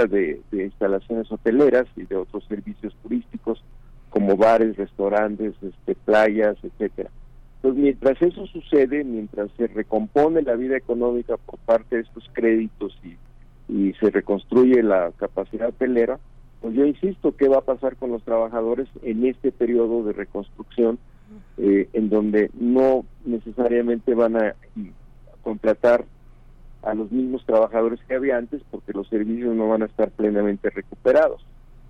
[0.06, 3.62] de, instalaciones hoteleras y de otros servicios turísticos
[4.10, 7.10] como bares, restaurantes, este, playas, etcétera.
[7.58, 12.96] Entonces, mientras eso sucede, mientras se recompone la vida económica por parte de estos créditos
[13.68, 16.20] y se reconstruye la capacidad hotelera,
[16.60, 20.98] pues yo insisto, ¿qué va a pasar con los trabajadores en este periodo de reconstrucción,
[21.56, 24.54] eh, en donde no necesariamente van a
[25.42, 26.04] contratar
[26.82, 30.70] a los mismos trabajadores que había antes, porque los servicios no van a estar plenamente
[30.70, 31.44] recuperados?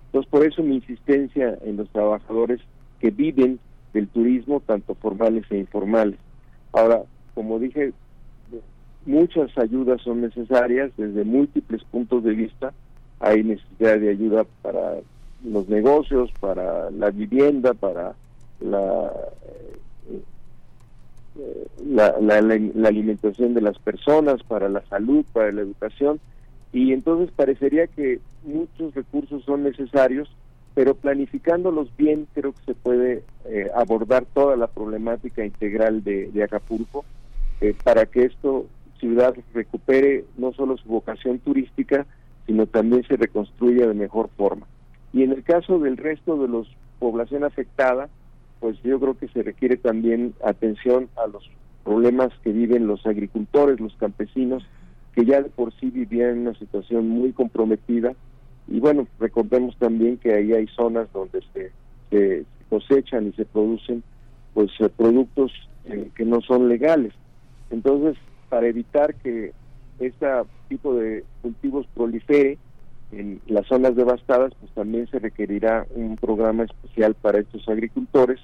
[0.07, 2.59] Entonces, por eso mi insistencia en los trabajadores
[2.99, 3.59] que viven
[3.93, 6.19] del turismo, tanto formales e informales.
[6.73, 7.03] Ahora,
[7.33, 7.93] como dije,
[9.05, 12.73] muchas ayudas son necesarias desde múltiples puntos de vista.
[13.19, 14.97] Hay necesidad de ayuda para
[15.43, 18.13] los negocios, para la vivienda, para
[18.59, 19.11] la,
[21.37, 26.19] eh, la, la, alimentación de las personas, para la salud, para la educación.
[26.71, 30.29] Y entonces parecería que muchos recursos son necesarios,
[30.79, 37.03] pero planificándolos bien creo que se puede eh, abordar toda la problemática integral de, Acapulco
[37.59, 38.65] eh, para que esto
[38.97, 42.05] ciudad recupere no solo su vocación turística,
[42.47, 44.67] sino también se reconstruya de mejor forma.
[45.11, 46.63] Y en el caso del resto de la
[46.97, 48.07] población afectada,
[48.61, 51.43] pues yo creo que se requiere también atención a los
[51.83, 54.63] problemas que viven los agricultores, los campesinos,
[55.13, 58.13] que ya de por sí vivían en una situación muy comprometida.
[58.69, 61.71] Y bueno, recordemos también que ahí hay zonas donde se,
[62.09, 64.03] se cosechan y se producen
[64.53, 65.51] pues eh, productos
[65.85, 67.13] eh, que no son legales.
[67.71, 68.15] Entonces,
[68.49, 69.53] para evitar que
[69.99, 70.27] este
[70.67, 72.57] tipo de cultivos prolifere
[73.11, 78.39] en las zonas devastadas, pues también se requerirá un programa especial para estos agricultores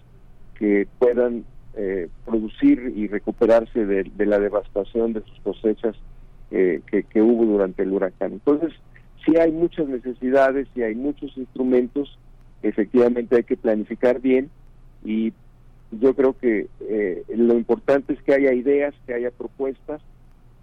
[0.57, 1.45] que puedan
[1.75, 5.95] eh, producir y recuperarse de, la devastación de sus cosechas
[6.49, 8.33] que, que, hubo durante el huracán.
[8.33, 8.71] Entonces,
[9.25, 12.17] sí hay muchas necesidades y hay muchos instrumentos,
[12.61, 14.49] efectivamente hay que planificar bien
[15.03, 15.33] y
[15.91, 20.01] yo creo que eh, lo importante es que haya ideas, que haya propuestas,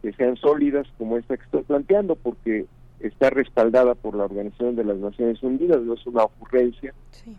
[0.03, 2.67] que sean sólidas como esta que estoy planteando, porque
[3.01, 6.93] está respaldada por la Organización de las Naciones Unidas, no es una ocurrencia,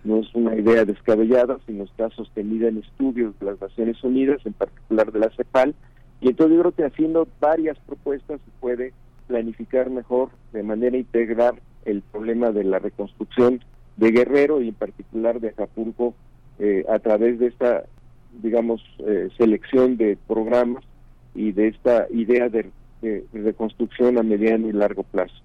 [0.03, 4.53] no es una idea descabellada, sino está sostenida en estudios de las Naciones Unidas, en
[4.53, 5.75] particular de la CEPAL,
[6.21, 8.93] y entonces yo creo que haciendo varias propuestas se puede
[9.27, 13.63] planificar mejor de manera integral el problema de la reconstrucción
[13.97, 16.13] de Guerrero y en particular de Acapulco
[16.59, 17.83] eh, a través de esta,
[18.41, 20.83] digamos, eh, selección de programas
[21.35, 22.69] y de esta idea de,
[23.33, 25.35] reconstrucción a mediano y largo plazo.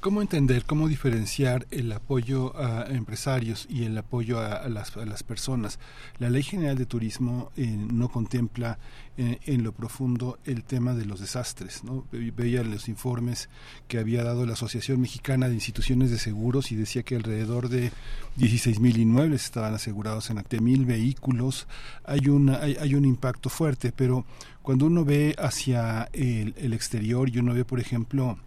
[0.00, 5.78] ¿Cómo entender, cómo diferenciar el apoyo a empresarios y el apoyo a, las, personas?
[6.18, 8.78] La Ley General de Turismo eh, no contempla
[9.18, 11.84] eh, en lo profundo el tema de los desastres.
[11.84, 12.06] ¿no?
[12.12, 13.50] Veía los informes
[13.88, 17.92] que había dado la Asociación Mexicana de Instituciones de Seguros y decía que alrededor de
[18.36, 21.68] 16 mil inmuebles estaban asegurados en mil vehículos.
[22.04, 24.24] Hay, una, hay, un impacto fuerte, pero
[24.62, 28.38] cuando uno ve hacia el exterior y uno ve, por ejemplo,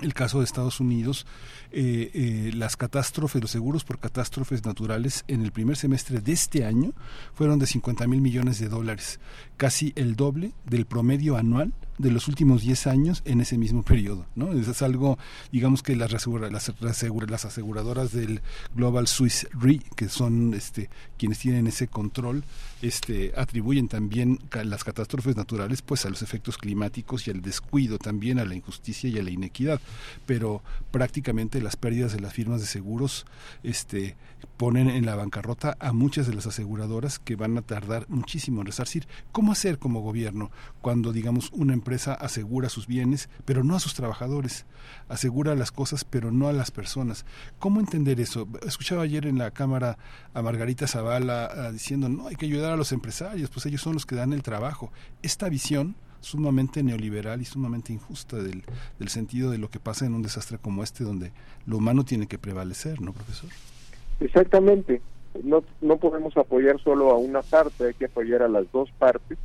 [0.00, 1.26] el caso de Estados Unidos,
[1.70, 6.64] eh, eh, las catástrofes, los seguros por catástrofes naturales en el primer semestre de este
[6.64, 6.92] año
[7.34, 9.20] fueron de 50 mil millones de dólares,
[9.56, 14.26] casi el doble del promedio anual de los últimos 10 años en ese mismo periodo.
[14.34, 14.52] ¿no?
[14.52, 15.18] Es algo,
[15.50, 18.40] digamos que las, las, aseguradoras del
[18.74, 22.44] Global Swiss Re, que son este, quienes tienen ese control,
[22.80, 28.38] este, atribuyen también las catástrofes naturales pues a los efectos climáticos y al descuido, también
[28.38, 29.80] a la injusticia y a la inequidad.
[30.26, 33.26] Pero prácticamente las pérdidas de las firmas de seguros
[33.62, 34.16] este,
[34.62, 38.66] ponen en la bancarrota a muchas de las aseguradoras que van a tardar muchísimo en
[38.68, 39.08] resarcir.
[39.32, 43.94] ¿Cómo hacer como gobierno cuando, digamos, una empresa asegura sus bienes, pero no a sus
[43.94, 44.64] trabajadores?
[45.08, 47.26] Asegura las cosas, pero no a las personas.
[47.58, 48.46] ¿Cómo entender eso?
[48.64, 49.98] Escuchaba ayer en la Cámara
[50.32, 53.94] a Margarita Zavala ah, diciendo, no, hay que ayudar a los empresarios, pues ellos son
[53.94, 54.92] los que dan el trabajo.
[55.22, 58.62] Esta visión sumamente neoliberal y sumamente injusta del,
[59.00, 61.32] del sentido de lo que pasa en un desastre como este, donde
[61.66, 63.50] lo humano tiene que prevalecer, ¿no, profesor?
[64.22, 65.02] Exactamente.
[65.42, 69.38] No, no podemos apoyar solo a una parte, hay que apoyar a las dos partes,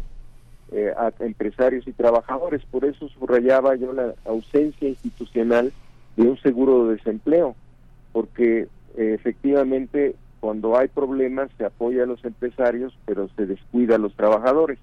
[0.71, 2.61] eh, a empresarios y trabajadores.
[2.69, 5.71] Por eso subrayaba yo la ausencia institucional
[6.15, 7.55] de un seguro de desempleo,
[8.11, 13.99] porque eh, efectivamente cuando hay problemas se apoya a los empresarios, pero se descuida a
[13.99, 14.77] los trabajadores.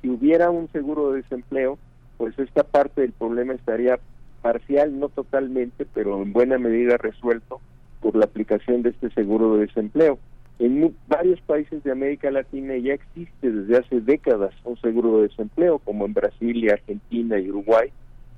[0.00, 1.78] Si hubiera un seguro de desempleo,
[2.16, 3.98] pues esta parte del problema estaría
[4.40, 7.60] parcial, no totalmente, pero en buena medida resuelto
[8.00, 10.18] por la aplicación de este seguro de desempleo.
[10.58, 15.78] En varios países de América Latina ya existe desde hace décadas un seguro de desempleo,
[15.80, 17.90] como en Brasil y Argentina y Uruguay.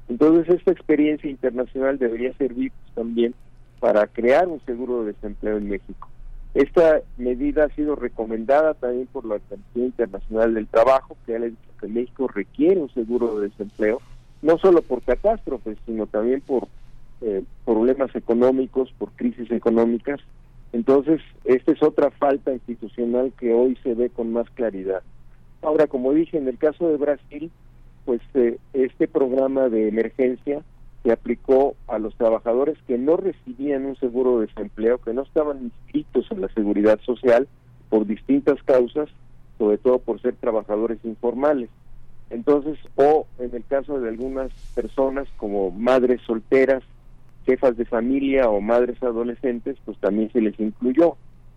[0.08, 3.34] Entonces esta experiencia internacional debería servir también
[3.78, 6.08] para crear un seguro de desempleo en México.
[6.54, 11.56] Esta medida ha sido recomendada también por la Organización Internacional del Trabajo, que ha dicho
[11.80, 14.00] que México requiere un seguro de desempleo,
[14.42, 16.66] no solo por catástrofes, sino también por
[17.20, 20.20] eh, problemas económicos, por crisis económicas.
[20.72, 25.02] Entonces, esta es otra falta institucional que hoy se ve con más claridad.
[25.62, 27.50] Ahora, como dije, en el caso de Brasil,
[28.04, 30.62] pues eh, este programa de emergencia
[31.02, 35.64] se aplicó a los trabajadores que no recibían un seguro de desempleo, que no estaban
[35.64, 37.48] inscritos en la seguridad social
[37.88, 39.08] por distintas causas,
[39.58, 41.70] sobre todo por ser trabajadores informales.
[42.30, 46.82] Entonces, o en el caso de algunas personas como madres solteras
[47.48, 51.16] jefas de familia o madres adolescentes, pues también se les incluyó.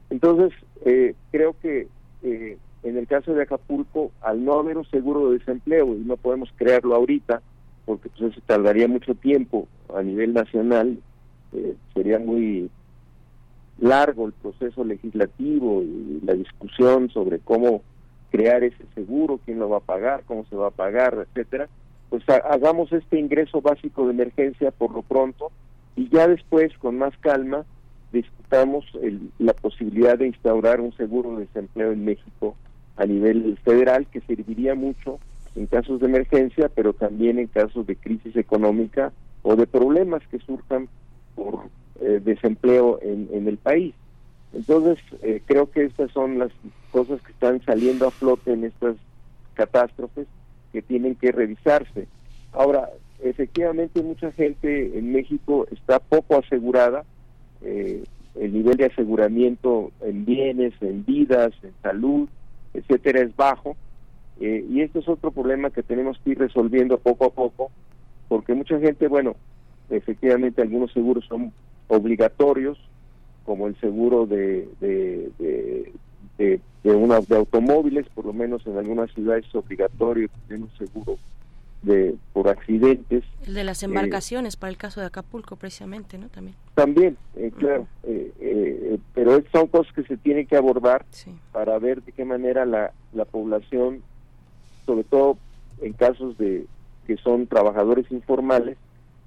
[0.10, 0.53] Entonces,
[0.86, 1.90] eh, creo que
[2.24, 6.16] eh, en el caso de Acapulco, al no haber un seguro de desempleo, y no
[6.16, 7.42] podemos crearlo ahorita,
[7.84, 10.98] porque pues eso tardaría mucho tiempo a nivel nacional,
[11.52, 12.70] eh, sería muy
[13.78, 17.82] largo el proceso legislativo y la discusión sobre cómo
[18.30, 21.68] crear ese seguro, quién lo va a pagar, cómo se va a pagar, etcétera,
[22.10, 25.52] pues hagamos este ingreso básico de emergencia por lo pronto
[25.95, 27.66] y ya después con más calma
[28.11, 32.56] discutamos el- la posibilidad de instaurar un seguro de desempleo en México
[32.98, 35.20] a nivel federal que serviría mucho
[35.56, 39.14] en casos de emergencia, pero también en casos de crisis económica
[39.44, 40.90] o de problemas que surjan
[41.36, 41.70] por
[42.02, 43.94] eh, desempleo en, en el país.
[44.53, 46.52] Entonces, eh, creo que estas son las
[46.92, 48.98] cosas que están saliendo a flote en estas
[49.53, 50.28] catástrofes
[50.72, 52.08] que tienen que revisarse.
[52.52, 52.90] Ahora,
[53.24, 57.03] efectivamente, mucha gente en México está poco asegurada.
[57.61, 58.03] eh,
[58.35, 62.30] el nivel de aseguramiento en bienes, en vidas, en salud,
[62.74, 63.75] etcétera, es bajo.
[64.40, 67.72] Eh, y esto es otro problema que tenemos que ir resolviendo poco a poco,
[68.27, 69.35] porque mucha gente, bueno,
[69.90, 71.51] efectivamente algunos seguros son
[71.90, 72.80] obligatorios,
[73.45, 75.91] como el seguro de, de, de,
[76.38, 81.17] de, de automóviles, por lo menos en algunas ciudades es obligatorio tener un seguro
[81.82, 83.24] de por accidentes.
[83.45, 86.27] El de las Eh, embarcaciones para el caso de Acapulco, precisamente, ¿no?
[86.30, 86.56] También.
[86.76, 91.06] También, eh, claro, eh, eh, pero son cosas que se tienen que abordar
[91.51, 94.01] para ver de qué manera la, la población,
[94.85, 95.38] sobre todo
[95.82, 96.66] en casos de
[97.08, 98.77] que son trabajadores informales,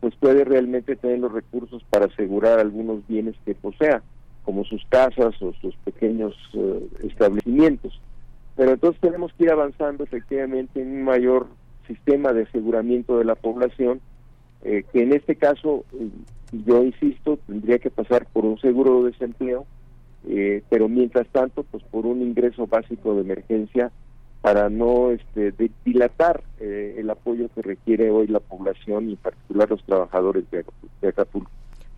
[0.01, 4.03] pues puede realmente tener los recursos para asegurar algunos bienes que posea,
[4.45, 8.01] como sus casas o sus pequeños eh, establecimientos.
[8.57, 11.49] Pero entonces tenemos que ir avanzando efectivamente en un mayor
[11.87, 14.01] sistema de aseguramiento de la población,
[14.63, 16.09] eh, que en este caso, eh,
[16.67, 19.67] yo insisto, tendría que pasar por un seguro de desempleo,
[20.29, 23.93] eh, pero mientras tanto, pues por un ingreso básico de emergencia
[24.41, 25.55] para no este,
[25.87, 30.65] dilatar eh, el apoyo que requiere hoy la población y en particular los trabajadores de,
[31.01, 31.51] de Acapulco.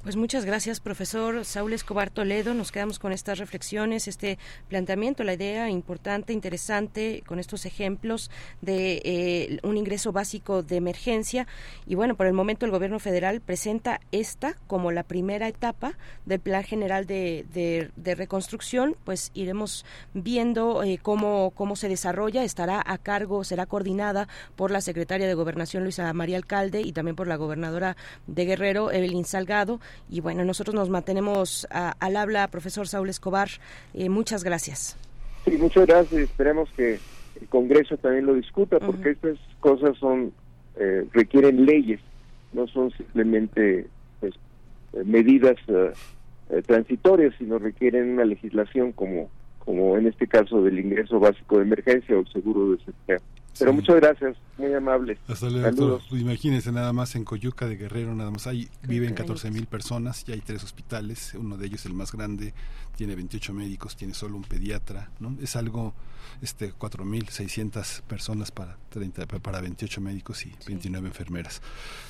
[0.06, 2.54] Pues muchas gracias, profesor Saúl Escobar Toledo.
[2.54, 9.02] Nos quedamos con estas reflexiones, este planteamiento, la idea importante, interesante, con estos ejemplos de
[9.04, 11.48] eh, un ingreso básico de emergencia.
[11.88, 16.38] Y bueno, por el momento el gobierno federal presenta esta como la primera etapa del
[16.38, 18.94] Plan General de, de- de Reconstrucción.
[19.02, 22.44] Pues iremos viendo eh, cómo, cómo se desarrolla.
[22.44, 27.16] Estará a cargo, será coordinada por la secretaria de Gobernación, Luisa María Alcalde, y también
[27.16, 27.96] por la gobernadora
[28.28, 29.80] de Guerrero, Evelyn Salgado.
[30.10, 33.48] Y bueno, nosotros nos mantenemos a- al habla, profesor Saúl Escobar.
[33.94, 34.96] Eh, muchas gracias.
[35.44, 36.20] Sí, muchas gracias.
[36.20, 36.98] Esperemos que
[37.40, 40.32] el Congreso también lo discuta, porque estas cosas son
[40.78, 42.00] eh, requieren leyes,
[42.52, 43.86] no son simplemente
[44.20, 44.34] pues,
[44.92, 45.92] eh, medidas eh,
[46.50, 49.30] eh, transitorias, sino requieren una legislación como
[49.64, 53.18] como en este caso del ingreso básico de emergencia o el seguro de desempleo.
[53.58, 53.76] Pero Sí.
[53.76, 55.18] muchas gracias, muy amables.
[55.28, 56.00] Hasta luego, Saludos.
[56.02, 56.18] doctor.
[56.18, 60.34] Imagínense nada más en Coyuca de Guerrero, nada más hay, viven 14 mil personas, ya
[60.34, 62.54] hay tres hospitales, uno de ellos el más grande,
[62.96, 65.36] tiene 28 médicos, tiene solo un pediatra, ¿no?
[65.42, 65.92] Es algo,
[66.40, 71.60] este, 4.600 personas para 30, para 28 médicos y 29 enfermeras.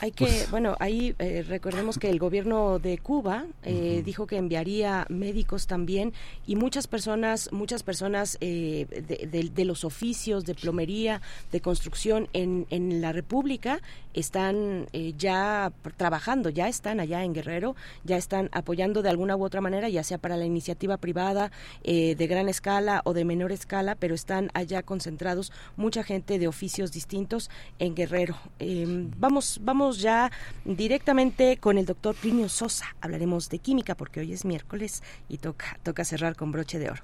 [0.00, 4.36] Hay que, Pues, bueno, ahí eh, recordemos que el gobierno de Cuba eh, dijo que
[4.36, 6.12] enviaría médicos también
[6.46, 11.20] y muchas personas, muchas personas eh, de, de- de los oficios de plomería,
[11.52, 13.80] de construcción en, la República
[14.14, 19.44] están eh, ya trabajando, ya están allá en Guerrero, ya están apoyando de alguna u
[19.44, 21.50] otra manera, ya sea para la iniciativa privada
[21.82, 26.48] eh, de gran escala o de menor escala, pero están allá concentrados mucha gente de
[26.48, 28.36] oficios distintos en Guerrero.
[28.58, 28.84] Eh,
[29.16, 30.30] vamos, vamos ya
[30.64, 32.96] directamente con el doctor Plinio Sosa.
[33.00, 37.02] Hablaremos de química porque hoy es miércoles y toca, toca cerrar con broche de oro.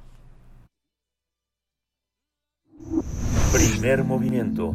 [3.52, 4.74] Primer movimiento.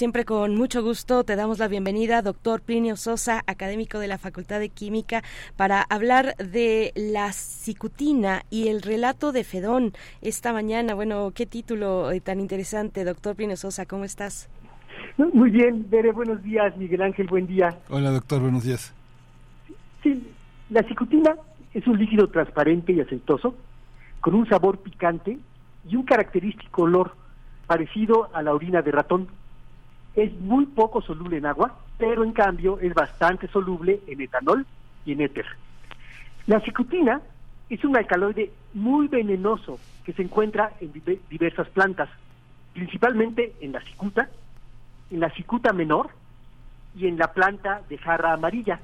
[0.00, 4.58] Siempre con mucho gusto te damos la bienvenida, doctor Plinio Sosa, académico de la Facultad
[4.58, 5.22] de Química,
[5.58, 10.94] para hablar de la cicutina y el relato de Fedón esta mañana.
[10.94, 14.48] Bueno, qué título eh, tan interesante, doctor Plinio Sosa, ¿cómo estás?
[15.18, 17.68] Muy bien, Bere, buenos días, Miguel Ángel, buen día.
[17.90, 18.94] Hola, doctor, buenos días.
[20.02, 20.26] Sí,
[20.70, 21.36] la cicutina
[21.74, 23.54] es un líquido transparente y aceitoso,
[24.22, 25.36] con un sabor picante
[25.86, 27.14] y un característico olor
[27.66, 29.28] parecido a la orina de ratón.
[30.14, 34.66] Es muy poco soluble en agua, pero en cambio es bastante soluble en etanol
[35.04, 35.46] y en éter.
[36.46, 37.20] La cicutina
[37.68, 42.08] es un alcaloide muy venenoso que se encuentra en dive- diversas plantas,
[42.72, 44.28] principalmente en la cicuta,
[45.10, 46.10] en la cicuta menor
[46.96, 48.80] y en la planta de jarra amarilla.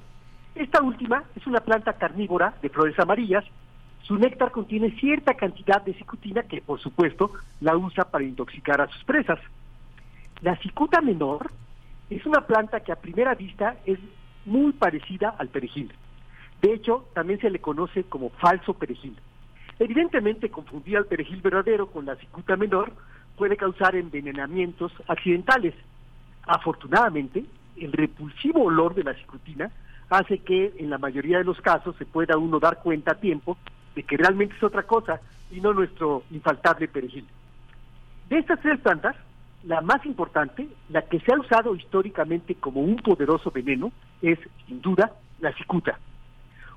[0.54, 3.44] Esta última es una planta carnívora de flores amarillas.
[4.02, 8.86] Su néctar contiene cierta cantidad de cicutina que, por supuesto, la usa para intoxicar a
[8.88, 9.40] sus presas.
[10.42, 11.50] La cicuta menor
[12.08, 13.98] Es una planta que a primera vista es
[14.44, 15.92] muy parecida al perejil.
[16.62, 19.16] De hecho, también se le conoce como falso perejil.
[19.80, 22.92] Evidentemente, confundir al perejil verdadero con la cicuta menor
[23.36, 25.74] puede causar envenenamientos accidentales.
[26.46, 27.44] Afortunadamente,
[27.76, 29.70] el repulsivo olor de la cicutina
[30.08, 33.58] hace que en la mayoría de los casos se pueda uno dar cuenta a tiempo
[33.96, 37.26] de que realmente es otra cosa y no nuestro infaltable perejil.
[38.28, 39.16] De estas tres plantas,
[39.64, 44.80] la más importante, la que se ha usado históricamente como un poderoso veneno, es, sin
[44.80, 45.98] duda, la cicuta.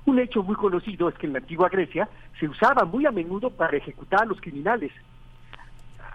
[0.06, 3.50] Un hecho muy conocido es que en la antigua Grecia se usaba muy a menudo
[3.50, 4.92] para ejecutar a los criminales.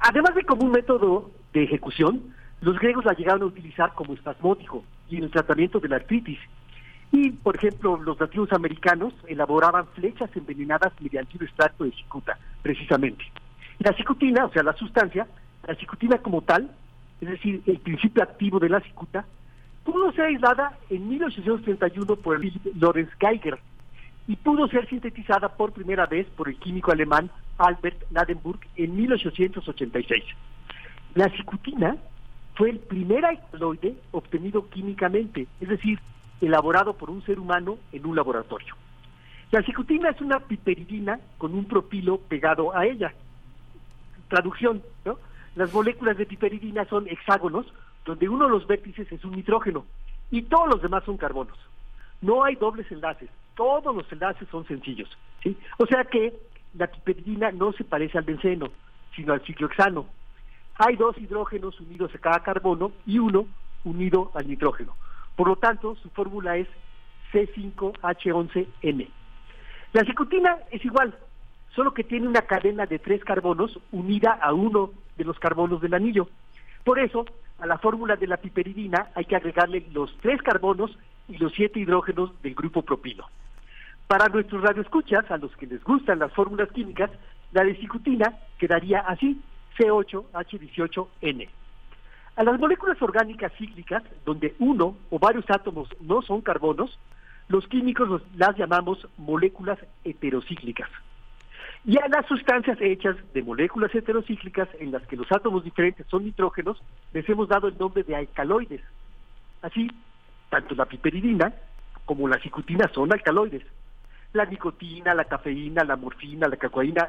[0.02, 4.84] Además de como un método de ejecución, los griegos la llegaron a utilizar como espasmódico
[5.10, 6.40] y en el tratamiento de la artritis.
[7.12, 13.24] Y, por ejemplo, los nativos americanos elaboraban flechas envenenadas mediante un extracto de cicuta, precisamente.
[13.80, 15.28] La cicutina, o sea, la sustancia,
[15.68, 16.70] la cicutina como tal,
[17.22, 19.26] es decir, el principio activo de la cicuta,
[19.84, 23.60] pudo ser aislada en 1831 por el Lorenz Geiger
[24.28, 30.24] y pudo ser sintetizada por primera vez por el químico alemán Albert Ladenburg en 1886.
[31.14, 31.96] La cicutina
[32.56, 36.00] fue el primer alcaloide obtenido químicamente, es decir,
[36.42, 38.76] elaborado por un ser humano en un laboratorio.
[39.52, 43.14] La cicutina es una piperidina con un propilo pegado a ella.
[44.28, 45.18] Traducción, ¿no?
[45.56, 47.66] Las moléculas de piperidina son hexágonos,
[48.06, 49.86] donde uno de los vértices es un nitrógeno
[50.32, 51.58] y todos los demás son carbonos.
[52.22, 55.10] No hay dobles enlaces, todos los enlaces son sencillos.
[55.78, 56.34] O sea que
[56.74, 58.68] la piperidina no se parece al benceno,
[59.16, 60.08] sino al ciclohexano.
[60.78, 63.48] Hay dos hidrógenos unidos a cada carbono y uno
[63.86, 64.96] unido al nitrógeno.
[65.36, 66.68] Por lo tanto, su fórmula es
[67.32, 69.08] C5H11N.
[69.94, 71.16] La cicutina es igual,
[71.76, 75.94] solo que tiene una cadena de tres carbonos unida a uno de los carbonos del
[75.94, 76.30] anillo.
[76.84, 77.26] Por eso,
[77.60, 80.98] a la fórmula de la piperidina hay que agregarle los tres carbonos
[81.28, 83.28] y los siete hidrógenos del grupo propilo.
[84.08, 87.12] Para nuestros radioescuchas, a los que les gustan las fórmulas químicas,
[87.52, 89.42] la de cicutina quedaría así,
[89.78, 91.50] C8H18N.
[92.38, 96.98] A las moléculas orgánicas cíclicas, donde uno o varios átomos no son carbonos,
[97.48, 100.90] los químicos las llamamos moléculas heterocíclicas.
[101.88, 106.26] Y a las sustancias hechas de moléculas heterocíclicas en las que los átomos diferentes son
[106.26, 106.82] nitrógenos,
[107.14, 108.82] les hemos dado el nombre de alcaloides.
[109.62, 109.92] Así,
[110.50, 111.54] tanto la piperidina
[112.06, 113.64] como la cicutina son alcaloides.
[114.34, 117.08] La nicotina, la cafeína, la morfina, la cacoína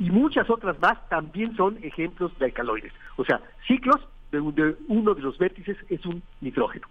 [0.00, 2.92] y muchas otras más también son ejemplos de alcaloides.
[3.16, 4.00] O sea, ciclos
[4.32, 6.88] de donde uno de los vértices es un nitrógeno.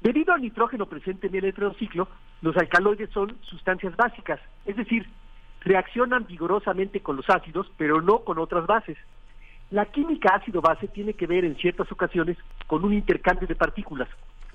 [0.00, 2.08] Debido al nitrógeno presente en el heterociclo,
[2.40, 5.08] los alcaloides son sustancias básicas, es decir,
[5.64, 8.96] reaccionan vigorosamente con los ácidos, pero no con otras bases.
[9.70, 14.08] La química ácido-base tiene que ver en ciertas ocasiones con un intercambio de partículas.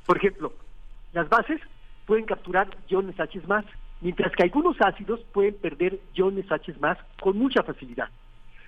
[0.06, 0.54] Por ejemplo,
[1.14, 1.60] las bases
[2.06, 3.66] pueden capturar iones H más,
[4.02, 8.10] mientras que algunos ácidos pueden perder iones H más con mucha facilidad.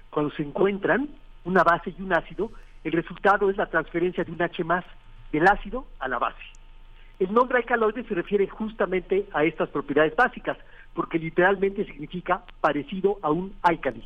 [0.09, 1.09] Cuando se encuentran
[1.45, 2.51] una base y un ácido,
[2.83, 4.83] el resultado es la transferencia de un H más
[5.31, 6.41] del ácido a la base.
[7.19, 10.57] El nombre alcaloide se refiere justamente a estas propiedades básicas,
[10.93, 14.03] porque literalmente significa parecido a un álcali.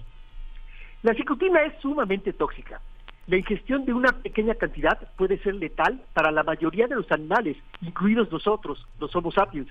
[1.04, 2.82] La cicutina es sumamente tóxica.
[3.28, 7.56] La ingestión de una pequeña cantidad puede ser letal para la mayoría de los animales,
[7.82, 9.70] incluidos nosotros, los Homo sapiens.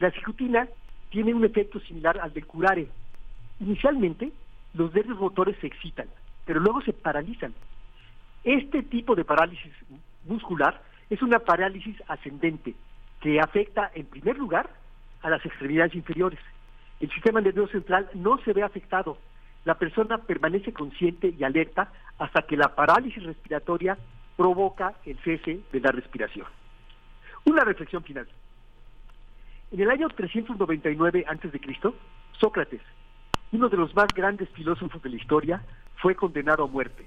[0.00, 0.66] La cicutina
[1.10, 2.88] tiene un efecto similar al del curare.
[3.60, 4.32] Inicialmente,
[4.74, 6.08] los nervios motores se excitan,
[6.46, 7.54] pero luego se paralizan.
[8.44, 9.72] Este tipo de parálisis
[10.24, 12.74] muscular es una parálisis ascendente
[13.20, 14.70] que afecta en primer lugar
[15.22, 16.38] a las extremidades inferiores.
[17.00, 19.18] El sistema nervioso central no se ve afectado.
[19.64, 23.98] La persona permanece consciente y alerta hasta que la parálisis respiratoria
[24.36, 26.46] provoca el cese de la respiración.
[27.44, 28.28] Una reflexión final.
[29.70, 31.92] En el año 399 a.C.,
[32.38, 32.80] Sócrates,
[33.52, 35.62] uno de los más grandes filósofos de la historia,
[35.96, 37.06] fue condenado a muerte.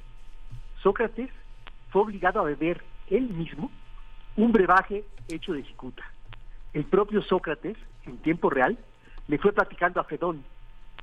[0.83, 1.29] Sócrates
[1.89, 3.71] fue obligado a beber él mismo
[4.37, 6.03] un brebaje hecho de cicuta.
[6.73, 8.77] El propio Sócrates, en tiempo real,
[9.27, 10.43] le fue platicando a Fedón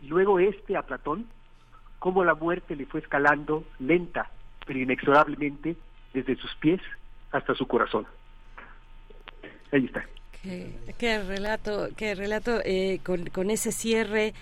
[0.02, 1.26] y luego este a Platón
[1.98, 4.30] cómo la muerte le fue escalando lenta
[4.68, 5.76] pero inexorablemente
[6.12, 6.80] desde sus pies
[7.32, 8.06] hasta su corazón.
[9.72, 10.04] Ahí está.
[10.98, 14.34] Qué, relato, qué relato eh, con ese cierre.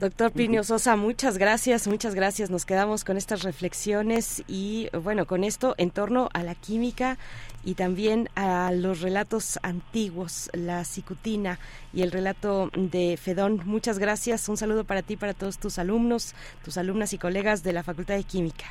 [0.00, 2.50] Doctor Plinio Sosa, muchas gracias, muchas gracias.
[2.50, 7.18] Nos quedamos con estas reflexiones y bueno, con esto en torno a la química
[7.64, 11.58] y también a los relatos antiguos, la cicutina
[11.92, 13.60] y el relato de Fedón.
[13.64, 14.48] Muchas gracias.
[14.48, 18.14] Un saludo para ti, para todos tus alumnos, tus alumnas y colegas de la Facultad
[18.14, 18.66] de Química.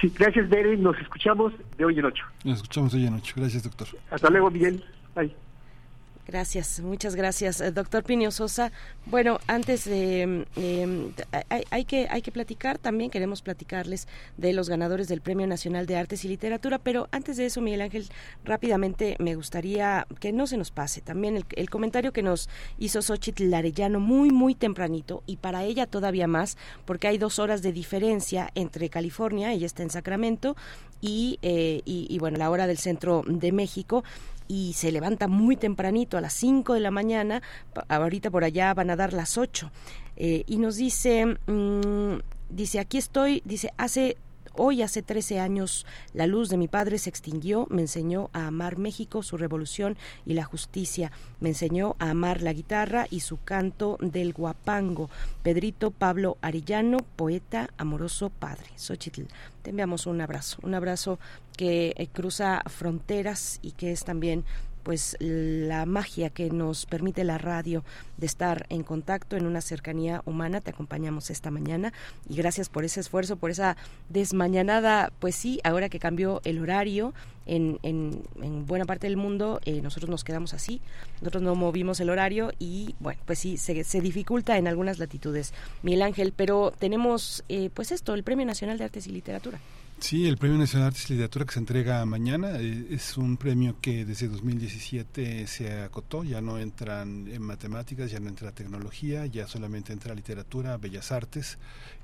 [0.00, 0.76] Sí, gracias, Bere.
[0.76, 2.24] Nos escuchamos de hoy en ocho.
[2.44, 3.34] Nos escuchamos de hoy en ocho.
[3.36, 3.88] Gracias, doctor.
[4.12, 4.84] Hasta luego, Miguel.
[5.16, 5.34] Bye.
[6.26, 8.30] Gracias, muchas gracias, eh, doctor Pinio.
[9.06, 11.12] Bueno, antes de eh,
[11.70, 15.96] hay, que hay que platicar también queremos platicarles de los ganadores del Premio Nacional de
[15.96, 18.08] Artes y Literatura, pero antes de eso, Miguel Ángel,
[18.44, 23.02] rápidamente me gustaría que no se nos pase también el, el comentario que nos hizo
[23.02, 27.72] Xochitl Larellano muy muy tempranito y para ella todavía más, porque hay dos horas de
[27.72, 30.56] diferencia entre California, ella está en Sacramento
[31.02, 34.04] y, eh, y, bueno, la hora del centro de México
[34.48, 37.42] y se levanta muy tempranito a las 5 de la mañana,
[37.88, 39.70] ahorita por allá van a dar las 8
[40.16, 44.16] eh, y nos dice, mmm, dice, aquí estoy, dice, hace
[44.54, 48.76] Hoy, hace 13 años, la luz de mi padre se extinguió, me enseñó a amar
[48.76, 53.96] México, su revolución y la justicia, me enseñó a amar la guitarra y su canto
[54.00, 55.08] del guapango.
[55.42, 58.66] Pedrito Pablo Arellano, poeta, amoroso padre.
[58.76, 59.22] Xochitl,
[59.62, 61.18] te enviamos un abrazo, un abrazo
[61.56, 64.44] que eh, cruza fronteras y que es también
[64.82, 67.84] pues la magia que nos permite la radio
[68.16, 70.60] de estar en contacto en una cercanía humana.
[70.60, 71.92] Te acompañamos esta mañana
[72.28, 73.76] y gracias por ese esfuerzo, por esa
[74.08, 77.14] desmañanada, pues sí, ahora que cambió el horario
[77.46, 80.80] en, en, en buena parte del mundo, eh, nosotros nos quedamos así,
[81.20, 85.52] nosotros no movimos el horario y bueno, pues sí, se, se dificulta en algunas latitudes,
[85.82, 89.58] Miguel Ángel, pero tenemos eh, pues esto, el Premio Nacional de Artes y Literatura.
[90.02, 93.36] Sí, el Premio Nacional de Artes y Literatura que se entrega mañana eh, es un
[93.36, 99.26] premio que desde 2017 se acotó, ya no entran en matemáticas, ya no entra tecnología,
[99.26, 101.56] ya solamente entra literatura, bellas artes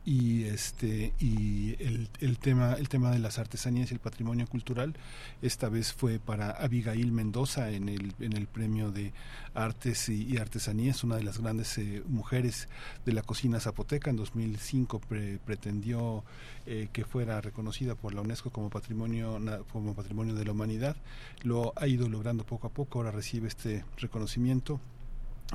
[0.09, 4.95] y este y el, el tema el tema de las artesanías y el patrimonio cultural
[5.43, 9.13] esta vez fue para Abigail Mendoza en el en el premio de
[9.59, 12.69] artes y, artesanías una de las grandes eh, mujeres
[13.05, 14.11] de la cocina zapoteca.
[14.11, 16.25] En 2005 pre, pretendió
[16.67, 19.39] eh, que fuera reconocida por la UNESCO como patrimonio
[19.73, 20.97] como patrimonio de la humanidad.
[21.43, 24.81] Lo ha ido logrando poco a poco ahora recibe este reconocimiento.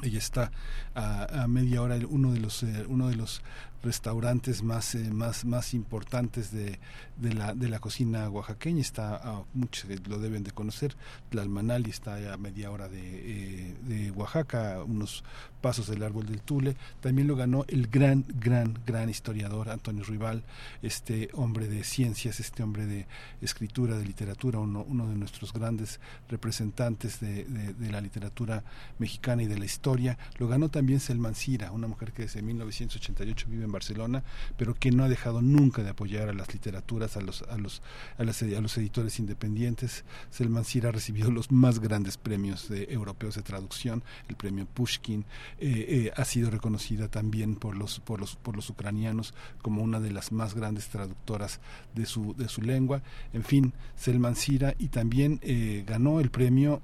[0.02, 0.52] Ella está
[0.96, 3.42] a, a, media hora uno de los eh, uno de los
[3.84, 6.80] restaurantes más eh, más más importantes de,
[7.18, 8.82] de, la de la cocina oaxaqueña.
[8.82, 10.96] Está a, muchos lo deben de conocer.
[11.30, 15.24] Tlalmanali está a media hora de, eh, de Oaxaca unos
[15.62, 16.76] pasos del árbol del Tule.
[17.02, 20.44] También lo ganó el gran gran gran historiador Antonio Rival
[20.82, 23.06] este hombre de ciencias este hombre de
[23.42, 28.64] escritura de literatura uno, uno de nuestros grandes representantes de, de, de la literatura
[28.98, 30.18] mexicana y de la historia.
[30.38, 34.24] Lo ganó también Selman Sira una mujer que desde 1988 vive en Barcelona,
[34.58, 37.82] pero que no ha dejado nunca de apoyar a las literaturas, a los, a los,
[38.18, 40.06] a, las, a los editores independientes.
[40.30, 45.26] Selman Sira ha recibido los más grandes premios de, europeos de traducción, el premio Pushkin,
[45.60, 50.00] eh, eh, ha sido reconocida también por los, por los, por los ucranianos como una
[50.00, 51.60] de las más grandes traductoras
[51.94, 53.02] de su, de su lengua.
[53.34, 56.82] En fin, Selman Sira y también eh, ganó el premio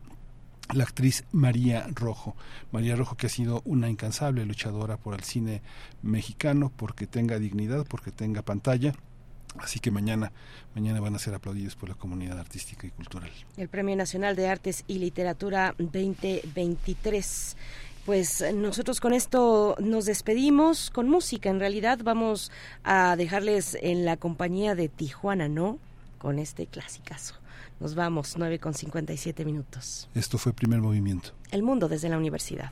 [0.74, 2.36] la actriz María Rojo.
[2.72, 5.62] María Rojo que ha sido una incansable luchadora por el cine
[6.02, 8.94] mexicano, porque tenga dignidad, porque tenga pantalla.
[9.58, 10.32] Así que mañana,
[10.76, 13.32] mañana van a ser aplaudidos por la comunidad artística y cultural.
[13.58, 17.58] El Premio Nacional de Artes y Literatura 2023
[18.06, 21.52] pues nosotros con esto nos despedimos con música.
[21.52, 22.52] En realidad vamos
[22.84, 25.78] a dejarles en la compañía de Tijuana, ¿no?
[26.18, 27.36] Con este clasicazo.
[27.80, 30.10] Nos vamos, 9 con 57 minutos.
[30.14, 31.32] Esto fue primer movimiento.
[31.52, 32.72] El mundo desde la universidad.